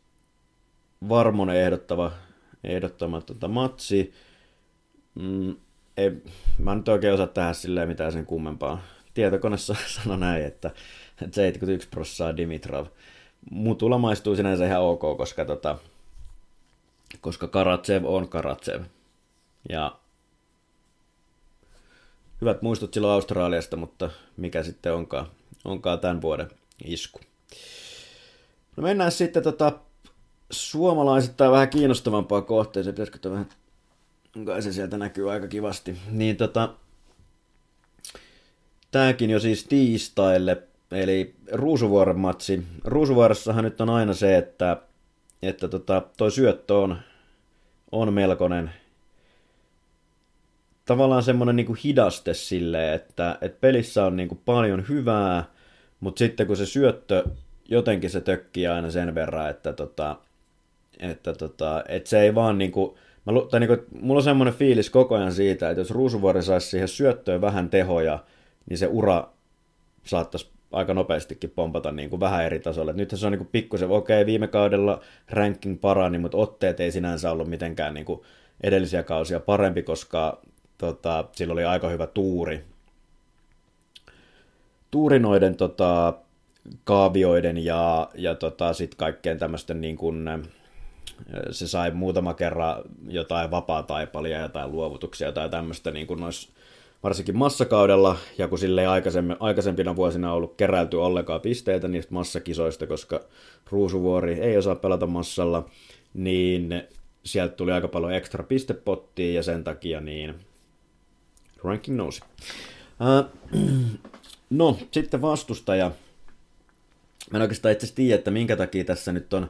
varmonen 1.09 1.55
ehdottava, 1.55 2.11
ehdottama 2.63 3.21
tota, 3.21 3.47
matsi. 3.47 4.13
Mm, 5.15 5.55
ei, 5.97 6.11
mä 6.57 6.75
nyt 6.75 6.87
oikein 6.87 7.13
osaa 7.13 7.27
tehdä 7.27 7.53
silleen 7.53 7.87
mitään 7.87 8.11
sen 8.11 8.25
kummempaa, 8.25 8.81
tietokone 9.13 9.57
sanoi 10.03 10.17
näin, 10.17 10.45
että 10.45 10.71
71 11.31 11.89
prosenttia 11.89 12.37
Dimitrov. 12.37 12.85
Mutulla 13.51 13.97
maistuu 13.97 14.35
sinänsä 14.35 14.65
ihan 14.65 14.81
ok, 14.81 15.17
koska, 15.17 15.45
tota, 15.45 15.77
koska 17.21 17.47
Karatsev 17.47 18.05
on 18.05 18.29
Karatsev. 18.29 18.83
Ja 19.69 19.99
hyvät 22.41 22.61
muistot 22.61 22.93
silloin 22.93 23.13
Australiasta, 23.13 23.77
mutta 23.77 24.09
mikä 24.37 24.63
sitten 24.63 24.93
onkaan, 24.93 25.27
onkaan 25.65 25.99
tämän 25.99 26.21
vuoden 26.21 26.49
isku. 26.85 27.19
No 28.77 28.83
mennään 28.83 29.11
sitten 29.11 29.43
tota, 29.43 29.71
tai 31.37 31.51
vähän 31.51 31.69
kiinnostavampaa 31.69 32.41
kohteeseen. 32.41 32.95
Pitäisikö 32.95 33.31
vähän, 33.31 33.49
kai 34.45 34.61
se 34.61 34.73
sieltä 34.73 34.97
näkyy 34.97 35.31
aika 35.31 35.47
kivasti. 35.47 35.97
Niin 36.09 36.37
tota, 36.37 36.73
tääkin 38.91 39.29
jo 39.29 39.39
siis 39.39 39.63
tiistaille, 39.63 40.63
eli 40.93 41.35
Ruusuvuoren 41.51 42.19
matsi. 42.19 42.63
Ruusuvuoressahan 42.83 43.63
nyt 43.63 43.81
on 43.81 43.89
aina 43.89 44.13
se, 44.13 44.37
että, 44.37 44.77
että 45.41 45.67
tota, 45.67 46.01
toi 46.17 46.31
syöttö 46.31 46.77
on, 46.77 46.97
on 47.91 48.13
melkoinen 48.13 48.71
tavallaan 50.85 51.23
semmoinen 51.23 51.55
niin 51.55 51.75
hidaste 51.83 52.33
silleen, 52.33 52.93
että, 52.93 53.37
että 53.41 53.57
pelissä 53.61 54.05
on 54.05 54.15
niin 54.15 54.27
kuin 54.27 54.41
paljon 54.45 54.85
hyvää, 54.89 55.43
mutta 55.99 56.19
sitten 56.19 56.47
kun 56.47 56.57
se 56.57 56.65
syöttö, 56.65 57.23
jotenkin 57.69 58.09
se 58.09 58.21
tökkii 58.21 58.67
aina 58.67 58.91
sen 58.91 59.15
verran, 59.15 59.49
että, 59.49 59.73
tota, 59.73 60.15
että, 60.99 61.33
tota, 61.33 61.83
että 61.87 62.09
se 62.09 62.21
ei 62.21 62.35
vaan 62.35 62.57
niin 62.57 62.71
kuin, 62.71 62.95
mä, 63.25 63.33
tai 63.51 63.59
niin 63.59 63.67
kuin, 63.67 63.79
mulla 64.01 64.19
on 64.19 64.23
semmoinen 64.23 64.53
fiilis 64.53 64.89
koko 64.89 65.15
ajan 65.15 65.33
siitä, 65.33 65.69
että 65.69 65.81
jos 65.81 65.91
Ruusuvuori 65.91 66.43
saisi 66.43 66.67
siihen 66.67 66.87
syöttöön 66.87 67.41
vähän 67.41 67.69
tehoja, 67.69 68.19
niin 68.69 68.77
se 68.77 68.87
ura 68.87 69.29
saattaisi 70.05 70.52
aika 70.73 70.93
nopeastikin 70.93 71.49
pompata 71.49 71.91
niin 71.91 72.09
kuin 72.09 72.19
vähän 72.19 72.45
eri 72.45 72.59
tasolle. 72.59 72.93
Nyt 72.93 73.09
se 73.15 73.25
on 73.25 73.31
niin 73.31 73.39
kuin 73.39 73.49
pikkusen, 73.51 73.89
okei, 73.89 74.17
okay, 74.17 74.25
viime 74.25 74.47
kaudella 74.47 75.01
ranking 75.29 75.81
parani, 75.81 76.17
mutta 76.17 76.37
otteet 76.37 76.79
ei 76.79 76.91
sinänsä 76.91 77.31
ollut 77.31 77.49
mitenkään 77.49 77.93
niin 77.93 78.05
kuin 78.05 78.21
edellisiä 78.63 79.03
kausia 79.03 79.39
parempi, 79.39 79.83
koska 79.83 80.41
tota, 80.77 81.25
sillä 81.31 81.53
oli 81.53 81.63
aika 81.63 81.89
hyvä 81.89 82.07
tuuri. 82.07 82.63
Tuuri 84.91 85.19
noiden 85.19 85.55
tota, 85.55 86.13
kaavioiden 86.83 87.65
ja, 87.65 88.09
ja 88.15 88.35
tota, 88.35 88.73
sitten 88.73 88.97
kaikkeen 88.97 89.39
tämmöisten 89.39 89.81
niin 89.81 89.97
kuin, 89.97 90.29
se 91.51 91.67
sai 91.67 91.91
muutama 91.91 92.33
kerran 92.33 92.83
jotain 93.07 93.51
vapaa-taipalia, 93.51 94.41
jotain 94.41 94.71
luovutuksia, 94.71 95.27
jotain 95.27 95.51
tämmöistä 95.51 95.91
niin 95.91 96.07
kuin 96.07 96.19
nois, 96.19 96.49
varsinkin 97.03 97.37
massakaudella, 97.37 98.17
ja 98.37 98.47
kun 98.47 98.59
sille 98.59 98.83
aikaisempina 99.39 99.95
vuosina 99.95 100.31
on 100.31 100.37
ollut 100.37 100.55
keräilty 100.55 100.97
ollenkaan 100.97 101.41
pisteitä 101.41 101.87
niistä 101.87 102.13
massakisoista, 102.13 102.87
koska 102.87 103.21
Ruusuvuori 103.69 104.33
ei 104.33 104.57
osaa 104.57 104.75
pelata 104.75 105.07
massalla, 105.07 105.69
niin 106.13 106.83
sieltä 107.25 107.55
tuli 107.55 107.71
aika 107.71 107.87
paljon 107.87 108.13
ekstra 108.13 108.43
pistepottia, 108.43 109.33
ja 109.33 109.43
sen 109.43 109.63
takia 109.63 110.01
niin 110.01 110.35
ranking 111.63 111.97
nousi. 111.97 112.21
Uh, 112.99 113.59
no, 114.49 114.77
sitten 114.91 115.21
vastustaja. 115.21 115.91
Mä 117.31 117.37
en 117.37 117.41
oikeastaan 117.41 117.71
itse 117.71 117.95
tiedä, 117.95 118.15
että 118.15 118.31
minkä 118.31 118.55
takia 118.55 118.83
tässä 118.83 119.11
nyt 119.11 119.33
on 119.33 119.49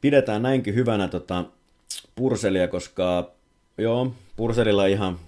pidetään 0.00 0.42
näinkin 0.42 0.74
hyvänä 0.74 1.08
tota, 1.08 1.44
Purselia, 2.14 2.68
koska 2.68 3.32
joo, 3.82 4.12
Purselilla 4.36 4.86
ihan 4.86 5.18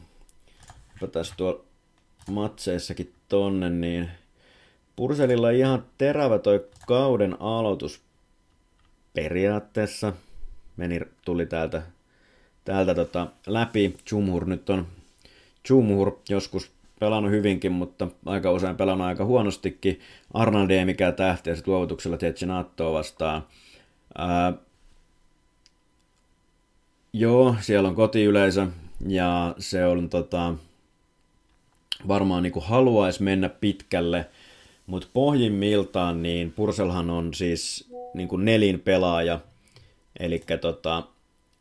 tässä 1.12 1.34
tuolla 1.36 1.60
matseissakin 2.30 3.12
tonne, 3.28 3.70
niin 3.70 4.10
Purselilla 4.96 5.50
ihan 5.50 5.84
terävä 5.98 6.38
toi 6.38 6.66
kauden 6.86 7.36
aloitus 7.40 8.00
periaatteessa. 9.14 10.12
Meni, 10.76 11.00
tuli 11.24 11.46
täältä 11.46 11.82
täältä 12.64 12.94
tota, 12.94 13.26
läpi. 13.46 13.96
Jumhur 14.10 14.46
nyt 14.46 14.70
on 14.70 14.86
Jumhur 15.68 16.18
joskus 16.28 16.70
pelannut 17.00 17.32
hyvinkin, 17.32 17.72
mutta 17.72 18.08
aika 18.26 18.50
usein 18.50 18.76
pelannut 18.76 19.06
aika 19.06 19.24
huonostikin. 19.24 20.00
Arnaldi 20.34 20.74
ei 20.74 20.84
mikään 20.84 21.14
tähti 21.14 21.50
ja 21.50 21.56
sitten 21.56 21.72
luovutuksella 21.74 22.18
Tetsinattoa 22.18 22.92
vastaan. 22.92 23.46
Ää, 24.18 24.52
joo, 27.12 27.56
siellä 27.60 27.88
on 27.88 27.94
kotiyleisö 27.94 28.66
ja 29.06 29.54
se 29.58 29.86
on 29.86 30.08
tota, 30.08 30.54
varmaan 32.08 32.42
niin 32.42 32.52
haluaisi 32.60 33.22
mennä 33.22 33.48
pitkälle, 33.48 34.30
mutta 34.86 35.08
pohjimmiltaan 35.12 36.22
niin 36.22 36.52
Purselhan 36.52 37.10
on 37.10 37.34
siis 37.34 37.90
niin 38.14 38.28
kuin 38.28 38.44
nelin 38.44 38.80
pelaaja, 38.80 39.40
eli 40.20 40.42
tota, 40.60 41.02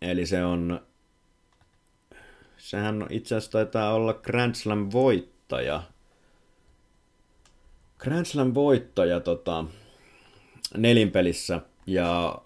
eli 0.02 0.26
se 0.26 0.46
on 0.46 0.82
Sehän 2.62 3.06
itse 3.10 3.36
asiassa 3.36 3.52
taitaa 3.52 3.94
olla 3.94 4.14
Grand 4.14 4.56
Slam 4.56 4.90
voittaja. 4.92 5.84
Grand 7.98 8.26
Slam 8.26 8.54
voittaja 8.54 9.20
tota, 9.20 9.66
nelinpelissä 10.78 11.62
ja 11.88 12.42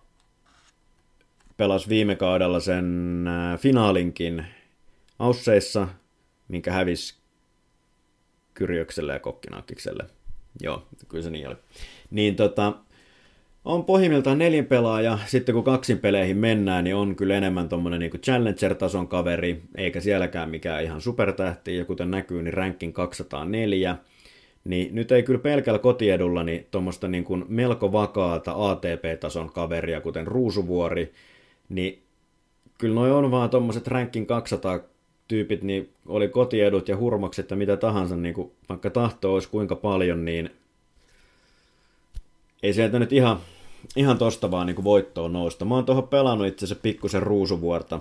pelasi 1.58 1.90
viime 1.90 2.16
kaudella 2.16 2.60
sen 2.60 3.26
äh, 3.28 3.60
finaalinkin 3.60 4.46
Ausseissa, 5.20 5.88
minkä 6.48 6.72
hävisi 6.72 7.16
Kyrjökselle 8.54 9.14
ja 9.14 9.20
Kokkinakkikselle. 9.20 10.04
Joo, 10.62 10.88
kyllä 11.08 11.24
se 11.24 11.30
niin 11.30 11.48
oli. 11.48 11.56
Niin 12.12 12.36
tota, 12.36 12.74
on 13.66 13.86
pohjimmiltaan 13.86 14.38
neljän 14.38 14.66
pelaaja, 14.66 15.20
sitten 15.26 15.56
kun 15.56 15.64
kaksin 15.64 16.00
peleihin 16.00 16.38
mennään, 16.38 16.84
niin 16.84 16.96
on 16.96 17.16
kyllä 17.16 17.36
enemmän 17.36 17.70
tuommoinen 17.70 18.00
niin 18.00 18.12
Challenger-tason 18.12 19.08
kaveri, 19.08 19.62
eikä 19.78 20.00
sielläkään 20.00 20.50
mikään 20.50 20.84
ihan 20.84 21.02
supertähti, 21.02 21.78
ja 21.78 21.86
kuten 21.86 22.12
näkyy, 22.12 22.44
niin 22.44 22.54
ranking 22.54 22.94
204, 22.94 23.98
niin 24.64 24.96
nyt 24.96 25.12
ei 25.12 25.24
kyllä 25.24 25.40
pelkällä 25.40 25.80
kotiedulla 25.80 26.44
niin 26.44 26.68
tuommoista 26.72 27.08
niin 27.08 27.26
melko 27.48 27.92
vakaata 27.92 28.54
ATP-tason 28.70 29.52
kaveria, 29.54 30.02
kuten 30.02 30.28
Ruusuvuori, 30.28 31.14
niin 31.70 32.04
kyllä 32.78 32.96
noi 32.96 33.12
on 33.12 33.32
vaan 33.32 33.50
tuommoiset 33.50 33.88
ranking 33.88 34.28
200 34.28 34.80
tyypit, 35.28 35.62
niin 35.62 35.90
oli 36.06 36.28
kotiedut 36.28 36.88
ja 36.88 36.98
hurmokset 36.98 37.50
ja 37.50 37.56
mitä 37.56 37.78
tahansa, 37.78 38.16
niin 38.16 38.36
kuin, 38.36 38.52
vaikka 38.70 38.90
tahto 38.90 39.34
olisi 39.34 39.50
kuinka 39.50 39.76
paljon, 39.76 40.26
niin 40.26 40.50
ei 42.64 42.74
sieltä 42.74 43.00
nyt 43.00 43.14
ihan 43.14 43.40
ihan 43.96 44.18
tosta 44.18 44.52
vaan 44.52 44.68
niin 44.68 44.84
voittoon 44.84 45.34
nousta. 45.34 45.66
Mä 45.66 45.76
oon 45.76 45.86
tuohon 45.86 46.08
pelannut 46.08 46.48
itse 46.48 46.66
asiassa 46.66 46.82
pikkusen 46.82 47.24
ruusuvuorta. 47.24 48.00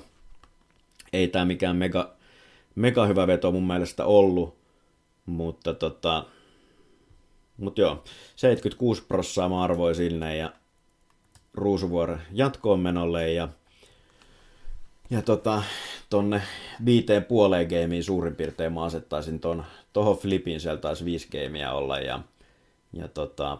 Ei 1.12 1.29
tää 1.29 1.45
mikään 1.45 1.77
mega, 1.77 2.11
mega 2.75 3.07
hyvä 3.07 3.27
veto 3.27 3.53
mun 3.53 3.67
mielestä 3.67 4.05
ollut, 4.05 4.55
mutta 5.27 5.75
tota, 5.75 6.25
mut 7.57 7.79
joo, 7.79 8.05
76 8.37 9.03
prossaa 9.09 9.49
mä 9.49 9.62
arvoin 9.62 9.95
sinne 9.95 10.37
ja 10.37 10.53
ruusuvuoren 11.55 12.23
jatkoon 12.33 12.81
menolle 12.81 13.33
ja 13.33 13.49
ja 15.11 15.23
tota, 15.23 15.63
tonne 16.11 16.43
viiteen 16.85 17.25
puoleen 17.25 17.67
gameen 17.69 18.05
suurin 18.05 18.37
piirtein 18.37 18.73
mä 18.73 18.85
asettaisin 18.85 19.41
ton, 19.41 19.65
tohon 19.93 20.17
flipin, 20.17 20.61
sieltä 20.61 20.81
taisi 20.81 21.05
viisi 21.05 21.29
gameia 21.33 21.73
olla 21.73 21.99
ja, 21.99 22.21
ja 22.93 23.09
tota, 23.09 23.59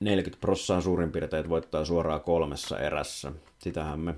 40 0.00 0.40
prossaa 0.40 0.80
suurin 0.80 1.12
piirtein 1.12 1.48
voittaa 1.48 1.84
suoraan 1.84 2.20
kolmessa 2.20 2.78
erässä. 2.78 3.32
Sitähän 3.58 4.00
me, 4.00 4.14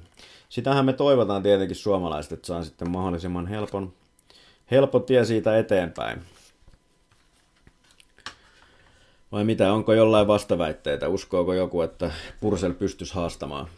sitähän 0.48 0.84
me 0.84 0.92
toivotaan 0.92 1.42
tietenkin 1.42 1.76
suomalaiset, 1.76 2.32
että 2.32 2.46
saa 2.46 2.64
sitten 2.64 2.90
mahdollisimman 2.90 3.46
helpon, 3.46 3.92
helppo 4.70 5.00
tie 5.00 5.24
siitä 5.24 5.58
eteenpäin. 5.58 6.22
Vai 9.32 9.44
mitä, 9.44 9.72
onko 9.72 9.94
jollain 9.94 10.26
vastaväitteitä? 10.26 11.08
Uskooko 11.08 11.54
joku, 11.54 11.82
että 11.82 12.12
Pursel 12.40 12.74
pystyisi 12.74 13.14
haastamaan? 13.14 13.68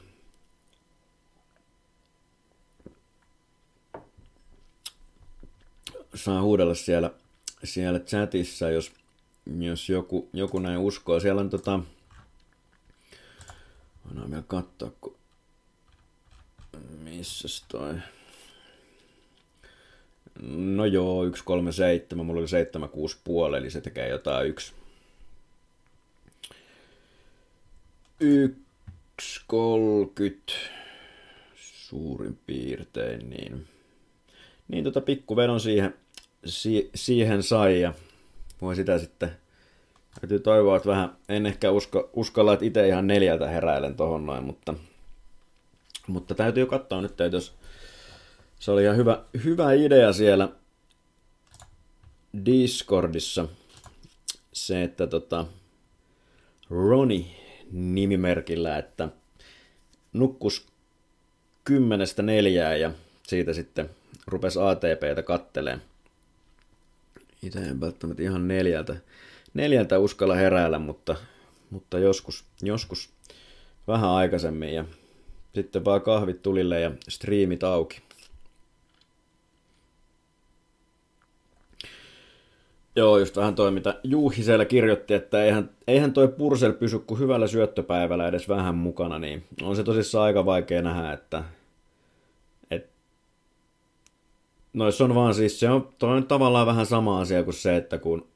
Saa 6.15 6.43
huudella 6.43 6.75
siellä, 6.75 7.11
siellä 7.65 7.99
chatissa, 7.99 8.71
jos 8.71 8.93
jos 9.61 9.89
joku, 9.89 10.29
joku 10.33 10.59
näin 10.59 10.79
uskoo. 10.79 11.21
Siellä 11.21 11.41
on 11.41 11.51
tota... 11.51 11.81
Voidaan 14.09 14.31
vielä 14.31 14.45
katsoa, 14.47 14.91
kun... 15.01 15.17
Missäs 16.99 17.65
toi... 17.69 17.95
No 20.51 20.85
joo, 20.85 21.25
137, 21.25 22.27
mulla 22.27 22.41
oli 22.41 22.49
76 22.49 23.17
puoli, 23.25 23.59
eli 23.59 23.71
se 23.71 23.81
tekee 23.81 24.09
jotain 24.09 24.49
yksi. 24.49 24.73
1.30 28.23 30.53
suurin 31.55 32.39
piirtein, 32.47 33.31
niin, 33.31 33.69
niin 34.69 34.85
tota 34.85 35.01
pikkuvedon 35.01 35.61
siihen 35.61 35.95
si- 36.45 36.91
siihen 36.95 37.43
sai 37.43 37.81
ja 37.81 37.95
voi 38.61 38.77
sitä 38.77 38.99
sitten 38.99 39.37
Täytyy 40.21 40.41
toivoa, 40.41 40.77
että 40.77 40.89
vähän, 40.89 41.17
en 41.29 41.47
ehkä 41.47 41.71
usko, 41.71 42.11
uskalla, 42.13 42.53
että 42.53 42.65
itse 42.65 42.89
ihan 42.89 43.07
neljältä 43.07 43.49
heräilen 43.49 43.95
tohon 43.95 44.27
noin, 44.27 44.45
mutta, 44.45 44.75
mutta 46.07 46.35
täytyy 46.35 46.67
katsoa 46.67 47.01
nyt, 47.01 47.21
että 47.21 47.37
jos 47.37 47.55
se 48.61 48.71
oli 48.71 48.83
ihan 48.83 48.97
hyvä, 48.97 49.25
hyvä 49.45 49.73
idea 49.73 50.13
siellä 50.13 50.49
Discordissa, 52.45 53.49
se, 54.53 54.83
että 54.83 55.07
tota, 55.07 55.47
Roni 56.71 57.42
nimimerkillä, 57.73 58.79
että 58.79 59.09
nukkus 60.13 60.67
kymmenestä 61.65 62.23
neljää 62.23 62.77
ja 62.77 62.93
siitä 63.23 63.53
sitten 63.53 63.91
rupesi 64.27 64.59
ATPtä 64.61 65.23
katteleen. 65.23 65.83
Itse 67.43 67.59
en 67.59 67.81
välttämättä 67.81 68.23
ihan 68.23 68.49
neljältä 68.49 68.97
neljältä 69.55 69.99
uskalla 69.99 70.35
heräillä, 70.35 70.79
mutta, 70.79 71.17
mutta 71.71 71.99
joskus, 71.99 72.45
joskus 72.63 73.11
vähän 73.89 74.11
aikaisemmin 74.11 74.75
ja 74.75 74.85
sitten 75.55 75.85
vaan 75.85 76.01
kahvit 76.01 76.43
tulille 76.43 76.81
ja 76.81 76.91
striimit 77.09 77.65
auki. 77.65 78.03
Joo, 82.97 83.19
just 83.19 83.37
vähän 83.37 83.55
toi, 83.55 83.71
mitä 83.71 84.01
Juhi 84.05 84.43
siellä 84.43 84.65
kirjoitti, 84.65 85.15
että 85.15 85.45
eihän, 85.45 85.71
eihän 85.87 86.13
toi 86.13 86.29
Pursel 86.29 86.73
pysy 86.73 86.99
kuin 86.99 87.21
hyvällä 87.21 87.47
syöttöpäivällä 87.47 88.29
edes 88.29 88.49
vähän 88.49 88.75
mukana, 88.75 89.19
niin 89.19 89.45
on 89.63 89.77
se 89.77 89.85
tosissaan 89.85 90.25
aika 90.25 90.45
vaikea 90.45 90.83
nähdä, 90.83 91.13
että 91.13 91.45
et, 92.71 92.91
noissa 94.73 95.05
on 95.05 95.15
vaan 95.15 95.35
siis, 95.35 95.61
se 95.61 95.71
on, 95.71 95.89
toi 95.99 96.17
on 96.17 96.27
tavallaan 96.27 96.67
vähän 96.67 96.87
sama 96.87 97.21
asia 97.21 97.43
kuin 97.43 97.55
se, 97.55 97.77
että 97.77 97.99
kun 97.99 98.33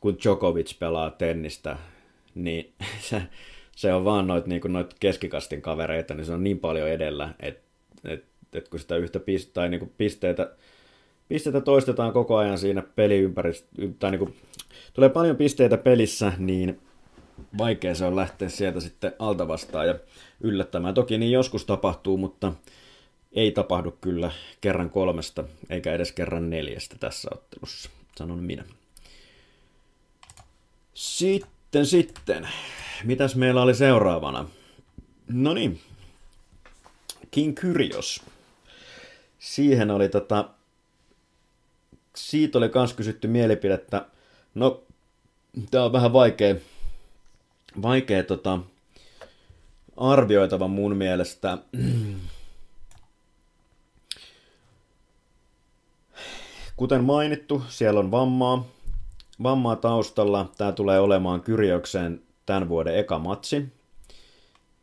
kun 0.00 0.16
Djokovic 0.24 0.78
pelaa 0.78 1.10
tennistä, 1.10 1.76
niin 2.34 2.72
se, 3.08 3.22
se 3.76 3.92
on 3.92 4.04
vaan 4.04 4.26
noit, 4.26 4.46
niin 4.46 4.62
noit 4.68 4.94
keskikastin 5.00 5.62
kavereita, 5.62 6.14
niin 6.14 6.26
se 6.26 6.32
on 6.32 6.44
niin 6.44 6.58
paljon 6.58 6.88
edellä, 6.88 7.34
että 7.40 7.62
et, 8.04 8.24
et 8.52 8.68
kun 8.68 8.80
sitä 8.80 8.96
yhtä 8.96 9.20
piste, 9.20 9.52
tai 9.52 9.68
niin 9.68 9.92
pisteitä, 9.98 10.50
pisteitä 11.28 11.60
toistetaan 11.60 12.12
koko 12.12 12.36
ajan 12.36 12.58
siinä 12.58 12.82
peliympäristössä, 12.82 13.92
tai 13.98 14.10
niin 14.10 14.18
kuin, 14.18 14.36
tulee 14.94 15.08
paljon 15.08 15.36
pisteitä 15.36 15.76
pelissä, 15.76 16.32
niin 16.38 16.80
vaikea 17.58 17.94
se 17.94 18.04
on 18.04 18.16
lähteä 18.16 18.48
sieltä 18.48 18.80
sitten 18.80 19.12
alta 19.18 19.48
vastaan 19.48 19.86
ja 19.86 19.94
yllättämään. 20.40 20.94
Toki 20.94 21.18
niin 21.18 21.32
joskus 21.32 21.64
tapahtuu, 21.64 22.16
mutta 22.16 22.52
ei 23.32 23.50
tapahdu 23.52 23.90
kyllä 24.00 24.30
kerran 24.60 24.90
kolmesta, 24.90 25.44
eikä 25.70 25.92
edes 25.92 26.12
kerran 26.12 26.50
neljästä 26.50 26.96
tässä 27.00 27.28
ottelussa, 27.32 27.90
sanon 28.16 28.38
minä. 28.38 28.64
Sitten, 30.94 31.86
sitten. 31.86 32.48
Mitäs 33.04 33.36
meillä 33.36 33.62
oli 33.62 33.74
seuraavana? 33.74 34.48
No 35.28 35.54
niin. 35.54 35.80
King 37.30 37.54
Kyrios. 37.54 38.22
Siihen 39.38 39.90
oli 39.90 40.08
tota... 40.08 40.55
Siitä 42.16 42.58
oli 42.58 42.68
kans 42.68 42.94
kysytty 42.94 43.28
mielipidettä. 43.28 44.06
No, 44.54 44.84
tää 45.70 45.84
on 45.84 45.92
vähän 45.92 46.12
vaikea, 46.12 46.54
vaikea 47.82 48.22
tota, 48.22 48.60
arvioitava 49.96 50.68
mun 50.68 50.96
mielestä. 50.96 51.58
Kuten 56.76 57.04
mainittu, 57.04 57.62
siellä 57.68 58.00
on 58.00 58.10
vammaa, 58.10 58.64
vammaa 59.42 59.76
taustalla. 59.76 60.50
Tämä 60.58 60.72
tulee 60.72 61.00
olemaan 61.00 61.40
Kyrjöksen 61.40 62.22
tämän 62.46 62.68
vuoden 62.68 62.98
eka 62.98 63.18
matsi. 63.18 63.72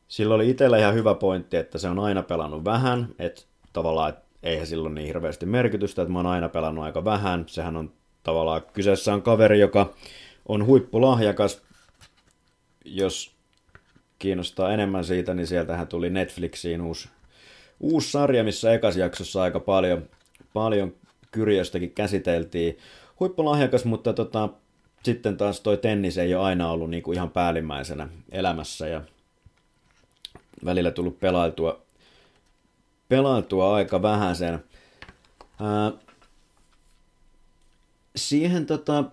Sillä 0.07 0.35
oli 0.35 0.49
itsellä 0.49 0.77
ihan 0.77 0.93
hyvä 0.93 1.13
pointti, 1.13 1.57
että 1.57 1.77
se 1.77 1.89
on 1.89 1.99
aina 1.99 2.23
pelannut 2.23 2.65
vähän, 2.65 3.15
että 3.19 3.41
tavallaan 3.73 4.13
eihän 4.43 4.67
silloin 4.67 4.95
niin 4.95 5.07
hirveästi 5.07 5.45
merkitystä, 5.45 6.01
että 6.01 6.11
mä 6.11 6.19
oon 6.19 6.25
aina 6.25 6.49
pelannut 6.49 6.85
aika 6.85 7.05
vähän. 7.05 7.43
Sehän 7.47 7.77
on 7.77 7.93
tavallaan, 8.23 8.61
kyseessä 8.73 9.13
on 9.13 9.21
kaveri, 9.21 9.59
joka 9.59 9.93
on 10.47 10.65
huippulahjakas. 10.65 11.61
Jos 12.85 13.35
kiinnostaa 14.19 14.73
enemmän 14.73 15.05
siitä, 15.05 15.33
niin 15.33 15.47
sieltähän 15.47 15.87
tuli 15.87 16.09
Netflixiin 16.09 16.81
uusi, 16.81 17.09
uusi 17.79 18.11
sarja, 18.11 18.43
missä 18.43 18.73
ekas 18.73 18.97
jaksossa 18.97 19.41
aika 19.41 19.59
paljon, 19.59 20.09
paljon 20.53 20.95
Kyrjöstäkin 21.31 21.91
käsiteltiin 21.91 22.77
huippulahjakas, 23.19 23.85
mutta 23.85 24.13
tota, 24.13 24.49
sitten 25.03 25.37
taas 25.37 25.61
toi 25.61 25.77
tennis 25.77 26.17
ei 26.17 26.35
ole 26.35 26.43
aina 26.43 26.71
ollut 26.71 26.89
niinku 26.89 27.11
ihan 27.11 27.29
päällimmäisenä 27.29 28.09
elämässä 28.31 28.87
ja 28.87 29.01
välillä 30.65 30.91
tullut 30.91 31.19
pelailtua, 31.19 31.81
pelailtua 33.13 33.75
aika 33.75 34.01
vähän 34.01 34.35
sen. 34.35 34.63
Ää, 35.61 35.91
siihen 38.15 38.65
tota, 38.65 39.03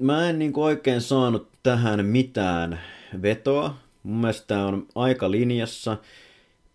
mä 0.00 0.28
en 0.28 0.38
niinku 0.38 0.62
oikein 0.62 1.00
saanut 1.00 1.48
tähän 1.62 2.06
mitään 2.06 2.80
vetoa. 3.22 3.76
Mun 4.02 4.16
mielestä 4.16 4.46
tämä 4.46 4.66
on 4.66 4.86
aika 4.94 5.30
linjassa. 5.30 5.96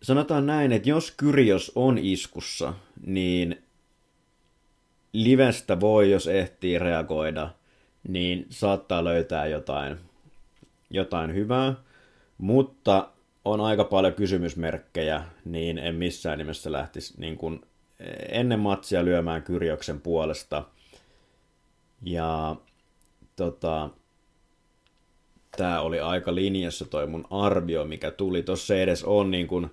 Sanotaan 0.02 0.46
näin, 0.46 0.72
että 0.72 0.90
jos 0.90 1.12
Kyrios 1.12 1.72
on 1.76 1.98
iskussa, 1.98 2.74
niin 3.06 3.64
livestä 5.14 5.80
voi, 5.80 6.12
jos 6.12 6.28
ehtii 6.28 6.80
reagoida, 6.80 7.50
niin 8.08 8.46
saattaa 8.50 9.04
löytää 9.04 9.48
jotain, 9.48 9.98
jotain 10.90 11.34
hyvää, 11.34 11.74
mutta 12.38 13.10
on 13.46 13.62
aika 13.62 13.84
paljon 13.84 14.14
kysymysmerkkejä, 14.14 15.24
niin 15.46 15.78
en 15.78 15.96
missään 15.96 16.38
nimessä 16.38 16.72
lähtisi 16.72 17.14
niin 17.18 17.38
kuin 17.38 17.62
ennen 18.30 18.60
matsia 18.60 19.06
lyömään 19.06 19.44
Kyrjoksen 19.44 20.02
puolesta. 20.02 20.64
Ja 22.02 22.56
tota, 23.36 23.90
tämä 25.58 25.82
oli 25.82 26.00
aika 26.00 26.36
linjassa 26.36 26.86
toi 26.86 27.08
mun 27.08 27.26
arvio, 27.30 27.86
mikä 27.86 28.12
tuli. 28.12 28.44
Tossa 28.44 28.76
edes 28.76 29.04
on 29.04 29.32
niin 29.32 29.48
kuin, 29.48 29.70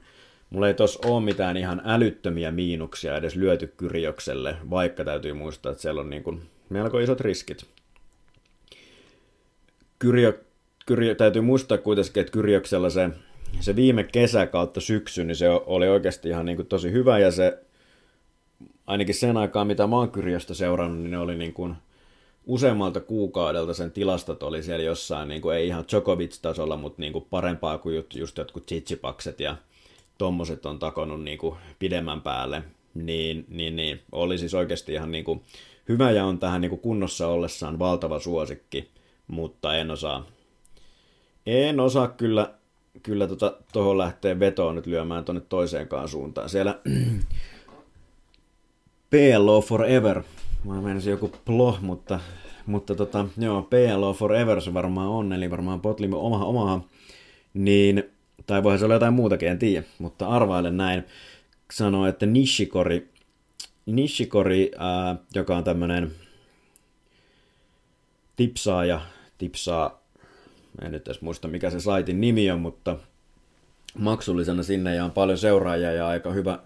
Mulla 0.50 0.68
ei 0.68 0.74
tos 0.74 0.96
ole 0.96 1.24
mitään 1.24 1.56
ihan 1.56 1.82
älyttömiä 1.84 2.50
miinuksia 2.50 3.16
edes 3.16 3.36
lyöty 3.36 3.66
Kyrjokselle, 3.76 4.56
vaikka 4.70 5.04
täytyy 5.04 5.32
muistaa, 5.32 5.72
että 5.72 5.82
siellä 5.82 6.00
on 6.00 6.10
niin 6.10 6.22
kuin 6.22 6.42
melko 6.68 6.98
isot 6.98 7.20
riskit. 7.20 7.66
Kyrjo, 9.98 10.32
Kyrjo, 10.86 11.14
täytyy 11.14 11.42
muistaa 11.42 11.78
kuitenkin, 11.78 12.20
että 12.20 12.32
Kyrjoksella 12.32 12.90
se, 12.90 13.10
se 13.60 13.76
viime 13.76 14.04
kesä 14.04 14.46
kautta 14.46 14.80
syksy, 14.80 15.24
niin 15.24 15.36
se 15.36 15.48
oli 15.48 15.88
oikeasti 15.88 16.28
ihan 16.28 16.46
niin 16.46 16.56
kuin 16.56 16.68
tosi 16.68 16.92
hyvä. 16.92 17.18
Ja 17.18 17.30
se 17.30 17.58
ainakin 18.86 19.14
sen 19.14 19.36
aikaa, 19.36 19.64
mitä 19.64 19.86
mä 19.86 19.96
oon 19.96 20.12
seurannut, 20.52 21.00
niin 21.00 21.10
ne 21.10 21.18
oli 21.18 21.36
niin 21.36 21.52
kuin 21.52 21.74
useammalta 22.46 23.00
kuukaudelta 23.00 23.74
sen 23.74 23.92
tilastot 23.92 24.42
oli 24.42 24.62
siellä 24.62 24.84
jossain, 24.84 25.28
niin 25.28 25.40
kuin 25.42 25.56
ei 25.56 25.66
ihan 25.66 25.84
Djokovic-tasolla, 25.92 26.76
mutta 26.76 27.00
niin 27.00 27.12
kuin 27.12 27.26
parempaa 27.30 27.78
kuin 27.78 27.96
just, 27.96 28.14
just 28.14 28.38
jotkut 28.38 28.66
Tsitsipakset 28.66 29.40
ja 29.40 29.56
tommoset 30.18 30.66
on 30.66 30.78
takonut 30.78 31.22
niin 31.22 31.38
kuin 31.38 31.56
pidemmän 31.78 32.20
päälle, 32.20 32.62
niin, 32.94 33.44
niin, 33.48 33.76
niin. 33.76 34.00
Oli 34.12 34.38
siis 34.38 34.54
oikeasti 34.54 34.92
ihan 34.92 35.12
niin 35.12 35.24
kuin 35.24 35.42
hyvä 35.88 36.10
ja 36.10 36.24
on 36.24 36.38
tähän 36.38 36.60
niin 36.60 36.70
kuin 36.70 36.80
kunnossa 36.80 37.28
ollessaan 37.28 37.78
valtava 37.78 38.20
suosikki, 38.20 38.88
mutta 39.26 39.76
en 39.76 39.90
osaa, 39.90 40.26
en 41.46 41.80
osaa 41.80 42.08
kyllä, 42.08 42.54
kyllä 43.02 43.26
tuohon 43.26 43.54
tota, 43.72 43.98
lähteä 43.98 44.38
vetoon 44.38 44.74
nyt 44.74 44.86
lyömään 44.86 45.24
tuonne 45.24 45.42
toiseenkaan 45.48 46.08
suuntaan. 46.08 46.48
Siellä 46.48 46.78
PLO 49.10 49.60
Forever, 49.60 50.22
mä 50.64 50.80
menisin 50.80 51.10
joku 51.10 51.32
plo, 51.44 51.78
mutta, 51.80 52.20
mutta 52.66 52.94
tota, 52.94 53.26
joo, 53.38 53.62
PLO 53.62 54.12
Forever 54.12 54.60
se 54.60 54.74
varmaan 54.74 55.08
on, 55.08 55.32
eli 55.32 55.50
varmaan 55.50 55.80
Potlim 55.80 56.12
oma, 56.12 56.44
omaha, 56.44 56.80
niin 57.54 58.02
tai 58.46 58.62
voihan 58.62 58.78
se 58.78 58.84
olla 58.84 58.94
jotain 58.94 59.14
muutakin, 59.14 59.48
en 59.48 59.58
tiedä, 59.58 59.86
mutta 59.98 60.28
arvailen 60.28 60.76
näin, 60.76 61.04
sanoo, 61.72 62.06
että 62.06 62.26
Nishikori, 62.26 63.08
Nishikori 63.86 64.70
ää, 64.78 65.16
joka 65.34 65.56
on 65.56 65.64
tämmöinen 65.64 66.10
tipsaaja, 68.36 69.00
tipsaa, 69.38 69.99
en 70.84 70.92
nyt 70.92 71.08
edes 71.08 71.20
muista 71.20 71.48
mikä 71.48 71.70
se 71.70 71.80
saitin 71.80 72.20
nimi 72.20 72.50
on, 72.50 72.60
mutta 72.60 72.96
maksullisena 73.98 74.62
sinne 74.62 74.94
ja 74.94 75.04
on 75.04 75.10
paljon 75.10 75.38
seuraajia 75.38 75.92
ja 75.92 76.08
aika 76.08 76.32
hyvä, 76.32 76.58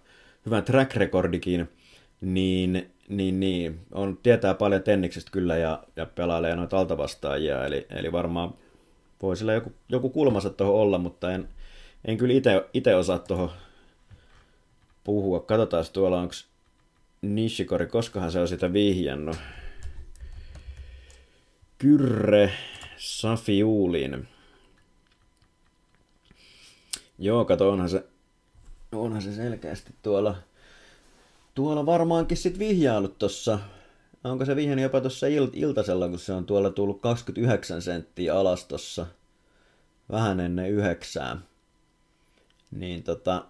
hyvä 0.46 0.62
track 0.62 0.96
recordikin, 0.96 1.68
niin, 2.20 2.90
niin, 3.08 3.40
niin 3.40 3.80
on, 3.92 4.18
tietää 4.22 4.54
paljon 4.54 4.82
tenniksestä 4.82 5.30
kyllä 5.30 5.56
ja, 5.56 5.82
ja 5.96 6.06
pelailee 6.06 6.56
noita 6.56 6.78
altavastaajia, 6.78 7.66
eli, 7.66 7.86
eli 7.90 8.12
varmaan 8.12 8.54
voi 9.22 9.36
sillä 9.36 9.52
joku, 9.52 9.72
joku 9.88 10.10
kulmansa 10.10 10.50
tuohon 10.50 10.74
olla, 10.74 10.98
mutta 10.98 11.32
en, 11.32 11.48
en 12.04 12.16
kyllä 12.16 12.34
itse 12.72 12.96
osaa 12.96 13.18
tuohon 13.18 13.50
puhua. 15.04 15.40
Katsotaan 15.40 15.84
tuolla 15.92 16.20
onko 16.20 16.34
Nishikori, 17.22 17.86
koskahan 17.86 18.32
se 18.32 18.40
on 18.40 18.48
sitä 18.48 18.72
vihjannut. 18.72 19.36
Kyrre 21.78 22.52
Safiulin. 23.04 24.28
Joo, 27.18 27.44
kato, 27.44 27.70
onhan 27.70 27.88
se, 27.88 28.04
onhan 28.92 29.22
se 29.22 29.34
selkeästi 29.34 29.94
tuolla, 30.02 30.36
tuolla 31.54 31.86
varmaankin 31.86 32.36
sit 32.36 32.58
vihjailut 32.58 33.18
tossa. 33.18 33.58
Onko 34.24 34.44
se 34.44 34.56
vihjannut 34.56 34.82
jopa 34.82 35.00
tuossa 35.00 35.26
il, 35.26 35.48
iltasella, 35.52 36.08
kun 36.08 36.18
se 36.18 36.32
on 36.32 36.46
tuolla 36.46 36.70
tullut 36.70 37.00
29 37.00 37.82
senttiä 37.82 38.34
alas 38.34 38.64
tossa 38.64 39.06
vähän 40.10 40.40
ennen 40.40 40.70
yhdeksää. 40.70 41.36
Niin 42.70 43.02
tota, 43.02 43.44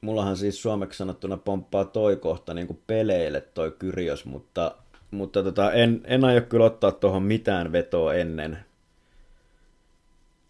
mullahan 0.00 0.36
siis 0.36 0.62
suomeksi 0.62 0.96
sanottuna 0.96 1.36
pomppaa 1.36 1.84
toi 1.84 2.16
kohta 2.16 2.54
niin 2.54 2.66
kuin 2.66 2.82
peleille 2.86 3.40
toi 3.40 3.70
Kyrios, 3.78 4.24
mutta, 4.24 4.74
mutta 5.10 5.42
tota, 5.42 5.72
en, 5.72 6.00
en 6.04 6.24
aio 6.24 6.40
kyllä 6.40 6.64
ottaa 6.64 6.92
tuohon 6.92 7.22
mitään 7.22 7.72
vetoa 7.72 8.14
ennen, 8.14 8.58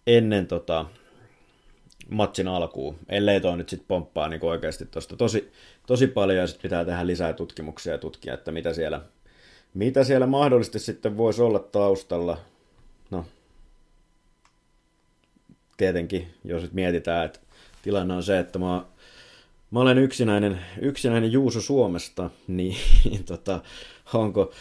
ennen 0.06 0.46
tota, 0.46 0.86
matsin 2.10 2.48
alkuun, 2.48 2.98
ellei 3.08 3.40
toi 3.40 3.56
nyt 3.56 3.68
sitten 3.68 3.88
pomppaa 3.88 4.28
niin 4.28 4.44
oikeasti 4.44 4.86
tosta 4.86 5.16
tosi, 5.16 5.52
tosi 5.86 6.06
paljon 6.06 6.38
ja 6.38 6.46
sitten 6.46 6.62
pitää 6.62 6.84
tehdä 6.84 7.06
lisää 7.06 7.32
tutkimuksia 7.32 7.92
ja 7.92 7.98
tutkia, 7.98 8.34
että 8.34 8.52
mitä 8.52 8.72
siellä, 8.72 9.00
mitä 9.74 10.04
siellä 10.04 10.26
mahdollisesti 10.26 10.78
sitten 10.78 11.16
voisi 11.16 11.42
olla 11.42 11.58
taustalla. 11.58 12.38
No, 13.10 13.26
tietenkin, 15.76 16.34
jos 16.44 16.62
nyt 16.62 16.72
mietitään, 16.72 17.26
että 17.26 17.40
tilanne 17.82 18.14
on 18.14 18.22
se, 18.22 18.38
että 18.38 18.58
mä, 18.58 18.84
mä 19.74 19.80
olen 19.80 19.98
yksinäinen, 19.98 20.60
yksinäinen 20.80 21.32
Juuso 21.32 21.60
Suomesta, 21.60 22.30
niin 22.48 22.76
tota, 23.26 23.60
onko 24.14 24.52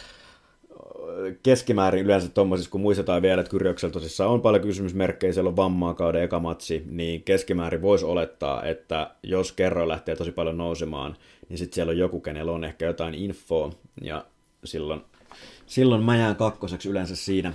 keskimäärin 1.43 2.05
yleensä 2.05 2.29
tuommoisissa, 2.29 2.71
kun 2.71 2.81
muistetaan 2.81 3.21
vielä, 3.21 3.41
että 3.41 3.51
Kyrjöksellä 3.51 3.93
tosissaan 3.93 4.29
on 4.29 4.41
paljon 4.41 4.63
kysymysmerkkejä, 4.63 5.33
siellä 5.33 5.47
on 5.47 5.55
vammaa 5.55 5.93
kauden 5.93 6.23
eka 6.23 6.39
matsi, 6.39 6.83
niin 6.89 7.23
keskimäärin 7.23 7.81
voisi 7.81 8.05
olettaa, 8.05 8.63
että 8.63 9.11
jos 9.23 9.51
kerran 9.51 9.87
lähtee 9.87 10.15
tosi 10.15 10.31
paljon 10.31 10.57
nousemaan, 10.57 11.15
niin 11.49 11.57
sitten 11.57 11.75
siellä 11.75 11.91
on 11.91 11.97
joku, 11.97 12.19
kenellä 12.19 12.51
on 12.51 12.63
ehkä 12.63 12.85
jotain 12.85 13.13
infoa, 13.13 13.71
ja 14.01 14.25
silloin, 14.63 15.01
silloin 15.65 16.03
mä 16.03 16.17
jään 16.17 16.35
kakkoseksi 16.35 16.89
yleensä 16.89 17.15
siinä. 17.15 17.53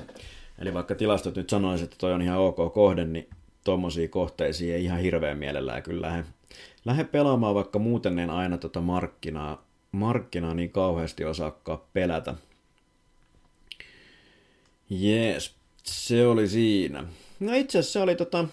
Eli 0.58 0.74
vaikka 0.74 0.94
tilastot 0.94 1.36
nyt 1.36 1.50
sanoisivat, 1.50 1.92
että 1.92 2.00
toi 2.00 2.12
on 2.12 2.22
ihan 2.22 2.38
ok 2.38 2.74
kohde, 2.74 3.04
niin 3.04 3.28
tuommoisia 3.64 4.08
kohteisiin 4.08 4.74
ei 4.74 4.84
ihan 4.84 5.00
hirveän 5.00 5.38
mielellään 5.38 5.82
kyllä 5.82 6.06
lähde, 6.06 6.24
lähde 6.88 7.04
pelaamaan, 7.04 7.54
vaikka 7.54 7.78
muuten 7.78 8.18
en 8.18 8.30
aina 8.30 8.58
tota 8.58 8.80
markkinaa, 8.80 9.64
markkinaa 9.92 10.54
niin 10.54 10.70
kauheasti 10.70 11.24
osaakaan 11.24 11.78
pelätä. 11.92 12.34
Jees, 14.90 15.54
se 15.82 16.26
oli 16.26 16.48
siinä. 16.48 17.04
No 17.40 17.52
itse 17.54 17.78
asiassa 17.78 17.92
se 17.92 18.02
oli 18.02 18.14
tota, 18.14 18.48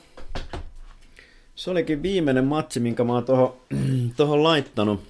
se 1.55 1.71
olikin 1.71 2.03
viimeinen 2.03 2.45
matsi, 2.45 2.79
minkä 2.79 3.03
mä 3.03 3.13
oon 3.13 3.25
tohon, 3.25 3.53
tohon 4.17 4.43
laittanut. 4.43 5.03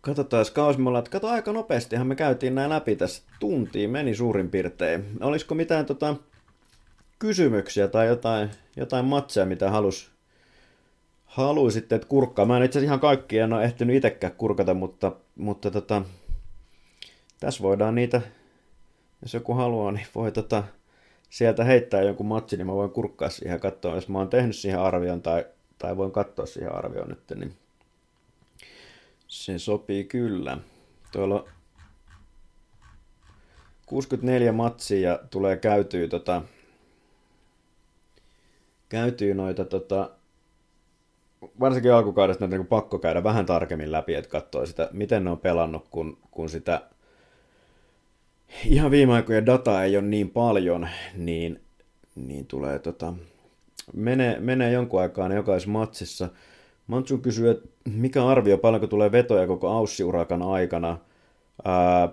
Katsotaan 0.00 0.46
kausi, 0.52 0.80
me 0.80 0.88
ollaan, 0.88 1.04
kato 1.10 1.28
aika 1.28 1.52
nopeastihan 1.52 2.06
me 2.06 2.14
käytiin 2.16 2.54
näin 2.54 2.70
läpi 2.70 2.96
tässä. 2.96 3.22
Tuntiin 3.40 3.90
meni 3.90 4.14
suurin 4.14 4.50
piirtein. 4.50 5.04
Olisiko 5.20 5.54
mitään 5.54 5.86
tota, 5.86 6.16
kysymyksiä 7.18 7.88
tai 7.88 8.06
jotain, 8.06 8.50
jotain 8.76 9.04
matseja, 9.04 9.46
mitä 9.46 9.70
halus, 9.70 10.11
haluaisitte, 11.32 11.94
että 11.94 12.08
kurkkaa. 12.08 12.44
Mä 12.44 12.56
en 12.56 12.62
itse 12.62 12.80
ihan 12.80 13.00
kaikki 13.00 13.38
en 13.38 13.52
ole 13.52 13.64
ehtinyt 13.64 13.96
itsekään 13.96 14.32
kurkata, 14.32 14.74
mutta, 14.74 15.12
mutta 15.36 15.70
tota, 15.70 16.02
tässä 17.40 17.62
voidaan 17.62 17.94
niitä, 17.94 18.22
jos 19.22 19.34
joku 19.34 19.54
haluaa, 19.54 19.92
niin 19.92 20.06
voi 20.14 20.32
tota, 20.32 20.64
sieltä 21.30 21.64
heittää 21.64 22.02
jonkun 22.02 22.26
matsi, 22.26 22.56
niin 22.56 22.66
mä 22.66 22.72
voin 22.72 22.90
kurkkaa 22.90 23.30
siihen 23.30 23.60
katsoa, 23.60 23.94
jos 23.94 24.08
mä 24.08 24.18
oon 24.18 24.28
tehnyt 24.28 24.56
siihen 24.56 24.80
arvion 24.80 25.22
tai, 25.22 25.44
tai 25.78 25.96
voin 25.96 26.12
katsoa 26.12 26.46
siihen 26.46 26.74
arvioon 26.74 27.08
nyt, 27.08 27.38
niin 27.38 27.54
se 29.28 29.58
sopii 29.58 30.04
kyllä. 30.04 30.58
Tuolla 31.12 31.48
64 33.86 34.52
matsia 34.52 35.18
tulee 35.30 35.56
käytyy 35.56 36.08
tota, 36.08 36.42
käytyy 38.88 39.34
noita 39.34 39.64
tota, 39.64 40.10
varsinkin 41.60 41.92
alkukaudesta 41.92 42.44
näitä 42.44 42.56
niin 42.56 42.66
pakko 42.66 42.98
käydä 42.98 43.24
vähän 43.24 43.46
tarkemmin 43.46 43.92
läpi, 43.92 44.14
että 44.14 44.30
katsoo 44.30 44.66
sitä, 44.66 44.88
miten 44.92 45.24
ne 45.24 45.30
on 45.30 45.38
pelannut, 45.38 45.88
kun, 45.88 46.18
kun 46.30 46.48
sitä 46.48 46.82
ihan 48.64 48.90
viime 48.90 49.12
aikojen 49.12 49.46
dataa 49.46 49.84
ei 49.84 49.96
ole 49.96 50.04
niin 50.04 50.30
paljon, 50.30 50.88
niin, 51.16 51.60
niin 52.14 52.46
tulee 52.46 52.78
tota, 52.78 53.14
menee, 53.94 54.40
menee 54.40 54.72
jonkun 54.72 55.00
aikaa 55.00 55.34
jokaisessa 55.34 55.70
matsissa. 55.70 56.28
Mantsu 56.86 57.18
kysyy, 57.18 57.50
että 57.50 57.68
mikä 57.88 58.26
arvio, 58.26 58.58
paljonko 58.58 58.86
tulee 58.86 59.12
vetoja 59.12 59.46
koko 59.46 59.68
Aussi-urakan 59.68 60.42
aikana. 60.42 60.98
Ää, 61.64 62.08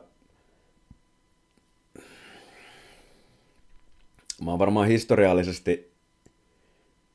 mä 4.43 4.51
oon 4.51 4.59
varmaan 4.59 4.87
historiallisesti 4.87 5.91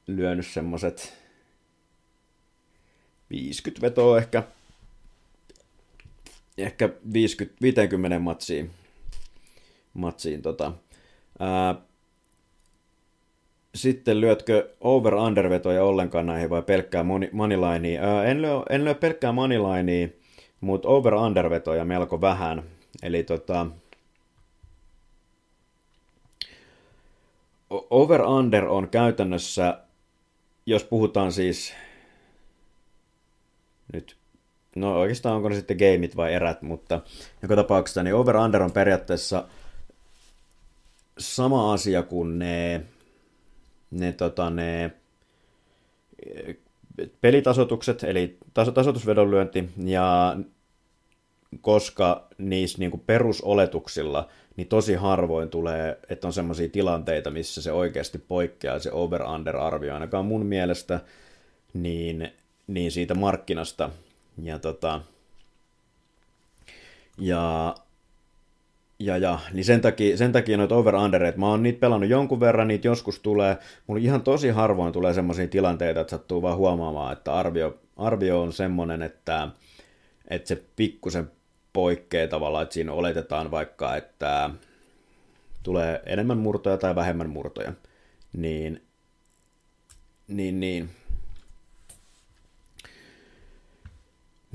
lyönyt 0.07 0.47
semmoset 0.47 1.24
50 3.35 3.81
vetoa 3.87 4.19
ehkä, 4.19 4.43
ehkä 6.59 6.89
50, 7.13 7.63
50 7.63 8.19
matsiin, 8.19 8.71
matsiin 9.95 10.43
tota. 10.43 10.73
Ää, 11.39 11.75
sitten 13.75 14.21
lyötkö 14.21 14.71
over-under 14.81 15.51
vetoja 15.51 15.85
ollenkaan 15.85 16.27
näihin 16.27 16.51
vai 16.51 16.63
pelkkää 16.63 17.05
moneylinea? 17.33 18.25
En 18.25 18.43
lyö, 18.43 18.63
en 18.71 18.85
lyö 18.85 18.95
pelkkää 18.95 19.33
moneylinea, 19.33 20.09
mutta 20.61 20.89
over-under 20.89 21.51
vetoja 21.51 21.85
melko 21.85 22.21
vähän. 22.21 22.63
Eli 23.03 23.23
tota, 23.23 23.67
over-under 27.71 28.65
on 28.65 28.89
käytännössä 28.89 29.85
jos 30.67 30.85
puhutaan 30.85 31.33
siis 31.33 31.75
nyt, 33.95 34.17
no 34.77 35.01
oikeastaan 35.01 35.37
onko 35.37 35.49
ne 35.49 35.55
sitten 35.55 35.77
gameit 35.77 36.17
vai 36.17 36.35
erät, 36.35 36.63
mutta 36.63 37.01
joka 37.43 37.57
tapauksessa 37.57 38.03
niin 38.03 38.15
over-under 38.15 38.63
on 38.63 38.73
periaatteessa 38.73 39.49
sama 41.19 41.73
asia 41.73 42.03
kuin 42.03 42.39
ne, 42.39 42.85
ne, 43.91 44.13
tota, 44.13 44.51
ne 44.51 44.93
pelitasotukset, 47.21 48.05
eli 48.05 48.39
taso, 48.55 48.73
tasotusvedonlyönti, 48.73 49.71
ja 49.85 50.37
koska 51.61 52.29
niissä 52.39 52.79
niin 52.79 53.03
perusoletuksilla 53.07 54.29
niin 54.57 54.69
tosi 54.69 54.95
harvoin 54.95 55.51
tulee, 55.51 55.99
että 56.09 56.27
on 56.27 56.33
sellaisia 56.33 56.69
tilanteita, 56.69 57.31
missä 57.31 57.63
se 57.63 57.73
oikeasti 57.73 58.19
poikkeaa 58.19 58.79
se 58.79 58.93
over-under-arvio, 58.93 59.95
ainakaan 59.95 60.25
mun 60.25 60.47
mielestä, 60.47 61.01
niin, 61.75 62.33
niin 62.67 62.93
siitä 62.93 63.15
markkinasta. 63.15 63.91
Ja, 64.43 64.59
tota, 64.59 65.01
ja, 67.19 67.75
ja, 68.99 69.17
ja 69.17 69.39
niin 69.53 69.65
sen 69.65 69.81
takia, 69.81 70.17
sen 70.17 70.33
takia 70.33 70.57
noita 70.57 70.75
over 70.75 70.95
undereet, 70.95 71.37
mä 71.37 71.49
oon 71.49 71.63
niitä 71.63 71.81
pelannut 71.81 72.11
jonkun 72.11 72.41
verran, 72.41 72.69
niitä 72.69 72.89
joskus 72.89 73.21
tulee, 73.21 73.59
mulla 73.87 74.01
ihan 74.03 74.23
tosi 74.23 74.49
harvoin 74.49 74.93
tulee 74.93 75.15
sellaisia 75.15 75.49
tilanteita, 75.49 76.01
että 76.01 76.11
sattuu 76.11 76.43
vaan 76.43 76.57
huomaamaan, 76.57 77.13
että 77.13 77.35
arvio, 77.35 77.79
arvio 77.97 78.43
on 78.43 78.53
semmoinen, 78.53 79.03
että, 79.03 79.49
että 80.29 80.49
se 80.49 80.63
pikkusen 80.77 81.31
poikkeaa 81.73 82.29
tavallaan, 82.29 82.63
että 82.63 82.75
siinä 82.75 82.93
oletetaan 82.93 83.51
vaikka, 83.51 83.97
että 83.97 84.51
tulee 85.63 86.03
enemmän 86.07 86.39
murtoja 86.39 86.77
tai 86.77 86.95
vähemmän 86.95 87.31
murtoja. 87.31 87.73
Niin, 88.33 88.83
niin, 90.29 90.61
niin. 90.61 90.91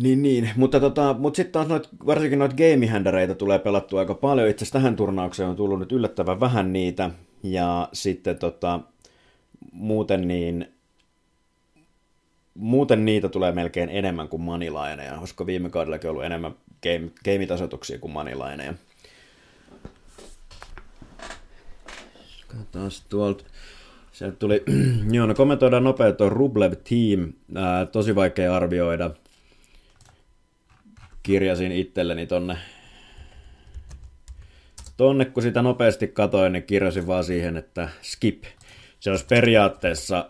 Niin, 0.01 0.21
niin. 0.21 0.49
Mutta, 0.55 0.79
tota, 0.79 1.15
mutta 1.19 1.37
sitten 1.37 1.53
taas 1.53 1.67
noit, 1.67 1.89
varsinkin 2.05 2.39
noita 2.39 2.55
gamehändereitä 2.55 3.35
tulee 3.35 3.59
pelattua 3.59 3.99
aika 3.99 4.13
paljon. 4.13 4.49
Itse 4.49 4.63
asiassa 4.63 4.79
tähän 4.79 4.95
turnaukseen 4.95 5.49
on 5.49 5.55
tullut 5.55 5.79
nyt 5.79 5.91
yllättävän 5.91 6.39
vähän 6.39 6.73
niitä. 6.73 7.09
Ja 7.43 7.89
sitten 7.93 8.37
tota, 8.39 8.79
muuten 9.71 10.27
niin 10.27 10.67
muuten 12.59 13.05
niitä 13.05 13.29
tulee 13.29 13.51
melkein 13.51 13.89
enemmän 13.89 14.27
kuin 14.27 14.41
manilaineja, 14.41 15.17
koska 15.19 15.45
viime 15.45 15.69
kaudellakin 15.69 16.09
ollut 16.09 16.23
enemmän 16.23 16.55
game, 16.83 17.99
kuin 17.99 18.11
manilaineja. 18.13 18.73
Katsotaan 22.47 22.91
tuolta. 23.09 23.43
Sieltä 24.11 24.37
tuli, 24.37 24.63
joo, 25.11 25.25
no 25.25 25.33
kommentoidaan 25.35 25.83
nopeasti 25.83 26.17
tuon 26.17 26.31
Rublev 26.31 26.73
Team, 26.73 27.33
ää, 27.55 27.85
tosi 27.85 28.15
vaikea 28.15 28.55
arvioida. 28.55 29.11
Kirjasin 31.23 31.71
itselleni 31.71 32.27
tonne 32.27 32.57
tonne 34.99 35.25
kun 35.25 35.43
sitä 35.43 35.61
nopeasti 35.61 36.07
katoin, 36.07 36.53
niin 36.53 36.63
kirjasin 36.63 37.07
vaan 37.07 37.23
siihen, 37.23 37.57
että 37.57 37.89
skip. 38.01 38.43
Se 38.99 39.09
olisi 39.09 39.25
periaatteessa, 39.25 40.29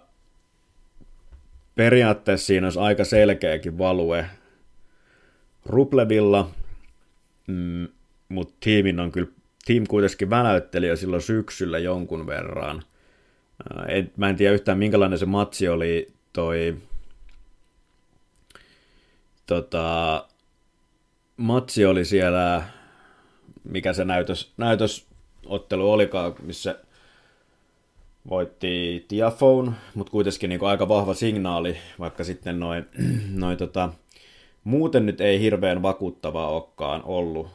periaatteessa 1.76 2.48
siinä 2.48 2.68
olisi 2.68 2.80
aika 2.80 3.04
selkeäkin 3.04 3.78
value 3.78 4.26
Ruplevilla, 5.66 6.52
mm, 7.48 7.88
mutta 8.30 8.54
tiimin 8.60 9.00
on 9.00 9.12
kyllä, 9.12 9.32
tiim 9.66 9.84
kuitenkin 9.88 10.30
väläytteli 10.30 10.88
jo 10.88 10.96
silloin 10.96 11.22
syksyllä 11.22 11.80
jonkun 11.80 12.28
verran. 12.28 12.84
Et, 13.88 14.18
mä 14.18 14.30
en 14.30 14.36
tiedä 14.36 14.54
yhtään 14.54 14.78
minkälainen 14.78 15.20
se 15.20 15.26
matsi 15.26 15.68
oli 15.68 16.08
toi 16.34 16.78
tota, 19.46 20.28
matsi 21.40 21.86
oli 21.86 22.06
siellä, 22.06 22.64
mikä 23.64 23.94
se 23.94 24.06
näytös, 24.06 24.54
näytösottelu 24.58 25.92
olikaan, 25.92 26.36
missä 26.42 26.80
voitti 28.30 29.06
Tiafone, 29.08 29.72
mutta 29.96 30.12
kuitenkin 30.12 30.50
niin 30.50 30.64
aika 30.64 30.88
vahva 30.88 31.14
signaali, 31.14 31.78
vaikka 32.00 32.24
sitten 32.24 32.60
noin, 32.60 32.86
noin 33.42 33.58
tota, 33.58 33.90
muuten 34.64 35.06
nyt 35.06 35.22
ei 35.22 35.40
hirveän 35.40 35.82
vakuuttavaa 35.82 36.50
olekaan 36.50 37.04
ollut, 37.04 37.48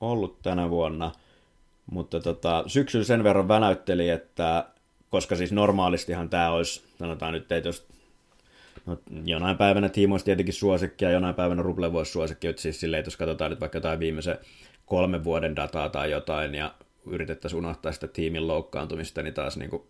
ollut 0.00 0.42
tänä 0.42 0.70
vuonna, 0.70 1.12
mutta 1.90 2.20
tota, 2.20 2.64
syksyllä 2.66 3.04
sen 3.04 3.24
verran 3.24 3.48
väläytteli, 3.48 4.08
että 4.08 4.64
koska 5.10 5.36
siis 5.36 5.52
normaalistihan 5.52 6.28
tämä 6.28 6.50
olisi, 6.50 6.84
sanotaan 6.98 7.32
nyt, 7.32 7.52
että 7.52 7.68
jos 7.68 7.86
No, 8.86 8.98
jonain 9.24 9.56
päivänä 9.56 9.88
Tiimo 9.88 10.14
olisi 10.14 10.24
tietenkin 10.24 10.54
suosikki 10.54 11.04
ja 11.04 11.10
jonain 11.10 11.34
päivänä 11.34 11.62
Ruble 11.62 11.92
voisi 11.92 12.12
suosikki, 12.12 12.46
että 12.46 12.62
siis 12.62 12.80
silleen, 12.80 12.98
että 12.98 13.06
jos 13.06 13.16
katsotaan 13.16 13.50
nyt 13.50 13.60
vaikka 13.60 13.78
jotain 13.78 13.98
viimeisen 13.98 14.38
kolmen 14.86 15.24
vuoden 15.24 15.56
dataa 15.56 15.88
tai 15.88 16.10
jotain 16.10 16.54
ja 16.54 16.74
yritettäisiin 17.06 17.58
unohtaa 17.58 17.92
sitä 17.92 18.08
tiimin 18.08 18.48
loukkaantumista, 18.48 19.22
niin 19.22 19.34
taas 19.34 19.56
niin 19.56 19.70
kuin 19.70 19.82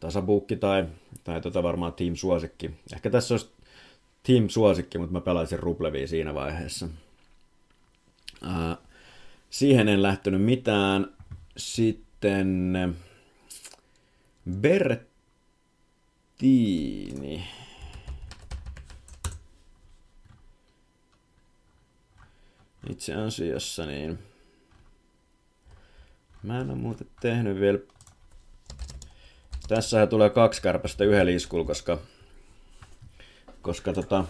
tasabuukki 0.00 0.56
tai, 0.56 0.84
tai 1.24 1.40
tota 1.40 1.62
varmaan 1.62 1.92
team 1.92 2.14
suosikki. 2.14 2.70
Ehkä 2.94 3.10
tässä 3.10 3.34
olisi 3.34 3.50
team 4.22 4.48
suosikki, 4.48 4.98
mutta 4.98 5.12
mä 5.12 5.20
pelaisin 5.20 5.58
Rubleviin 5.58 6.08
siinä 6.08 6.34
vaiheessa. 6.34 6.88
Ää, 8.42 8.76
siihen 9.50 9.88
en 9.88 10.02
lähtenyt 10.02 10.42
mitään. 10.42 11.06
Sitten 11.56 12.96
Bert 14.50 15.13
Tiini. 16.38 17.48
Itse 22.90 23.14
asiassa 23.14 23.86
niin... 23.86 24.18
Mä 26.42 26.60
en 26.60 26.70
ole 26.70 26.78
muuten 26.78 27.06
tehnyt 27.20 27.60
vielä... 27.60 27.78
Tässähän 29.68 30.08
tulee 30.08 30.30
kaksi 30.30 30.62
kärpästä 30.62 31.04
yhden 31.04 31.28
iskulla, 31.28 31.64
koska... 31.64 31.98
Koska 33.62 33.92
tota... 33.92 34.24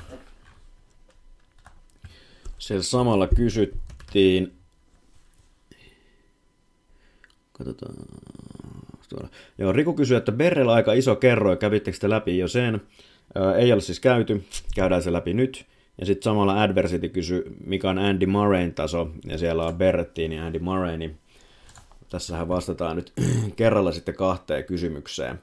Siellä 2.59 2.83
samalla 2.83 3.29
kysyttiin... 3.29 4.59
Katsotaan 7.53 7.95
tuolla. 9.15 9.35
Joo, 9.59 9.73
Riku 9.73 9.93
kysyy, 9.93 10.17
että 10.17 10.33
Berrel 10.33 10.69
aika 10.69 10.93
iso 10.93 11.17
kerroin, 11.17 11.59
kävittekö 11.59 11.99
te 12.01 12.11
läpi 12.11 12.39
jo 12.39 12.49
sen? 12.49 12.83
Ää, 13.35 13.55
ei 13.55 13.73
ole 13.73 13.81
siis 13.81 14.01
käyty, 14.01 14.45
käydään 14.75 15.03
se 15.03 15.13
läpi 15.13 15.35
nyt. 15.35 15.67
Ja 15.99 16.07
sitten 16.07 16.23
samalla 16.23 16.63
Adversity 16.63 17.09
kysyy, 17.09 17.57
mikä 17.67 17.91
on 17.91 17.99
Andy 17.99 18.27
Murrayn 18.27 18.75
taso, 18.75 19.11
ja 19.27 19.39
siellä 19.39 19.67
on 19.67 19.75
Berrettiin 19.75 20.33
ja 20.33 20.47
Andy 20.47 20.59
Murray, 20.59 20.97
niin 20.97 21.19
tässähän 22.09 22.49
vastataan 22.49 22.97
nyt 22.97 23.13
kerralla 23.57 23.93
sitten 23.93 24.15
kahteen 24.15 24.65
kysymykseen. 24.65 25.41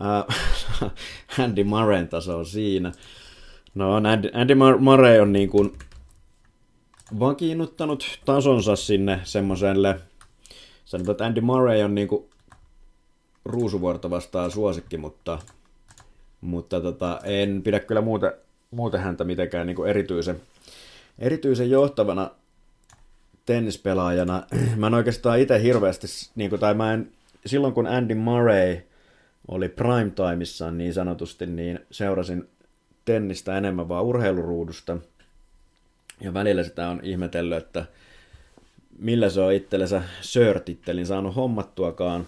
Ää, 0.00 0.24
Andy 1.44 1.64
Murrayn 1.64 2.08
taso 2.08 2.38
on 2.38 2.46
siinä. 2.46 2.92
No, 3.74 3.94
Andy, 3.94 4.30
Andy 4.32 4.54
Murray 4.78 5.18
on 5.18 5.32
niin 5.32 5.48
kuin 5.48 5.72
vakiinnuttanut 7.18 8.18
tasonsa 8.24 8.76
sinne 8.76 9.20
semmoiselle, 9.24 10.00
sanotaan, 10.84 11.12
että 11.12 11.24
Andy 11.24 11.40
Murray 11.40 11.82
on 11.82 11.94
niin 11.94 12.08
kuin 12.08 12.24
Ruusuvuorta 13.44 14.10
vastaan 14.10 14.50
suosikki, 14.50 14.96
mutta, 14.96 15.38
mutta 16.40 16.80
tota, 16.80 17.20
en 17.24 17.62
pidä 17.62 17.80
kyllä 17.80 18.00
muuten, 18.00 18.32
muuten 18.70 19.00
häntä 19.00 19.24
mitenkään 19.24 19.66
niin 19.66 19.86
erityisen, 19.86 20.40
erityisen 21.18 21.70
johtavana 21.70 22.30
tennispelaajana. 23.46 24.42
Mä 24.76 24.86
en 24.86 24.94
oikeastaan 24.94 25.38
itse 25.38 25.62
hirveästi, 25.62 26.06
niin 26.34 26.50
kuin, 26.50 26.60
tai 26.60 26.74
mä 26.74 26.94
en, 26.94 27.12
silloin 27.46 27.74
kun 27.74 27.86
Andy 27.86 28.14
Murray 28.14 28.76
oli 29.48 29.68
primetimeissa 29.68 30.70
niin 30.70 30.94
sanotusti, 30.94 31.46
niin 31.46 31.80
seurasin 31.90 32.48
tennistä 33.04 33.58
enemmän 33.58 33.88
vaan 33.88 34.04
urheiluruudusta. 34.04 34.96
Ja 36.20 36.34
välillä 36.34 36.62
sitä 36.62 36.88
on 36.88 37.00
ihmetellyt, 37.02 37.58
että 37.58 37.84
millä 38.98 39.30
se 39.30 39.40
on 39.40 39.52
itsellensä 39.52 40.02
Sir-tittelin 40.20 41.06
saanut 41.06 41.36
hommattuakaan 41.36 42.26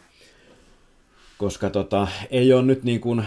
koska 1.39 1.71
tota, 1.71 2.09
ei 2.31 2.53
ole 2.53 2.63
nyt 2.63 2.83
niin 2.85 3.01
kuin, 3.01 3.25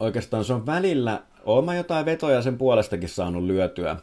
oikeastaan 0.00 0.44
se 0.44 0.52
on 0.52 0.66
välillä, 0.66 1.22
mä 1.64 1.74
jotain 1.74 2.06
vetoja 2.06 2.42
sen 2.42 2.58
puolestakin 2.58 3.08
saanut 3.08 3.44
lyötyä, 3.44 3.96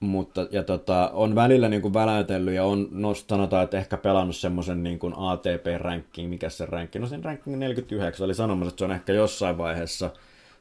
mutta 0.00 0.46
ja 0.50 0.62
tota, 0.62 1.10
on 1.12 1.34
välillä 1.34 1.68
niin 1.68 1.82
kuin 1.82 1.94
väläytellyt 1.94 2.54
ja 2.54 2.64
on, 2.64 2.88
no, 2.90 3.14
sanotaan, 3.14 3.64
että 3.64 3.78
ehkä 3.78 3.96
pelannut 3.96 4.36
semmoisen 4.36 4.82
niin 4.82 4.98
kuin 4.98 5.14
ATP-ranking, 5.16 6.28
mikä 6.28 6.48
se 6.48 6.66
ranking, 6.66 7.02
no 7.02 7.08
sen 7.08 7.24
ranking 7.24 7.58
49, 7.58 8.24
oli 8.24 8.34
sanomassa, 8.34 8.68
että 8.68 8.78
se 8.78 8.84
on 8.84 8.92
ehkä 8.92 9.12
jossain 9.12 9.58
vaiheessa 9.58 10.10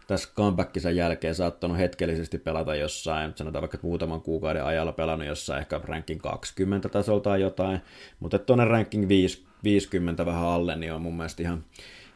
tässä 0.08 0.30
comebackinsa 0.36 0.92
jälkeen 0.92 1.36
saattanut 1.36 1.78
hetkellisesti 1.78 2.38
pelata 2.38 2.76
jossain, 2.76 3.34
sanotaan 3.36 3.62
vaikka 3.62 3.78
muutaman 3.82 4.22
kuukauden 4.22 4.66
ajalla 4.66 4.92
pelannut 4.92 5.28
jossain 5.28 5.60
ehkä 5.60 5.82
ranking 5.84 6.22
20 6.22 6.90
tasolta 6.90 7.38
jotain, 7.38 7.82
mutta 8.20 8.40
tuonne 8.40 8.66
ranking 8.66 9.08
5, 9.08 9.46
50 9.64 10.26
vähän 10.26 10.46
alle, 10.46 10.76
niin 10.76 10.94
on 10.94 11.02
mun 11.02 11.18
mielestä 11.18 11.44
ihan, 11.44 11.64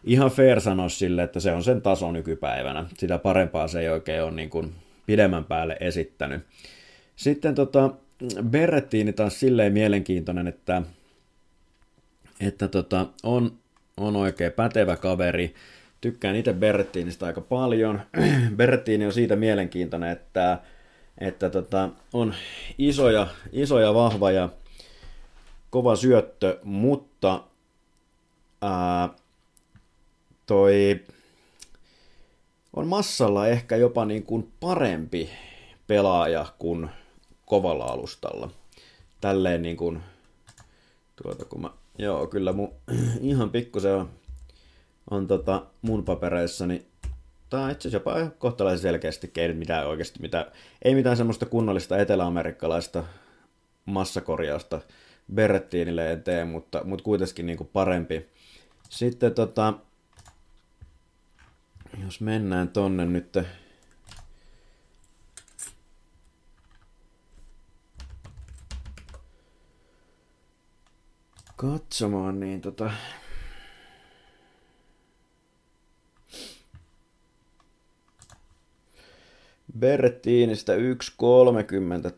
ihan 0.04 0.32
fair 0.32 0.62
sanoa 0.62 0.90
sille, 0.90 1.24
että 1.24 1.40
se 1.40 1.52
on 1.52 1.64
sen 1.64 1.82
taso 1.82 2.12
nykypäivänä. 2.12 2.86
Sitä 2.98 3.18
parempaa 3.18 3.68
se 3.68 3.80
ei 3.80 3.90
oikein 3.90 4.24
ole 4.24 4.32
niin 4.32 4.50
kuin 4.50 4.74
pidemmän 5.06 5.46
päälle 5.46 5.78
esittänyt. 5.80 6.42
Sitten 7.16 7.56
tota, 7.56 7.92
Berrettiini 8.44 9.14
taas 9.14 9.40
silleen 9.40 9.74
mielenkiintoinen, 9.74 10.48
että, 10.48 10.82
että 12.40 12.68
tota, 12.68 13.06
on, 13.24 13.52
on 13.98 14.16
oikein 14.16 14.52
pätevä 14.52 14.96
kaveri. 14.96 15.54
Tykkään 16.02 16.36
itse 16.36 16.54
Berrettiinistä 16.54 17.26
aika 17.26 17.42
paljon. 17.42 18.02
Berrettiini 18.58 19.06
on 19.06 19.14
siitä 19.14 19.36
mielenkiintoinen, 19.36 20.10
että, 20.10 20.60
että 21.18 21.50
tota, 21.50 21.90
on 22.14 22.34
iso 22.78 23.10
ja, 23.10 23.28
iso 23.52 23.80
ja 23.80 23.94
vahva 23.94 24.32
ja 24.32 24.50
kova 25.70 25.96
syöttö, 25.96 26.60
mutta 26.64 27.07
ää, 28.62 29.10
toi 30.46 31.06
on 32.74 32.88
massalla 32.88 33.48
ehkä 33.48 33.76
jopa 33.76 34.06
niin 34.06 34.24
kuin 34.24 34.52
parempi 34.60 35.30
pelaaja 35.88 36.46
kuin 36.60 36.90
kovalla 37.46 37.86
alustalla. 37.86 38.50
Tälleen 39.22 39.62
niin 39.62 39.78
kuin, 39.78 40.04
tuota 41.24 41.46
kun 41.46 41.62
mä, 41.62 41.70
joo 41.98 42.28
kyllä 42.28 42.54
mun 42.54 42.74
ihan 43.22 43.50
pikkusen 43.50 43.96
on, 43.96 44.10
on 45.10 45.28
tota 45.28 45.66
mun 45.82 46.06
papereissani 46.06 46.86
tai 47.50 47.72
itse 47.72 47.88
asiassa 47.88 48.10
jopa 48.12 48.32
kohtalaisen 48.38 48.82
selkeästi 48.82 49.32
ei 49.38 49.54
mitään 49.54 49.88
oikeasti, 49.88 50.20
mitä, 50.22 50.52
ei 50.82 50.96
mitään 50.96 51.18
semmoista 51.18 51.46
kunnollista 51.46 51.98
eteläamerikkalaista 51.98 53.04
massakorjausta 53.86 54.82
Berrettiinille 55.34 56.12
en 56.12 56.24
tee, 56.24 56.46
mutta, 56.46 56.84
mutta 56.84 57.04
kuitenkin 57.04 57.46
niin 57.46 57.58
kuin 57.58 57.70
parempi. 57.74 58.30
Sitten 58.90 59.34
tota, 59.34 59.74
jos 62.04 62.22
mennään 62.22 62.70
tonne 62.70 63.06
nyt 63.06 63.38
katsomaan, 71.56 72.40
niin 72.40 72.62
tota... 72.62 72.92
Berrettiinistä 79.80 80.74
1.30 80.76 80.82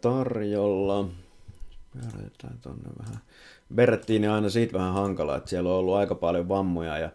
tarjolla. 0.01 1.09
Pyöräytetään 1.91 2.59
tonne 2.61 2.89
vähän. 2.99 3.21
Berrettiini 3.75 4.27
on 4.27 4.33
aina 4.33 4.49
siitä 4.49 4.73
vähän 4.73 4.93
hankala, 4.93 5.35
että 5.35 5.49
siellä 5.49 5.69
on 5.69 5.75
ollut 5.75 5.95
aika 5.95 6.15
paljon 6.15 6.49
vammoja 6.49 6.97
ja 6.97 7.09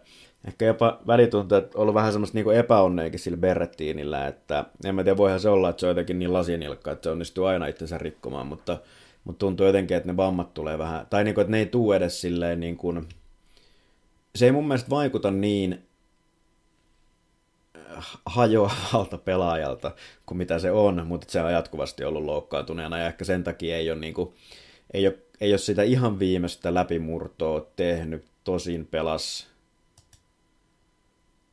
ehkä 0.47 0.65
jopa 0.65 0.99
välituntuu, 1.07 1.57
että 1.57 1.77
on 1.77 1.81
ollut 1.81 1.95
vähän 1.95 2.11
semmoista 2.11 2.37
niin 2.37 2.51
epäonneekin 2.51 3.19
sillä 3.19 3.37
Berrettiinillä, 3.37 4.27
että 4.27 4.65
en 4.85 4.95
mä 4.95 5.03
tiedä, 5.03 5.17
voihan 5.17 5.39
se 5.39 5.49
olla, 5.49 5.69
että 5.69 5.79
se 5.79 5.85
on 5.85 5.89
jotenkin 5.89 6.19
niin 6.19 6.33
lasinilkka, 6.33 6.91
että 6.91 7.03
se 7.03 7.09
onnistuu 7.09 7.45
aina 7.45 7.67
itsensä 7.67 7.97
rikkomaan, 7.97 8.47
mutta 8.47 8.77
mutta 9.25 9.39
tuntuu 9.39 9.65
jotenkin, 9.65 9.97
että 9.97 10.09
ne 10.11 10.17
vammat 10.17 10.53
tulee 10.53 10.77
vähän, 10.77 11.07
tai 11.09 11.23
niin 11.23 11.35
kuin, 11.35 11.41
että 11.41 11.51
ne 11.51 11.57
ei 11.57 11.65
tuu 11.65 11.93
edes 11.93 12.21
silleen 12.21 12.59
niin 12.59 12.77
kuin, 12.77 13.07
se 14.35 14.45
ei 14.45 14.51
mun 14.51 14.67
mielestä 14.67 14.89
vaikuta 14.89 15.31
niin 15.31 15.85
hajoavalta 18.25 19.17
pelaajalta 19.17 19.91
kuin 20.25 20.37
mitä 20.37 20.59
se 20.59 20.71
on, 20.71 21.07
mutta 21.07 21.31
se 21.31 21.41
on 21.41 21.53
jatkuvasti 21.53 22.03
ollut 22.03 22.23
loukkaantuneena 22.23 22.97
ja 22.97 23.07
ehkä 23.07 23.25
sen 23.25 23.43
takia 23.43 23.77
ei 23.77 23.91
ole, 23.91 23.99
niin 23.99 24.13
kuin, 24.13 24.33
ei 24.93 25.07
ole, 25.07 25.17
ei 25.41 25.51
ole 25.51 25.57
sitä 25.57 25.83
ihan 25.83 26.19
viimeistä 26.19 26.73
läpimurtoa 26.73 27.67
tehnyt, 27.75 28.25
tosin 28.43 28.85
pelas 28.85 29.47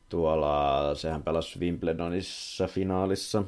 tuolla, 0.09 0.95
sehän 0.95 1.22
pelasi 1.22 1.59
Wimbledonissa 1.59 2.66
finaalissa, 2.66 3.45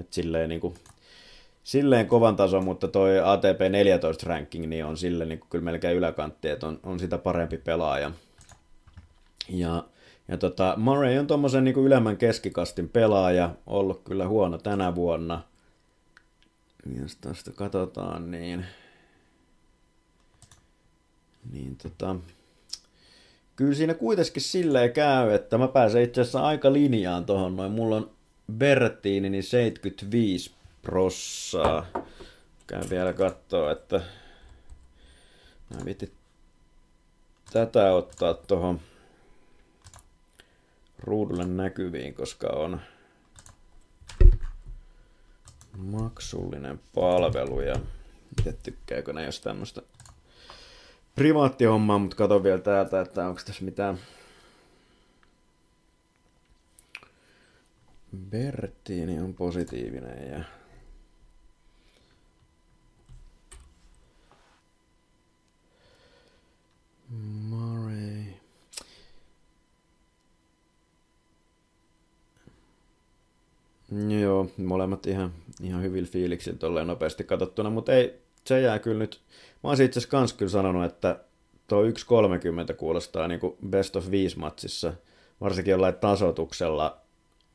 että 0.00 0.14
silleen 0.14 0.48
niin 0.48 0.60
kuin, 0.60 0.74
silleen 1.64 2.06
kovan 2.06 2.36
tason, 2.36 2.64
mutta 2.64 2.88
toi 2.88 3.20
ATP 3.24 3.60
14 3.70 4.26
ranking 4.26 4.66
niin 4.66 4.84
on 4.84 4.96
silleen 4.96 5.28
niin 5.28 5.40
kuin 5.40 5.50
kyllä 5.50 5.64
melkein 5.64 5.96
yläkantti, 5.96 6.48
että 6.48 6.66
on, 6.66 6.80
on 6.82 7.00
sitä 7.00 7.18
parempi 7.18 7.58
pelaaja. 7.58 8.10
Ja 9.48 9.84
ja 10.30 10.36
tota, 10.36 10.74
Murray 10.76 11.18
on 11.18 11.26
tuommoisen 11.26 11.64
niin 11.64 11.78
ylemmän 11.78 12.16
keskikastin 12.16 12.88
pelaaja, 12.88 13.50
ollut 13.66 14.02
kyllä 14.04 14.28
huono 14.28 14.58
tänä 14.58 14.94
vuonna. 14.94 15.42
Jos 17.00 17.16
tästä 17.16 17.50
katsotaan, 17.50 18.30
niin... 18.30 18.66
Niin 21.52 21.76
tota... 21.76 22.16
Kyllä 23.56 23.74
siinä 23.74 23.94
kuitenkin 23.94 24.42
silleen 24.42 24.92
käy, 24.92 25.30
että 25.34 25.58
mä 25.58 25.68
pääsen 25.68 26.02
itse 26.02 26.20
asiassa 26.20 26.46
aika 26.46 26.72
linjaan 26.72 27.24
tohon 27.24 27.56
noin. 27.56 27.72
Mulla 27.72 27.96
on 27.96 28.10
Berttiini 28.52 29.30
niin 29.30 29.42
75 29.42 30.50
prossaa. 30.82 31.86
Käyn 32.66 32.90
vielä 32.90 33.12
katsoa, 33.12 33.72
että... 33.72 34.00
Mä 35.74 35.84
vitin 35.84 36.12
tätä 37.52 37.92
ottaa 37.92 38.34
tuohon 38.34 38.80
ruudulle 40.98 41.44
näkyviin, 41.44 42.14
koska 42.14 42.46
on 42.46 42.80
maksullinen 45.76 46.80
palvelu 46.94 47.60
ja 47.60 47.74
itse 48.38 48.52
tykkääkö 48.62 49.12
ne 49.12 49.24
jos 49.24 49.40
tämmöistä 49.40 49.82
privaattihommaa, 51.14 51.98
mutta 51.98 52.16
katon 52.16 52.42
vielä 52.42 52.58
täältä, 52.58 53.00
että 53.00 53.28
onko 53.28 53.40
tässä 53.44 53.64
mitään 53.64 53.98
Berttiini 58.30 59.20
on 59.20 59.34
positiivinen 59.34 60.30
ja 60.30 60.44
Murray. 67.48 67.69
Joo, 74.20 74.50
molemmat 74.56 75.06
ihan, 75.06 75.32
ihan 75.62 75.82
hyvillä 75.82 76.08
fiiliksillä 76.08 76.58
tolleen 76.58 76.86
nopeasti 76.86 77.24
katsottuna, 77.24 77.70
mutta 77.70 77.92
ei, 77.92 78.22
se 78.44 78.60
jää 78.60 78.78
kyllä 78.78 78.98
nyt. 78.98 79.20
Mä 79.62 79.70
oon 79.70 79.72
itse 79.72 79.98
asiassa 79.98 80.08
kans 80.08 80.32
kyllä 80.32 80.50
sanonut, 80.50 80.84
että 80.84 81.20
tuo 81.66 81.82
1.30 81.82 82.74
kuulostaa 82.76 83.28
niin 83.28 83.40
kuin 83.40 83.56
best 83.68 83.96
of 83.96 84.10
5 84.10 84.38
matsissa, 84.38 84.92
varsinkin 85.40 85.72
jollain 85.72 85.94
tasotuksella 85.94 87.00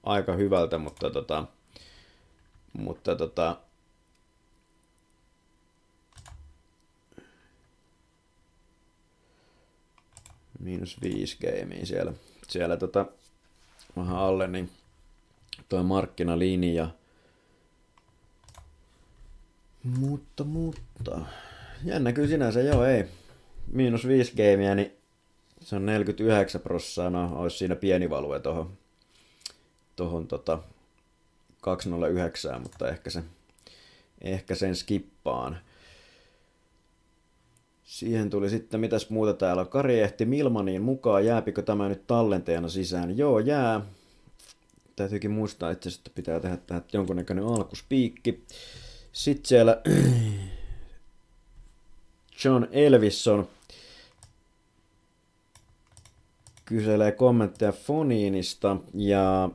aika 0.04 0.34
hyvältä, 0.34 0.78
mutta 0.78 1.10
tota, 1.10 1.46
mutta 2.74 3.16
tota, 3.16 3.58
miinus 10.60 11.02
viisi 11.02 11.38
gamea 11.42 11.86
siellä, 11.86 12.14
siellä 12.48 12.78
tota, 12.78 13.06
vähän 13.98 14.18
alle, 14.18 14.48
niin 14.48 14.70
tuo 15.70 15.84
markkinalinja. 15.84 16.88
Mutta, 19.84 20.44
mutta, 20.44 21.22
jännä 21.84 22.14
kyllä 22.14 22.28
sinänsä, 22.28 22.62
joo 22.62 22.86
ei. 22.86 23.06
Miinus 23.68 24.08
5 24.08 24.32
gameia, 24.32 24.76
niin 24.76 24.92
se 25.60 25.76
on 25.76 25.86
49 25.86 26.62
prossaa, 26.62 27.10
no 27.10 27.32
olisi 27.36 27.58
siinä 27.58 27.76
pieni 27.76 28.10
value 28.10 28.40
tohon, 28.40 28.78
tohon 29.96 30.28
tota 30.28 30.60
209, 31.62 32.62
mutta 32.62 32.90
ehkä, 32.90 33.10
se, 33.10 33.24
ehkä 34.22 34.56
sen 34.56 34.76
skippaan. 34.76 35.58
Siihen 37.84 38.30
tuli 38.30 38.50
sitten, 38.50 38.80
mitäs 38.80 39.10
muuta 39.10 39.34
täällä 39.34 39.66
Kari 39.66 40.00
ehti 40.00 40.26
Milmaniin 40.26 40.82
mukaan, 40.82 41.26
jääpikö 41.26 41.62
tämä 41.62 41.90
nyt 41.90 42.08
tallenteena 42.08 42.70
sisään? 42.70 43.18
Joo, 43.18 43.40
jää 43.40 43.82
täytyykin 44.96 45.32
muistaa 45.32 45.72
itse 45.72 45.90
että 45.90 46.12
pitää 46.16 46.40
tehdä 46.40 46.58
tähän 46.58 46.84
jonkunnäköinen 46.94 47.46
alkuspiikki. 47.46 48.46
Sitten 49.12 49.46
siellä 49.46 49.82
John 52.44 52.68
Elvison 52.72 53.48
kyselee 56.66 57.12
kommentteja 57.12 57.72
Foniinista 57.72 58.78
ja 58.94 59.50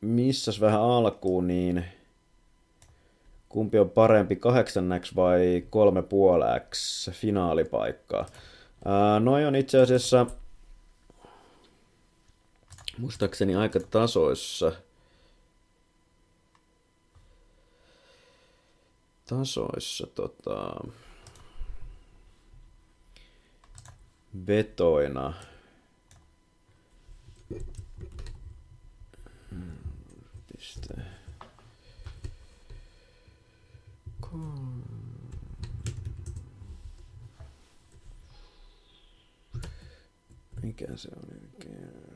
missäs 0.00 0.60
vähän 0.60 0.80
alkuun, 0.80 1.46
niin 1.46 1.84
kumpi 3.48 3.78
on 3.78 3.90
parempi, 3.90 4.36
kahdeksanneksi 4.36 5.16
vai 5.16 5.64
kolme 5.70 6.02
puoleksi 6.02 7.10
finaalipaikkaa. 7.10 8.26
Ää, 8.84 9.20
noi 9.20 9.44
on 9.44 9.56
itse 9.56 9.80
asiassa 9.80 10.26
muistaakseni 12.98 13.56
aika 13.56 13.80
tasoissa. 13.80 14.72
Tasoissa 19.26 20.06
tota, 20.06 20.80
vetoina. 24.46 25.34
Piste. 30.52 30.94
Mikä 40.62 40.96
se 40.96 41.08
oli? 41.16 42.13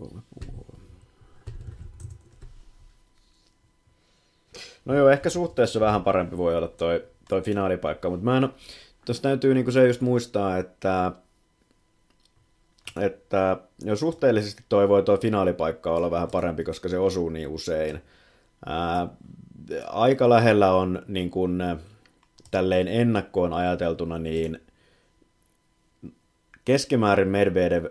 Kolme 0.00 0.22
puolua. 0.34 0.80
No 4.84 4.94
joo, 4.94 5.10
ehkä 5.10 5.30
suhteessa 5.30 5.80
vähän 5.80 6.04
parempi 6.04 6.36
voi 6.36 6.56
olla 6.56 6.68
toi, 6.68 7.04
toi 7.28 7.42
finaalipaikka, 7.42 8.10
mutta 8.10 8.24
mä 8.24 8.36
en 8.36 8.48
Tuossa 9.04 9.22
täytyy 9.22 9.54
niinku 9.54 9.70
se 9.70 9.86
just 9.86 10.00
muistaa, 10.00 10.58
että, 10.58 11.12
että 13.00 13.56
jo 13.84 13.96
suhteellisesti 13.96 14.64
toi 14.68 14.88
voi 14.88 15.02
toi 15.02 15.18
finaalipaikka 15.18 15.92
olla 15.92 16.10
vähän 16.10 16.28
parempi, 16.32 16.64
koska 16.64 16.88
se 16.88 16.98
osuu 16.98 17.28
niin 17.28 17.48
usein. 17.48 18.02
Ää, 18.66 19.08
aika 19.86 20.28
lähellä 20.28 20.72
on 20.72 21.02
niin 21.08 21.30
kun, 21.30 21.62
tälleen 22.50 22.88
ennakkoon 22.88 23.52
ajateltuna, 23.52 24.18
niin 24.18 24.62
keskimäärin 26.64 27.28
Medvedev 27.28 27.84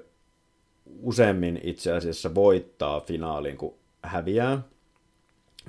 useammin 1.02 1.60
itse 1.64 1.91
asiassa 1.91 2.36
voittaa 2.36 3.00
finaalin 3.00 3.58
kuin 3.58 3.74
häviää. 4.04 4.62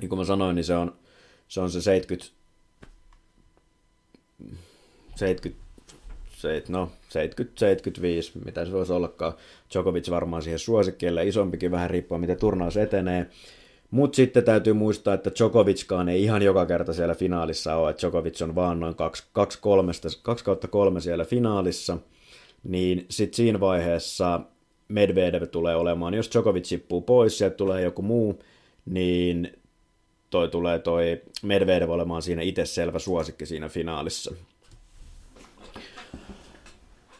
Niin 0.00 0.08
kuin 0.08 0.18
mä 0.18 0.24
sanoin, 0.24 0.56
niin 0.56 0.64
se 0.64 0.74
on 0.76 0.96
se, 1.48 1.60
on 1.60 1.70
se 1.70 1.82
70, 1.82 2.32
70 5.14 5.70
no 6.68 6.90
70-75, 7.08 8.44
mitä 8.44 8.64
se 8.64 8.72
voisi 8.72 8.92
ollakaan. 8.92 9.32
Djokovic 9.72 10.10
varmaan 10.10 10.42
siihen 10.42 10.58
suosikkeelle, 10.58 11.26
isompikin 11.26 11.70
vähän 11.70 11.90
riippuen, 11.90 12.20
miten 12.20 12.38
turnaus 12.38 12.76
etenee. 12.76 13.26
Mutta 13.90 14.16
sitten 14.16 14.44
täytyy 14.44 14.72
muistaa, 14.72 15.14
että 15.14 15.30
Djokovickaan 15.38 16.08
ei 16.08 16.22
ihan 16.22 16.42
joka 16.42 16.66
kerta 16.66 16.92
siellä 16.92 17.14
finaalissa 17.14 17.76
ole, 17.76 17.94
Djokovic 18.00 18.42
on 18.42 18.54
vaan 18.54 18.80
noin 18.80 18.94
2, 18.94 19.24
2, 19.32 19.58
3, 19.60 19.92
2 20.22 20.44
kautta 20.44 20.68
3 20.68 21.00
siellä 21.00 21.24
finaalissa, 21.24 21.98
niin 22.64 23.06
sitten 23.10 23.36
siinä 23.36 23.60
vaiheessa 23.60 24.40
Medvedev 24.90 25.42
tulee 25.48 25.76
olemaan. 25.76 26.14
Jos 26.14 26.30
Djokovic 26.32 26.64
sippuu 26.64 27.00
pois 27.00 27.40
ja 27.40 27.50
tulee 27.50 27.82
joku 27.82 28.02
muu, 28.02 28.42
niin 28.86 29.52
toi 30.30 30.48
tulee 30.48 30.78
toi 30.78 31.22
Medvedev 31.42 31.90
olemaan 31.90 32.22
siinä 32.22 32.42
itse 32.42 32.66
selvä 32.66 32.98
suosikki 32.98 33.46
siinä 33.46 33.68
finaalissa. 33.68 34.34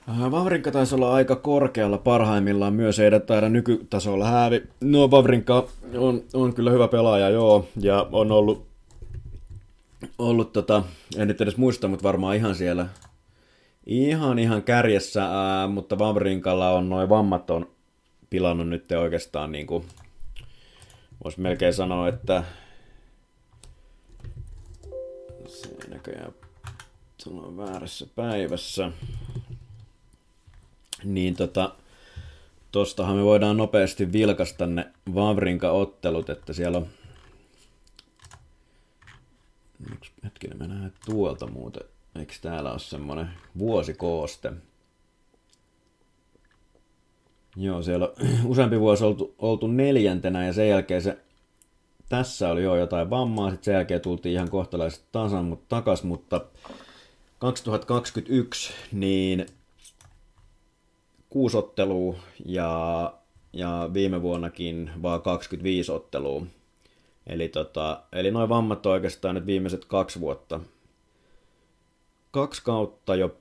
Äh, 0.09 0.31
Vavrinka 0.31 0.71
taisi 0.71 0.95
olla 0.95 1.13
aika 1.13 1.37
korkealla 1.37 1.99
parhaimmillaan 1.99 2.73
myös, 2.73 2.99
ei 2.99 3.11
taida 3.27 3.49
nykytasolla 3.49 4.27
hävi. 4.27 4.63
No 4.81 5.11
Vavrinka 5.11 5.69
on, 5.99 6.23
on 6.35 6.55
kyllä 6.55 6.71
hyvä 6.71 6.89
pelaaja, 6.89 7.29
joo, 7.29 7.69
ja 7.81 8.09
on 8.13 8.33
ollut 8.33 8.71
ollut 10.19 10.53
tota, 10.53 10.83
en 11.17 11.29
nyt 11.29 11.41
edes 11.41 11.57
muista, 11.57 11.89
mutta 11.89 12.03
varmaan 12.03 12.37
ihan 12.37 12.55
siellä 12.55 12.87
ihan 13.91 14.39
ihan 14.39 14.63
kärjessä, 14.63 15.25
ää, 15.25 15.69
mutta 15.69 15.99
Vavrinkalla 15.99 16.71
on 16.71 16.89
noin 16.89 17.09
vammat 17.09 17.51
on 17.51 17.71
pilannut 18.31 18.69
nyt 18.69 18.93
oikeastaan 18.93 19.53
niin 19.53 19.67
kuin, 19.67 19.85
voisi 21.25 21.41
melkein 21.41 21.75
sanoa, 21.75 22.09
että 22.09 22.45
se 25.47 25.69
näköjään 25.89 26.33
on 27.27 27.57
väärässä 27.57 28.07
päivässä. 28.15 28.93
Niin 31.05 31.37
tota, 31.37 31.75
tostahan 32.73 33.17
me 33.17 33.25
voidaan 33.25 33.57
nopeasti 33.57 34.13
vilkasta 34.13 34.67
ne 34.67 34.91
Vavrinka-ottelut, 35.15 36.31
että 36.31 36.53
siellä 36.53 36.79
on 36.79 36.87
hetkinen, 40.25 40.59
mä 40.59 40.67
näen 40.67 40.93
tuolta 41.07 41.47
muuten. 41.47 41.83
Eikö 42.15 42.35
täällä 42.43 42.71
ole 42.71 42.79
semmonen 42.79 43.31
vuosikooste? 43.59 44.53
Joo, 47.57 47.83
siellä 47.83 48.07
on 48.07 48.29
useampi 48.51 48.81
vuosi 48.81 49.05
oltu, 49.05 49.35
oltu 49.39 49.67
neljäntenä 49.67 50.47
ja 50.47 50.53
sen 50.53 50.69
jälkeen 50.69 51.03
se 51.03 51.19
tässä 52.09 52.49
oli 52.49 52.63
jo 52.63 52.77
jotain 52.77 53.11
vammaa, 53.11 53.51
sitten 53.51 53.65
sen 53.65 53.75
jälkeen 53.75 54.01
tultiin 54.01 54.35
ihan 54.35 54.51
kohtalaiset 54.51 55.05
tasan 55.13 55.45
mutta 55.45 55.67
takas, 55.69 56.03
mutta 56.03 56.41
2021 57.39 58.73
niin 58.93 59.47
kuusi 61.29 61.57
ottelua 61.57 62.17
ja, 62.47 63.15
ja 63.53 63.91
viime 63.95 64.23
vuonnakin 64.23 64.91
vaan 65.03 65.23
25 65.23 65.93
ottelua. 65.93 66.47
Eli, 67.27 67.49
tota, 67.49 68.03
eli 68.13 68.31
noin 68.31 68.49
vammat 68.49 68.87
on 68.87 68.93
oikeastaan 68.93 69.35
nyt 69.35 69.47
viimeiset 69.47 69.85
kaksi 69.85 70.21
vuotta. 70.21 70.61
Kaksi 72.31 72.63
kautta 72.65 73.15
jo 73.15 73.37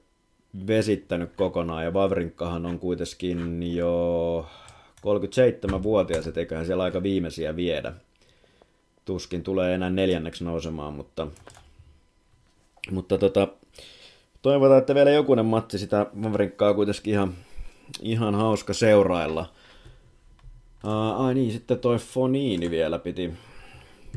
vesittänyt 0.67 1.31
kokonaan 1.35 1.83
ja 1.83 1.93
Vavrinkkahan 1.93 2.65
on 2.65 2.79
kuitenkin 2.79 3.75
jo 3.75 4.45
37-vuotias, 4.99 6.27
et 6.27 6.37
eiköhän 6.37 6.65
siellä 6.65 6.83
aika 6.83 7.03
viimeisiä 7.03 7.55
viedä. 7.55 7.93
Tuskin 9.05 9.43
tulee 9.43 9.75
enää 9.75 9.89
neljänneksi 9.89 10.43
nousemaan, 10.43 10.93
mutta, 10.93 11.27
mutta 12.91 13.17
tota, 13.17 13.47
toivotaan, 14.41 14.79
että 14.79 14.95
vielä 14.95 15.09
jokunen 15.09 15.45
matsi 15.45 15.79
sitä 15.79 16.05
Vavrinkkaa 16.23 16.73
kuitenkin 16.73 17.13
ihan, 17.13 17.33
ihan 18.01 18.35
hauska 18.35 18.73
seurailla. 18.73 19.49
Uh, 20.83 21.25
ai 21.25 21.33
niin, 21.33 21.51
sitten 21.51 21.79
toi 21.79 21.97
Foniini 21.97 22.69
vielä 22.69 22.99
piti, 22.99 23.33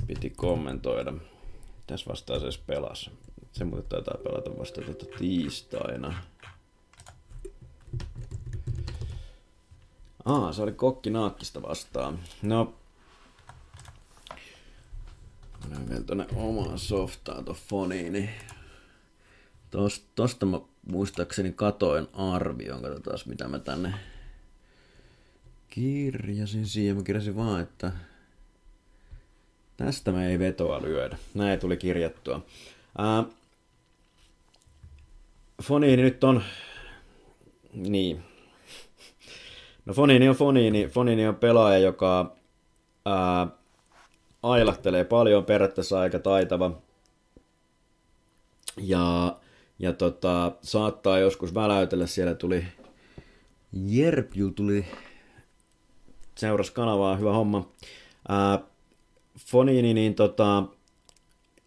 piti 0.06 0.30
kommentoida. 0.30 1.12
Tässä 1.86 2.10
vastaan 2.10 2.40
se 2.40 2.60
pelasi. 2.66 3.10
Se 3.52 3.64
muuten 3.64 3.88
taitaa 3.88 4.20
pelata 4.24 4.58
vasta 4.58 4.80
tuota 4.82 5.06
tiistaina. 5.18 6.22
Aa, 10.24 10.52
se 10.52 10.62
oli 10.62 10.72
kokki 10.72 11.10
naakkista 11.10 11.62
vastaan. 11.62 12.18
No, 12.42 12.74
Mennään 15.62 15.88
vielä 15.88 16.02
tonne 16.02 16.26
omaan 16.36 16.78
softaan 16.78 17.44
ton 17.44 17.56
foniin, 17.68 18.12
niin 18.12 18.30
tosta, 19.70 20.06
tosta 20.14 20.46
mä 20.46 20.60
muistaakseni 20.86 21.52
katoin 21.52 22.08
arvion. 22.12 22.82
Katsotaan 22.82 23.18
mitä 23.26 23.48
mä 23.48 23.58
tänne 23.58 23.94
kirjasin 25.68 26.66
siihen. 26.66 26.96
Mä 26.96 27.02
kirjasin 27.02 27.36
vaan, 27.36 27.60
että 27.60 27.92
tästä 29.76 30.12
me 30.12 30.28
ei 30.28 30.38
vetoa 30.38 30.82
lyödä. 30.82 31.18
Näin 31.34 31.60
tuli 31.60 31.76
kirjattua. 31.76 32.46
Ää, 32.98 33.24
Foniini 35.62 36.02
nyt 36.02 36.24
on... 36.24 36.42
Niin. 37.72 38.22
No 39.86 39.94
Foniini 39.94 40.28
on 40.28 40.34
Foniini. 40.34 40.88
Foniini 40.88 41.26
on 41.26 41.34
pelaaja, 41.34 41.78
joka 41.78 42.36
ää, 43.04 43.46
ailahtelee 44.42 45.04
paljon, 45.04 45.44
periaatteessa 45.44 46.00
aika 46.00 46.18
taitava. 46.18 46.70
Ja, 48.76 49.36
ja 49.78 49.92
tota, 49.92 50.52
saattaa 50.62 51.18
joskus 51.18 51.54
väläytellä, 51.54 52.06
siellä 52.06 52.34
tuli 52.34 52.64
Jerpju 53.72 54.50
tuli 54.50 54.84
seuras 56.38 56.70
kanavaa, 56.70 57.16
hyvä 57.16 57.32
homma. 57.32 57.68
Ää, 58.28 58.58
Fonini, 59.38 59.94
niin 59.94 60.14
tota, 60.14 60.62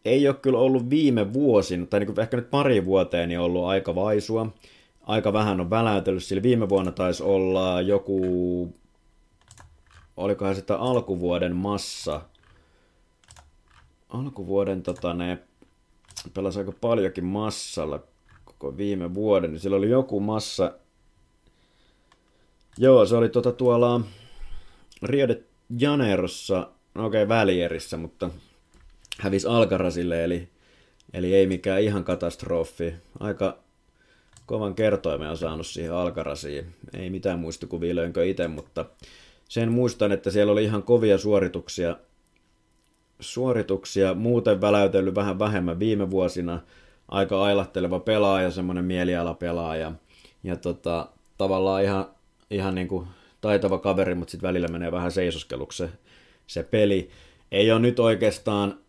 ei 0.05 0.27
ole 0.27 0.35
kyllä 0.35 0.59
ollut 0.59 0.89
viime 0.89 1.33
vuosin, 1.33 1.87
tai 1.87 1.99
niin 1.99 2.19
ehkä 2.19 2.37
nyt 2.37 2.49
pari 2.49 2.85
vuoteen, 2.85 3.29
niin 3.29 3.39
ollut 3.39 3.65
aika 3.65 3.95
vaisua. 3.95 4.47
Aika 5.01 5.33
vähän 5.33 5.61
on 5.61 5.69
väläytellyt, 5.69 6.23
sillä 6.23 6.43
viime 6.43 6.69
vuonna 6.69 6.91
taisi 6.91 7.23
olla 7.23 7.81
joku, 7.81 8.73
olikohan 10.17 10.55
sitä 10.55 10.77
alkuvuoden 10.77 11.55
massa, 11.55 12.21
alkuvuoden 14.09 14.83
tota, 14.83 15.13
ne 15.13 15.37
pelasi 16.33 16.59
aika 16.59 16.71
paljonkin 16.81 17.25
massalla 17.25 17.99
koko 18.45 18.77
viime 18.77 19.13
vuoden, 19.13 19.51
niin 19.51 19.59
siellä 19.59 19.77
oli 19.77 19.89
joku 19.89 20.19
massa, 20.19 20.71
joo 22.77 23.05
se 23.05 23.15
oli 23.15 23.29
tota 23.29 23.51
tuolla 23.51 24.01
Rio 25.03 25.27
de 25.27 25.43
Janeirossa, 25.79 26.69
no 26.93 27.05
okei 27.05 27.23
okay, 27.23 27.37
välierissä, 27.37 27.97
mutta 27.97 28.29
hävisi 29.19 29.47
Alcarazille, 29.47 30.23
eli, 30.23 30.47
eli 31.13 31.35
ei 31.35 31.47
mikään 31.47 31.81
ihan 31.81 32.03
katastrofi. 32.03 32.93
Aika 33.19 33.57
kovan 34.45 34.75
kertoimen 34.75 35.29
on 35.29 35.37
saanut 35.37 35.67
siihen 35.67 35.93
Alcaraziin. 35.93 36.65
Ei 36.93 37.09
mitään 37.09 37.39
muistikuvia 37.39 37.95
löinkö 37.95 38.25
itse, 38.25 38.47
mutta 38.47 38.85
sen 39.49 39.71
muistan, 39.71 40.11
että 40.11 40.31
siellä 40.31 40.51
oli 40.51 40.63
ihan 40.63 40.83
kovia 40.83 41.17
suorituksia, 41.17 41.97
suorituksia 43.19 44.13
muuten 44.13 44.61
väläytellyt 44.61 45.15
vähän 45.15 45.39
vähemmän 45.39 45.79
viime 45.79 46.11
vuosina. 46.11 46.61
Aika 47.07 47.43
ailahteleva 47.43 47.99
pelaaja, 47.99 48.51
semmoinen 48.51 48.85
mielialapelaaja. 48.85 49.91
Ja 50.43 50.55
tota, 50.55 51.09
tavallaan 51.37 51.83
ihan, 51.83 52.05
ihan 52.49 52.75
niin 52.75 52.87
kuin 52.87 53.07
taitava 53.41 53.77
kaveri, 53.77 54.15
mutta 54.15 54.31
sitten 54.31 54.47
välillä 54.47 54.67
menee 54.67 54.91
vähän 54.91 55.11
seisoskeluksi 55.11 55.77
se, 55.77 55.89
se 56.47 56.63
peli. 56.63 57.09
Ei 57.51 57.71
ole 57.71 57.79
nyt 57.79 57.99
oikeastaan 57.99 58.79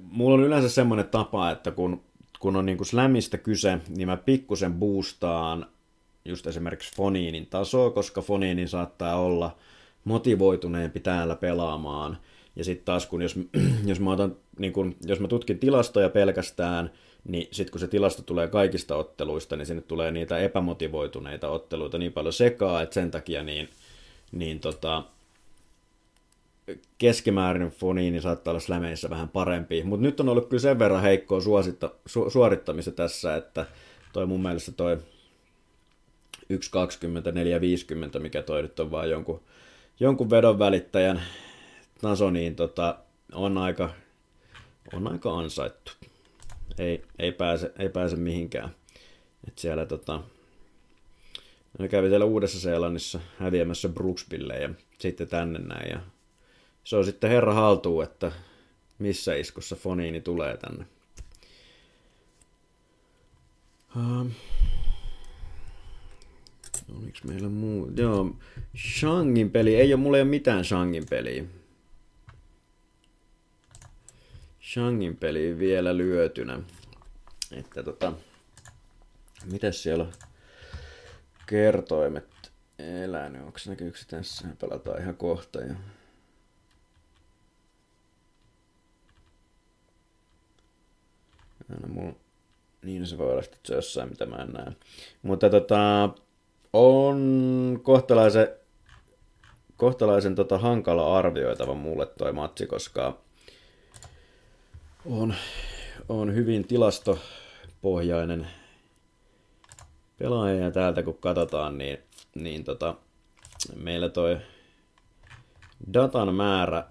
mulla 0.00 0.34
on 0.34 0.44
yleensä 0.44 0.68
semmoinen 0.68 1.08
tapa, 1.08 1.50
että 1.50 1.70
kun, 1.70 2.00
kun 2.38 2.56
on 2.56 2.66
niinku 2.66 2.84
slämistä 2.84 3.38
kyse, 3.38 3.78
niin 3.88 4.08
mä 4.08 4.16
pikkusen 4.16 4.74
boostaan 4.74 5.66
just 6.24 6.46
esimerkiksi 6.46 6.96
Foniinin 6.96 7.46
tasoa, 7.46 7.90
koska 7.90 8.22
Foniinin 8.22 8.68
saattaa 8.68 9.20
olla 9.20 9.56
motivoituneempi 10.04 11.00
täällä 11.00 11.36
pelaamaan. 11.36 12.18
Ja 12.56 12.64
sitten 12.64 12.84
taas 12.84 13.06
kun 13.06 13.22
jos, 13.22 13.36
jos, 13.86 14.00
mä 14.00 14.12
otan, 14.12 14.36
niin 14.58 14.72
kun, 14.72 14.96
jos 15.04 15.20
mä 15.20 15.28
tutkin 15.28 15.58
tilastoja 15.58 16.08
pelkästään, 16.08 16.90
niin 17.24 17.48
sitten 17.50 17.72
kun 17.72 17.80
se 17.80 17.88
tilasto 17.88 18.22
tulee 18.22 18.48
kaikista 18.48 18.96
otteluista, 18.96 19.56
niin 19.56 19.66
sinne 19.66 19.82
tulee 19.82 20.10
niitä 20.10 20.38
epämotivoituneita 20.38 21.48
otteluita 21.48 21.98
niin 21.98 22.12
paljon 22.12 22.32
sekaa, 22.32 22.82
että 22.82 22.94
sen 22.94 23.10
takia 23.10 23.42
niin, 23.42 23.68
niin 24.32 24.60
tota, 24.60 25.02
keskimäärin 26.98 27.70
Fonini 27.70 28.20
saattaa 28.20 28.52
olla 28.52 28.60
slämeissä 28.60 29.10
vähän 29.10 29.28
parempi, 29.28 29.82
mutta 29.82 30.06
nyt 30.06 30.20
on 30.20 30.28
ollut 30.28 30.48
kyllä 30.48 30.60
sen 30.60 30.78
verran 30.78 31.02
heikkoa 31.02 31.40
suositta, 31.40 31.90
su, 32.06 32.30
suorittamista 32.30 32.90
tässä, 32.92 33.36
että 33.36 33.66
toi 34.12 34.26
mun 34.26 34.42
mielestä 34.42 34.72
toi 34.72 34.96
1.20, 34.96 34.98
4.50, 38.14 38.20
mikä 38.20 38.42
toi 38.42 38.62
nyt 38.62 38.80
on 38.80 38.90
vaan 38.90 39.10
jonkun, 39.10 39.42
jonkun 40.00 40.30
vedon 40.30 40.58
välittäjän 40.58 41.22
taso, 42.00 42.30
niin 42.30 42.56
tota, 42.56 42.98
on 43.32 43.58
aika, 43.58 43.90
on 44.92 45.12
aika 45.12 45.38
ansaittu. 45.38 45.92
Ei, 46.78 47.02
ei, 47.18 47.32
pääse, 47.32 47.72
ei 47.78 47.88
pääse 47.88 48.16
mihinkään. 48.16 48.70
Et 49.48 49.58
siellä 49.58 49.86
tota, 49.86 50.22
ne 51.78 51.88
kävi 51.88 52.08
siellä 52.08 52.26
Uudessa-Seelannissa 52.26 53.20
häviämässä 53.38 53.88
Brooksville 53.88 54.54
ja 54.58 54.70
sitten 54.98 55.28
tänne 55.28 55.58
näin 55.58 55.90
ja 55.90 56.00
se 56.88 56.96
on 56.96 57.04
sitten 57.04 57.30
herra 57.30 57.54
haltuu, 57.54 58.00
että 58.00 58.32
missä 58.98 59.34
iskussa 59.34 59.76
Foniini 59.76 60.20
tulee 60.20 60.56
tänne. 60.56 60.86
Um, 63.96 64.30
oliko 66.96 67.18
meillä 67.24 67.48
muu? 67.48 67.90
Joo, 67.96 68.36
Shangin 68.98 69.50
peli. 69.50 69.76
Ei 69.76 69.94
ole, 69.94 70.00
mulla 70.00 70.16
ei 70.16 70.22
ole 70.22 70.30
mitään 70.30 70.64
Shangin 70.64 71.06
peliä. 71.10 71.44
Shangin 74.72 75.16
peli 75.16 75.58
vielä 75.58 75.96
lyötynä. 75.96 76.60
Että 77.52 77.82
tota, 77.82 78.12
mitäs 79.44 79.82
siellä 79.82 80.06
kertoimet 81.46 82.52
elänyt? 82.78 83.42
Onko 83.42 83.58
näkyykö 83.66 83.98
tässä? 84.08 84.48
Pelataan 84.60 85.02
ihan 85.02 85.16
kohta. 85.16 85.60
Ja... 85.60 85.74
Mulla, 91.88 92.14
niin 92.82 93.06
se 93.06 93.18
voi 93.18 93.32
olla 93.32 93.42
sitten 93.42 93.74
jossain, 93.74 94.08
mitä 94.08 94.26
mä 94.26 94.36
en 94.36 94.48
näe. 94.48 94.72
Mutta 95.22 95.50
tota, 95.50 96.08
on 96.72 97.80
kohtalaisen, 97.82 98.48
kohtalaisen 99.76 100.34
tota 100.34 100.58
hankala 100.58 101.18
arvioitava 101.18 101.74
mulle 101.74 102.06
toi 102.06 102.32
matsi, 102.32 102.66
koska 102.66 103.18
on, 105.06 105.34
on 106.08 106.34
hyvin 106.34 106.66
tilastopohjainen 106.66 108.46
pelaaja 110.18 110.64
ja 110.64 110.70
täältä 110.70 111.02
kun 111.02 111.18
katsotaan, 111.18 111.78
niin, 111.78 111.98
niin 112.34 112.64
tota, 112.64 112.94
meillä 113.76 114.08
toi 114.08 114.38
datan 115.92 116.34
määrä 116.34 116.84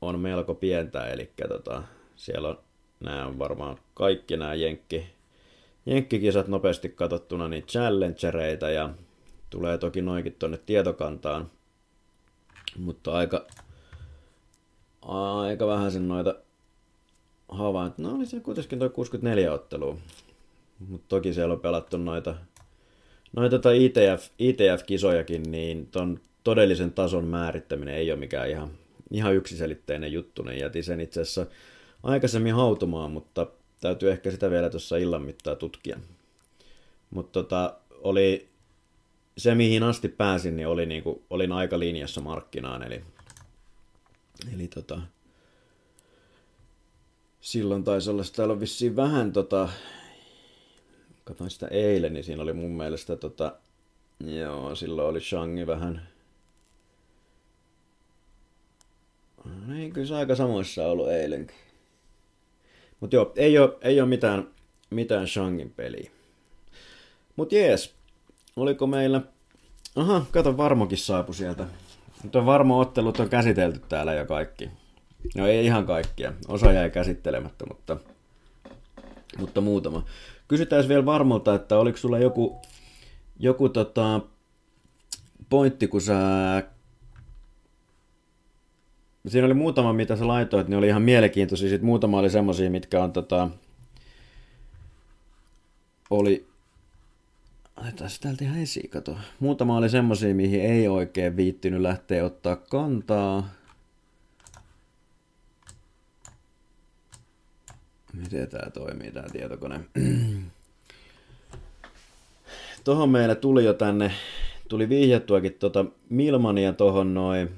on 0.00 0.20
melko 0.20 0.54
pientä, 0.54 1.06
eli 1.06 1.32
tota, 1.48 1.82
siellä 2.16 2.48
on 2.48 2.63
nämä 3.04 3.26
on 3.26 3.38
varmaan 3.38 3.78
kaikki 3.94 4.36
nämä 4.36 4.54
jenkki, 4.54 5.06
jenkkikisat 5.86 6.48
nopeasti 6.48 6.88
katsottuna 6.88 7.48
niin 7.48 7.66
challengereita 7.66 8.70
ja 8.70 8.90
tulee 9.50 9.78
toki 9.78 10.02
noinkin 10.02 10.36
tonne 10.38 10.58
tietokantaan, 10.66 11.50
mutta 12.78 13.12
aika, 13.12 13.46
aika 15.02 15.66
vähän 15.66 15.92
sen 15.92 16.08
noita 16.08 16.34
havaintoja. 17.48 18.08
No 18.08 18.16
oli 18.16 18.26
se 18.26 18.40
kuitenkin 18.40 18.78
tuo 18.78 18.88
64 18.88 19.52
ottelua, 19.52 19.96
mutta 20.88 21.06
toki 21.08 21.32
siellä 21.32 21.54
on 21.54 21.60
pelattu 21.60 21.96
noita, 21.96 22.34
noita 23.36 23.58
tai 23.58 23.84
ITF, 23.84 24.28
ITF-kisojakin, 24.38 25.50
niin 25.50 25.86
ton 25.86 26.20
todellisen 26.44 26.92
tason 26.92 27.24
määrittäminen 27.24 27.94
ei 27.94 28.12
ole 28.12 28.20
mikään 28.20 28.50
ihan, 28.50 28.70
ihan 29.10 29.34
yksiselitteinen 29.34 30.12
juttu. 30.12 30.42
Ne 30.42 30.56
jätin 30.56 30.84
sen 30.84 31.00
itse 31.00 31.20
asiassa 31.20 31.46
aikaisemmin 32.04 32.54
hautumaan, 32.54 33.10
mutta 33.10 33.46
täytyy 33.80 34.10
ehkä 34.10 34.30
sitä 34.30 34.50
vielä 34.50 34.70
tuossa 34.70 34.96
illan 34.96 35.22
mittaa 35.22 35.54
tutkia. 35.54 35.98
Mutta 37.10 37.42
tota, 37.42 37.76
oli 37.90 38.48
se, 39.38 39.54
mihin 39.54 39.82
asti 39.82 40.08
pääsin, 40.08 40.56
niin 40.56 40.68
oli 40.68 40.86
niinku, 40.86 41.22
olin 41.30 41.52
aika 41.52 41.78
linjassa 41.78 42.20
markkinaan, 42.20 42.82
eli, 42.82 43.04
eli 44.54 44.68
tota, 44.68 45.00
silloin 47.40 47.84
taisi 47.84 48.10
olla, 48.10 48.22
täällä 48.36 48.52
on 48.52 48.60
vissiin 48.60 48.96
vähän 48.96 49.32
tota, 49.32 49.68
katsoin 51.24 51.50
sitä 51.50 51.68
eilen, 51.68 52.12
niin 52.12 52.24
siinä 52.24 52.42
oli 52.42 52.52
mun 52.52 52.76
mielestä 52.76 53.16
tota, 53.16 53.56
joo, 54.20 54.74
silloin 54.74 55.08
oli 55.08 55.20
Shangi 55.20 55.66
vähän, 55.66 56.08
no 59.44 59.74
niin, 59.74 59.92
kyllä 59.92 60.06
se 60.06 60.14
aika 60.14 60.34
samoissa 60.34 60.86
ollut 60.86 61.10
eilenkin. 61.10 61.63
Mutta 63.04 63.16
joo, 63.16 63.32
ei 63.36 63.58
ole, 63.58 63.76
ei 63.82 64.00
ole 64.00 64.08
mitään, 64.08 64.48
mitään 64.90 65.28
Shangin 65.28 65.70
peliä. 65.70 66.10
Mutta 67.36 67.54
jees, 67.54 67.94
oliko 68.56 68.86
meillä... 68.86 69.20
Aha, 69.96 70.26
kato, 70.30 70.56
Varmokin 70.56 70.98
saapu 70.98 71.32
sieltä. 71.32 71.66
Nyt 72.22 72.36
on 72.36 72.46
Varmo-ottelut 72.46 73.20
on 73.20 73.28
käsitelty 73.28 73.80
täällä 73.88 74.14
jo 74.14 74.26
kaikki. 74.26 74.70
No 75.36 75.46
ei 75.46 75.64
ihan 75.64 75.86
kaikkia, 75.86 76.32
osa 76.48 76.72
jäi 76.72 76.90
käsittelemättä, 76.90 77.64
mutta, 77.68 77.96
mutta 79.38 79.60
muutama. 79.60 80.04
Kysytään 80.48 80.88
vielä 80.88 81.06
Varmolta, 81.06 81.54
että 81.54 81.78
oliko 81.78 81.98
sulla 81.98 82.18
joku, 82.18 82.56
joku 83.38 83.68
tota, 83.68 84.20
pointti, 85.48 85.88
kun 85.88 86.00
sä 86.00 86.16
siinä 89.28 89.46
oli 89.46 89.54
muutama, 89.54 89.92
mitä 89.92 90.16
sä 90.16 90.28
laitoit, 90.28 90.68
niin 90.68 90.78
oli 90.78 90.88
ihan 90.88 91.02
mielenkiintoisia. 91.02 91.68
Sitten 91.68 91.86
muutama 91.86 92.18
oli 92.18 92.30
semmoisia, 92.30 92.70
mitkä 92.70 93.04
on 93.04 93.12
tota, 93.12 93.50
oli, 96.10 96.46
otetaan 97.76 98.10
se 98.10 98.20
täältä 98.20 98.44
ihan 98.44 98.58
esiin, 98.58 98.90
kato. 98.90 99.16
Muutama 99.40 99.76
oli 99.76 99.88
semmoisia, 99.88 100.34
mihin 100.34 100.60
ei 100.60 100.88
oikein 100.88 101.36
viittynyt 101.36 101.80
lähteä 101.80 102.24
ottaa 102.24 102.56
kantaa. 102.56 103.48
Miten 108.12 108.48
tämä 108.48 108.70
toimii, 108.70 109.12
tämä 109.12 109.28
tietokone? 109.32 109.80
Tuohon 112.84 113.10
meille 113.10 113.34
tuli 113.34 113.64
jo 113.64 113.74
tänne, 113.74 114.10
tuli 114.68 114.88
vihjattuakin 114.88 115.52
tota 115.52 115.84
Milmania 116.08 116.72
tohon 116.72 117.14
noin 117.14 117.50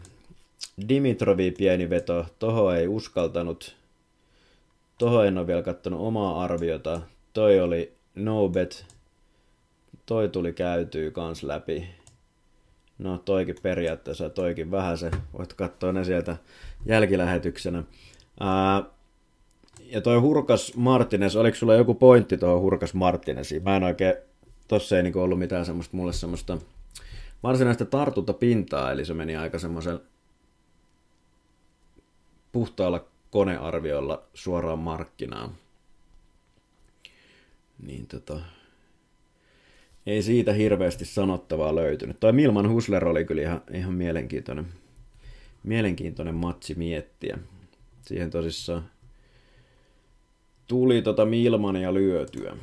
Dimitrovi 0.88 1.50
pieni 1.50 1.90
veto, 1.90 2.26
toho 2.38 2.72
ei 2.72 2.88
uskaltanut. 2.88 3.76
Toho 4.98 5.22
en 5.22 5.38
ole 5.38 5.46
vielä 5.46 5.62
kattonut 5.62 6.00
omaa 6.00 6.42
arviota. 6.44 7.00
Toi 7.32 7.60
oli 7.60 7.92
no 8.14 8.48
bet. 8.48 8.86
Toi 10.06 10.28
tuli 10.28 10.52
käytyy 10.52 11.10
kans 11.10 11.42
läpi. 11.42 11.88
No 12.98 13.18
toikin 13.18 13.56
periaatteessa, 13.62 14.30
toikin 14.30 14.70
vähän 14.70 14.98
se. 14.98 15.10
Voit 15.38 15.52
katsoa 15.52 15.92
ne 15.92 16.04
sieltä 16.04 16.36
jälkilähetyksenä. 16.86 17.84
Ää, 18.40 18.82
ja 19.80 20.00
toi 20.00 20.18
Hurkas 20.18 20.72
Martinez, 20.76 21.36
oliko 21.36 21.56
sulla 21.56 21.74
joku 21.74 21.94
pointti 21.94 22.38
tuohon 22.38 22.60
Hurkas 22.60 22.94
Martinesiin? 22.94 23.62
Mä 23.62 23.76
en 23.76 23.84
oikein, 23.84 24.14
tossa 24.68 24.96
ei 24.96 25.02
niinku 25.02 25.20
ollut 25.20 25.38
mitään 25.38 25.66
semmoista, 25.66 25.96
mulle 25.96 26.12
semmoista 26.12 26.58
varsinaista 27.42 27.84
tartuntapintaa, 27.84 28.92
eli 28.92 29.04
se 29.04 29.14
meni 29.14 29.36
aika 29.36 29.58
semmoisen 29.58 30.00
puhtaalla 32.56 33.04
konearviolla 33.30 34.22
suoraan 34.34 34.78
markkinaan. 34.78 35.50
Niin 37.82 38.06
tota, 38.06 38.40
ei 40.06 40.22
siitä 40.22 40.52
hirveästi 40.52 41.04
sanottavaa 41.04 41.74
löytynyt. 41.74 42.20
Toi 42.20 42.32
Milman 42.32 42.70
Husler 42.70 43.08
oli 43.08 43.24
kyllä 43.24 43.42
ihan, 43.42 43.60
ihan 43.72 43.94
mielenkiintoinen, 43.94 44.66
mielenkiintoinen 45.62 46.34
matsi 46.34 46.74
miettiä. 46.74 47.38
Siihen 48.02 48.30
tosissaan 48.30 48.90
tuli 50.66 51.02
tota 51.02 51.24
Milmania 51.24 51.94
lyötyä. 51.94 52.56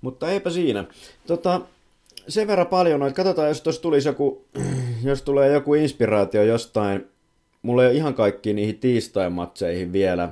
Mutta 0.00 0.30
eipä 0.30 0.50
siinä. 0.50 0.84
Tota, 1.26 1.60
sen 2.28 2.46
verran 2.46 2.66
paljon 2.66 3.00
noita. 3.00 3.16
Katsotaan, 3.16 3.48
jos 3.48 3.60
tuossa 3.60 3.82
tulisi 3.82 4.08
joku, 4.08 4.44
jos 5.04 5.22
tulee 5.22 5.52
joku 5.52 5.74
inspiraatio 5.74 6.42
jostain. 6.42 7.06
Mulla 7.62 7.82
ei 7.82 7.88
ole 7.88 7.96
ihan 7.96 8.14
kaikki 8.14 8.52
niihin 8.52 8.78
tiistai-matseihin 8.78 9.92
vielä 9.92 10.28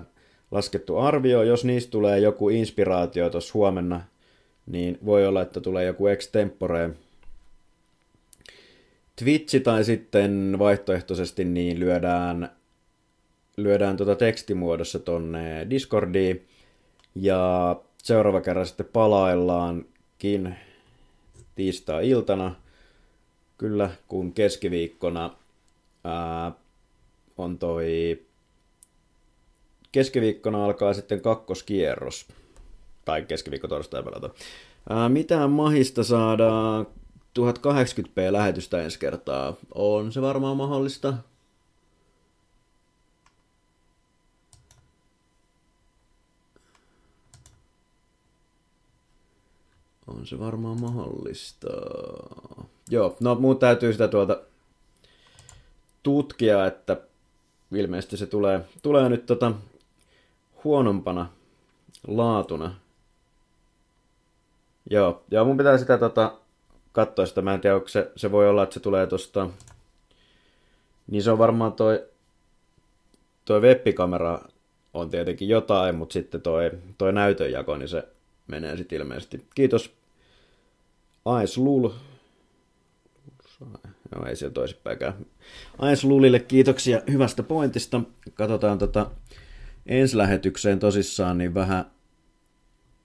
laskettu 0.51 0.99
arvio. 0.99 1.43
Jos 1.43 1.65
niistä 1.65 1.91
tulee 1.91 2.19
joku 2.19 2.49
inspiraatio 2.49 3.31
tuossa 3.31 3.53
huomenna, 3.55 4.01
niin 4.67 4.99
voi 5.05 5.27
olla, 5.27 5.43
että 5.43 5.61
tulee 5.61 5.85
joku 5.85 6.07
extempore 6.07 6.91
Twitchi 9.17 9.61
tai 9.61 9.85
sitten 9.85 10.57
vaihtoehtoisesti 10.59 11.45
niin 11.45 11.81
lyödään, 11.81 12.51
lyödään 13.57 13.97
tuota 13.97 14.17
tekstimuodossa 14.17 14.99
tonne 14.99 15.67
Discordiin 15.71 16.47
ja 17.15 17.77
seuraava 18.03 18.41
kerran 18.41 18.67
sitten 18.67 18.87
palaillaankin 18.93 20.57
tiistai-iltana, 21.55 22.55
kyllä, 23.59 23.91
kun 24.09 24.33
keskiviikkona 24.33 25.31
ää, 26.05 26.53
on 27.39 27.59
toi... 27.59 28.23
Keskiviikkona 29.93 30.65
alkaa 30.65 30.95
sitten 30.95 31.21
kakkoskierros. 31.21 32.27
Tai 33.05 33.23
keskiviikko 33.23 33.69
torstai 33.69 34.03
pelata. 34.03 34.31
Ää, 34.91 35.09
mitään 35.09 35.51
mahista 35.51 36.05
saadaan 36.05 36.87
1080p 37.39 38.33
lähetystä 38.33 38.83
ensi 38.83 38.99
kertaa. 38.99 39.57
On 39.75 40.13
se 40.13 40.23
varmaan 40.23 40.57
mahdollista. 40.57 41.15
On 50.07 50.27
se 50.27 50.39
varmaan 50.39 50.81
mahdollista. 50.81 51.69
Joo, 52.91 53.17
no 53.21 53.35
muut 53.35 53.59
täytyy 53.59 53.93
sitä 53.93 54.09
tuolta 54.09 54.41
tutkia, 56.03 56.67
että 56.67 56.97
ilmeisesti 57.73 58.17
se 58.17 58.27
tulee, 58.27 58.61
tulee 58.83 59.09
nyt 59.09 59.27
tota 59.27 59.53
huonompana 60.65 61.31
laatuna. 62.07 62.75
Joo, 64.91 65.23
ja 65.31 65.45
mun 65.45 65.57
pitää 65.57 65.79
sitä 65.79 65.99
tota, 65.99 66.35
katsoa 66.93 67.27
sitä, 67.27 67.43
mä 67.43 67.55
en 67.55 67.61
tiedä, 67.61 67.77
onko 67.77 67.89
se, 67.89 68.11
se 68.17 68.33
voi 68.33 68.49
olla, 68.49 68.63
että 68.63 68.75
se 68.75 68.81
tulee 68.81 69.07
tosta, 69.07 69.51
niin 71.07 71.23
se 71.23 71.31
on 71.31 71.39
varmaan 71.39 71.73
toi, 71.73 72.07
toi 73.45 73.61
webbikamera 73.61 74.41
on 74.95 75.11
tietenkin 75.11 75.49
jotain, 75.49 75.95
mutta 75.95 76.13
sitten 76.13 76.43
toi, 76.43 76.71
toi 76.99 77.13
näytönjako, 77.13 77.77
niin 77.77 77.89
se 77.89 78.09
menee 78.53 78.77
sitten 78.77 78.99
ilmeisesti. 78.99 79.47
Kiitos 79.55 79.95
Ais 81.25 81.59
Lul. 81.59 81.91
Joo, 84.15 84.27
ei 84.27 84.37
siellä 84.37 84.55
toisinpäinkään. 84.55 85.15
Ais 85.79 86.05
Lulille 86.05 86.41
kiitoksia 86.41 87.03
hyvästä 87.11 87.43
pointista. 87.43 88.01
Katsotaan 88.35 88.79
tota 88.79 89.11
ensi 89.87 90.17
lähetykseen 90.17 90.79
tosissaan, 90.79 91.39
niin 91.39 91.55
vähän, 91.55 91.85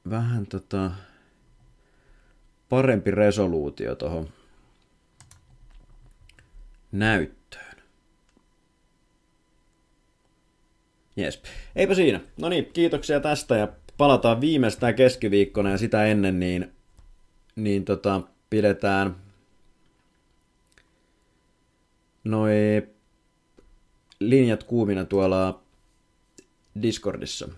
vähän 0.09 0.47
tota, 0.47 0.91
parempi 2.69 3.11
resoluutio 3.11 3.95
tuohon 3.95 4.29
näyttöön. 6.91 7.77
Jes. 11.15 11.41
Eipä 11.75 11.95
siinä. 11.95 12.19
No 12.37 12.49
niin, 12.49 12.65
kiitoksia 12.65 13.19
tästä 13.19 13.57
ja 13.57 13.67
palataan 13.97 14.41
viimeistään 14.41 14.95
keskiviikkona 14.95 15.71
ja 15.71 15.77
sitä 15.77 16.05
ennen 16.05 16.39
niin, 16.39 16.71
niin 17.55 17.85
tota, 17.85 18.21
pidetään 18.49 19.15
noi 22.23 22.87
linjat 24.19 24.63
kuumina 24.63 25.05
tuolla 25.05 25.61
Discordissa. 26.81 27.49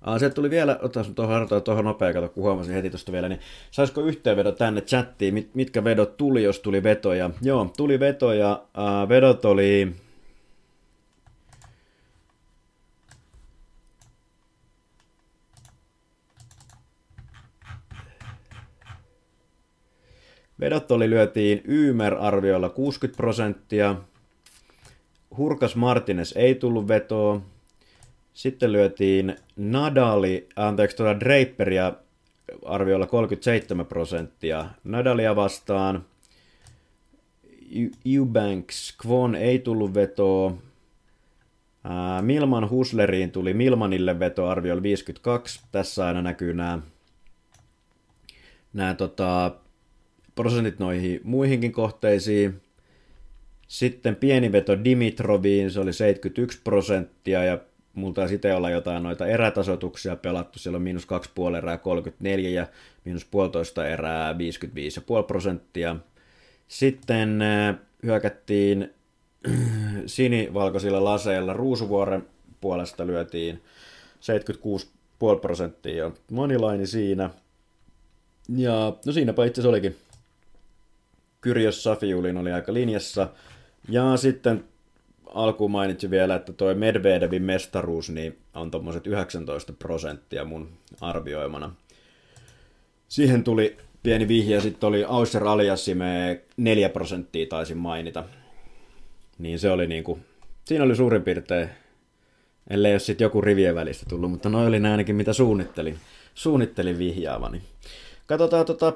Ah, 0.00 0.20
se 0.20 0.30
tuli 0.30 0.50
vielä, 0.50 0.78
otas 0.82 1.08
tuohon 1.14 1.48
tuohon 1.64 1.84
nopea, 1.84 2.12
kato, 2.12 2.28
kun 2.28 2.42
huomasin 2.42 2.74
heti 2.74 2.90
tuosta 2.90 3.12
vielä, 3.12 3.28
niin 3.28 3.40
saisiko 3.70 4.00
yhteenvedot 4.00 4.56
tänne 4.56 4.80
chattiin, 4.80 5.34
mit, 5.34 5.54
mitkä 5.54 5.84
vedot 5.84 6.16
tuli, 6.16 6.42
jos 6.42 6.60
tuli 6.60 6.82
vetoja? 6.82 7.30
Joo, 7.42 7.72
tuli 7.76 8.00
vetoja, 8.00 8.62
uh, 8.78 9.08
vedot 9.08 9.44
oli... 9.44 9.94
Vedot 20.64 20.90
oli 20.90 21.10
lyötiin 21.10 21.62
Ymer-arvioilla 21.64 22.68
60 22.68 23.16
prosenttia, 23.16 23.96
Hurkas 25.36 25.76
Martinez 25.76 26.32
ei 26.36 26.54
tullut 26.54 26.88
vetoa, 26.88 27.40
sitten 28.34 28.72
lyötiin 28.72 29.36
Nadali, 29.56 30.48
anteeksi, 30.56 30.96
tuota 30.96 31.20
Draperia 31.20 31.92
arvioilla 32.64 33.06
37 33.06 33.86
prosenttia. 33.86 34.66
Nadalia 34.84 35.36
vastaan 35.36 36.04
Eubanks, 38.04 38.96
Kwon 39.02 39.34
ei 39.34 39.58
tullut 39.58 39.94
vetoa. 39.94 40.54
Milman 42.20 42.70
Husleriin 42.70 43.30
tuli 43.30 43.54
Milmanille 43.54 44.18
veto 44.18 44.48
arvioilla 44.48 44.82
52. 44.82 45.60
Tässä 45.72 46.06
aina 46.06 46.22
näkyy 46.22 46.54
nämä, 46.54 46.78
nämä 48.72 48.94
tota, 48.94 49.63
prosentit 50.34 50.78
noihin 50.78 51.20
muihinkin 51.24 51.72
kohteisiin. 51.72 52.60
Sitten 53.68 54.16
pieni 54.16 54.52
veto 54.52 54.84
Dimitroviin, 54.84 55.70
se 55.70 55.80
oli 55.80 55.92
71 55.92 56.60
prosenttia 56.64 57.44
ja 57.44 57.58
mulla 57.94 58.14
taisi 58.14 58.34
itse 58.34 58.54
olla 58.54 58.70
jotain 58.70 59.02
noita 59.02 59.26
erätasoituksia 59.26 60.16
pelattu, 60.16 60.58
siellä 60.58 60.76
on 60.76 60.82
miinus 60.82 61.06
2,5 61.50 61.56
erää 61.56 61.78
34 61.78 62.50
ja 62.50 62.66
miinus 63.04 63.24
puolitoista 63.24 63.88
erää 63.88 64.32
55,5 64.32 64.38
prosenttia. 65.26 65.96
Sitten 66.68 67.42
äh, 67.42 67.76
hyökättiin 68.02 68.94
sinivalkoisilla 70.06 71.04
laseilla 71.04 71.52
Ruusuvuoren 71.52 72.26
puolesta 72.60 73.06
lyötiin 73.06 73.62
76,5 75.34 75.40
prosenttia 75.40 76.10
monilaini 76.30 76.86
siinä. 76.86 77.30
Ja 78.56 78.96
no 79.06 79.12
siinäpä 79.12 79.44
itse 79.44 79.60
asiassa 79.60 79.68
olikin. 79.68 79.96
Kyrjos 81.44 81.82
Safiulin 81.82 82.36
oli 82.36 82.52
aika 82.52 82.74
linjassa. 82.74 83.28
Ja 83.88 84.16
sitten 84.16 84.64
alkuun 85.26 85.70
mainitsin 85.70 86.10
vielä, 86.10 86.34
että 86.34 86.52
toi 86.52 86.74
Medvedevin 86.74 87.42
mestaruus 87.42 88.10
niin 88.10 88.38
on 88.54 88.70
tuommoiset 88.70 89.06
19 89.06 89.72
prosenttia 89.72 90.44
mun 90.44 90.68
arvioimana. 91.00 91.74
Siihen 93.08 93.44
tuli 93.44 93.76
pieni 94.02 94.28
vihje, 94.28 94.60
sitten 94.60 94.86
oli 94.86 95.04
Auser 95.04 95.44
Aliassime 95.44 96.40
4 96.56 96.88
prosenttia 96.88 97.46
taisin 97.46 97.78
mainita. 97.78 98.24
Niin 99.38 99.58
se 99.58 99.70
oli 99.70 99.86
niinku, 99.86 100.18
siinä 100.64 100.84
oli 100.84 100.96
suurin 100.96 101.22
piirtein, 101.22 101.68
ellei 102.70 102.92
ole 102.92 102.98
sitten 102.98 103.24
joku 103.24 103.40
rivien 103.40 103.74
välistä 103.74 104.06
tullut, 104.08 104.30
mutta 104.30 104.48
noin 104.48 104.68
oli 104.68 104.76
ainakin 104.76 105.16
mitä 105.16 105.32
suunnittelin, 105.32 105.98
suunnittelin 106.34 106.98
vihjaavani. 106.98 107.62
Katsotaan 108.26 108.66
tota 108.66 108.92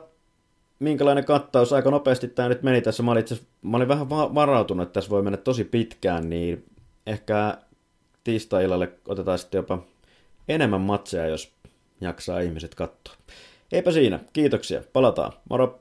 minkälainen 0.78 1.24
kattaus, 1.24 1.72
aika 1.72 1.90
nopeasti 1.90 2.28
tämä 2.28 2.48
nyt 2.48 2.62
meni 2.62 2.80
tässä. 2.80 3.02
Mä 3.02 3.10
olin, 3.10 3.20
itse, 3.20 3.40
mä 3.62 3.76
olin 3.76 3.88
vähän 3.88 4.10
varautunut, 4.10 4.82
että 4.82 4.92
tässä 4.92 5.10
voi 5.10 5.22
mennä 5.22 5.36
tosi 5.36 5.64
pitkään, 5.64 6.30
niin 6.30 6.64
ehkä 7.06 7.58
tiistai-illalle 8.24 8.92
otetaan 9.08 9.38
sitten 9.38 9.58
jopa 9.58 9.82
enemmän 10.48 10.80
matseja, 10.80 11.26
jos 11.26 11.52
jaksaa 12.00 12.40
ihmiset 12.40 12.74
katsoa. 12.74 13.14
Eipä 13.72 13.92
siinä, 13.92 14.20
kiitoksia, 14.32 14.82
palataan, 14.92 15.32
moro! 15.50 15.80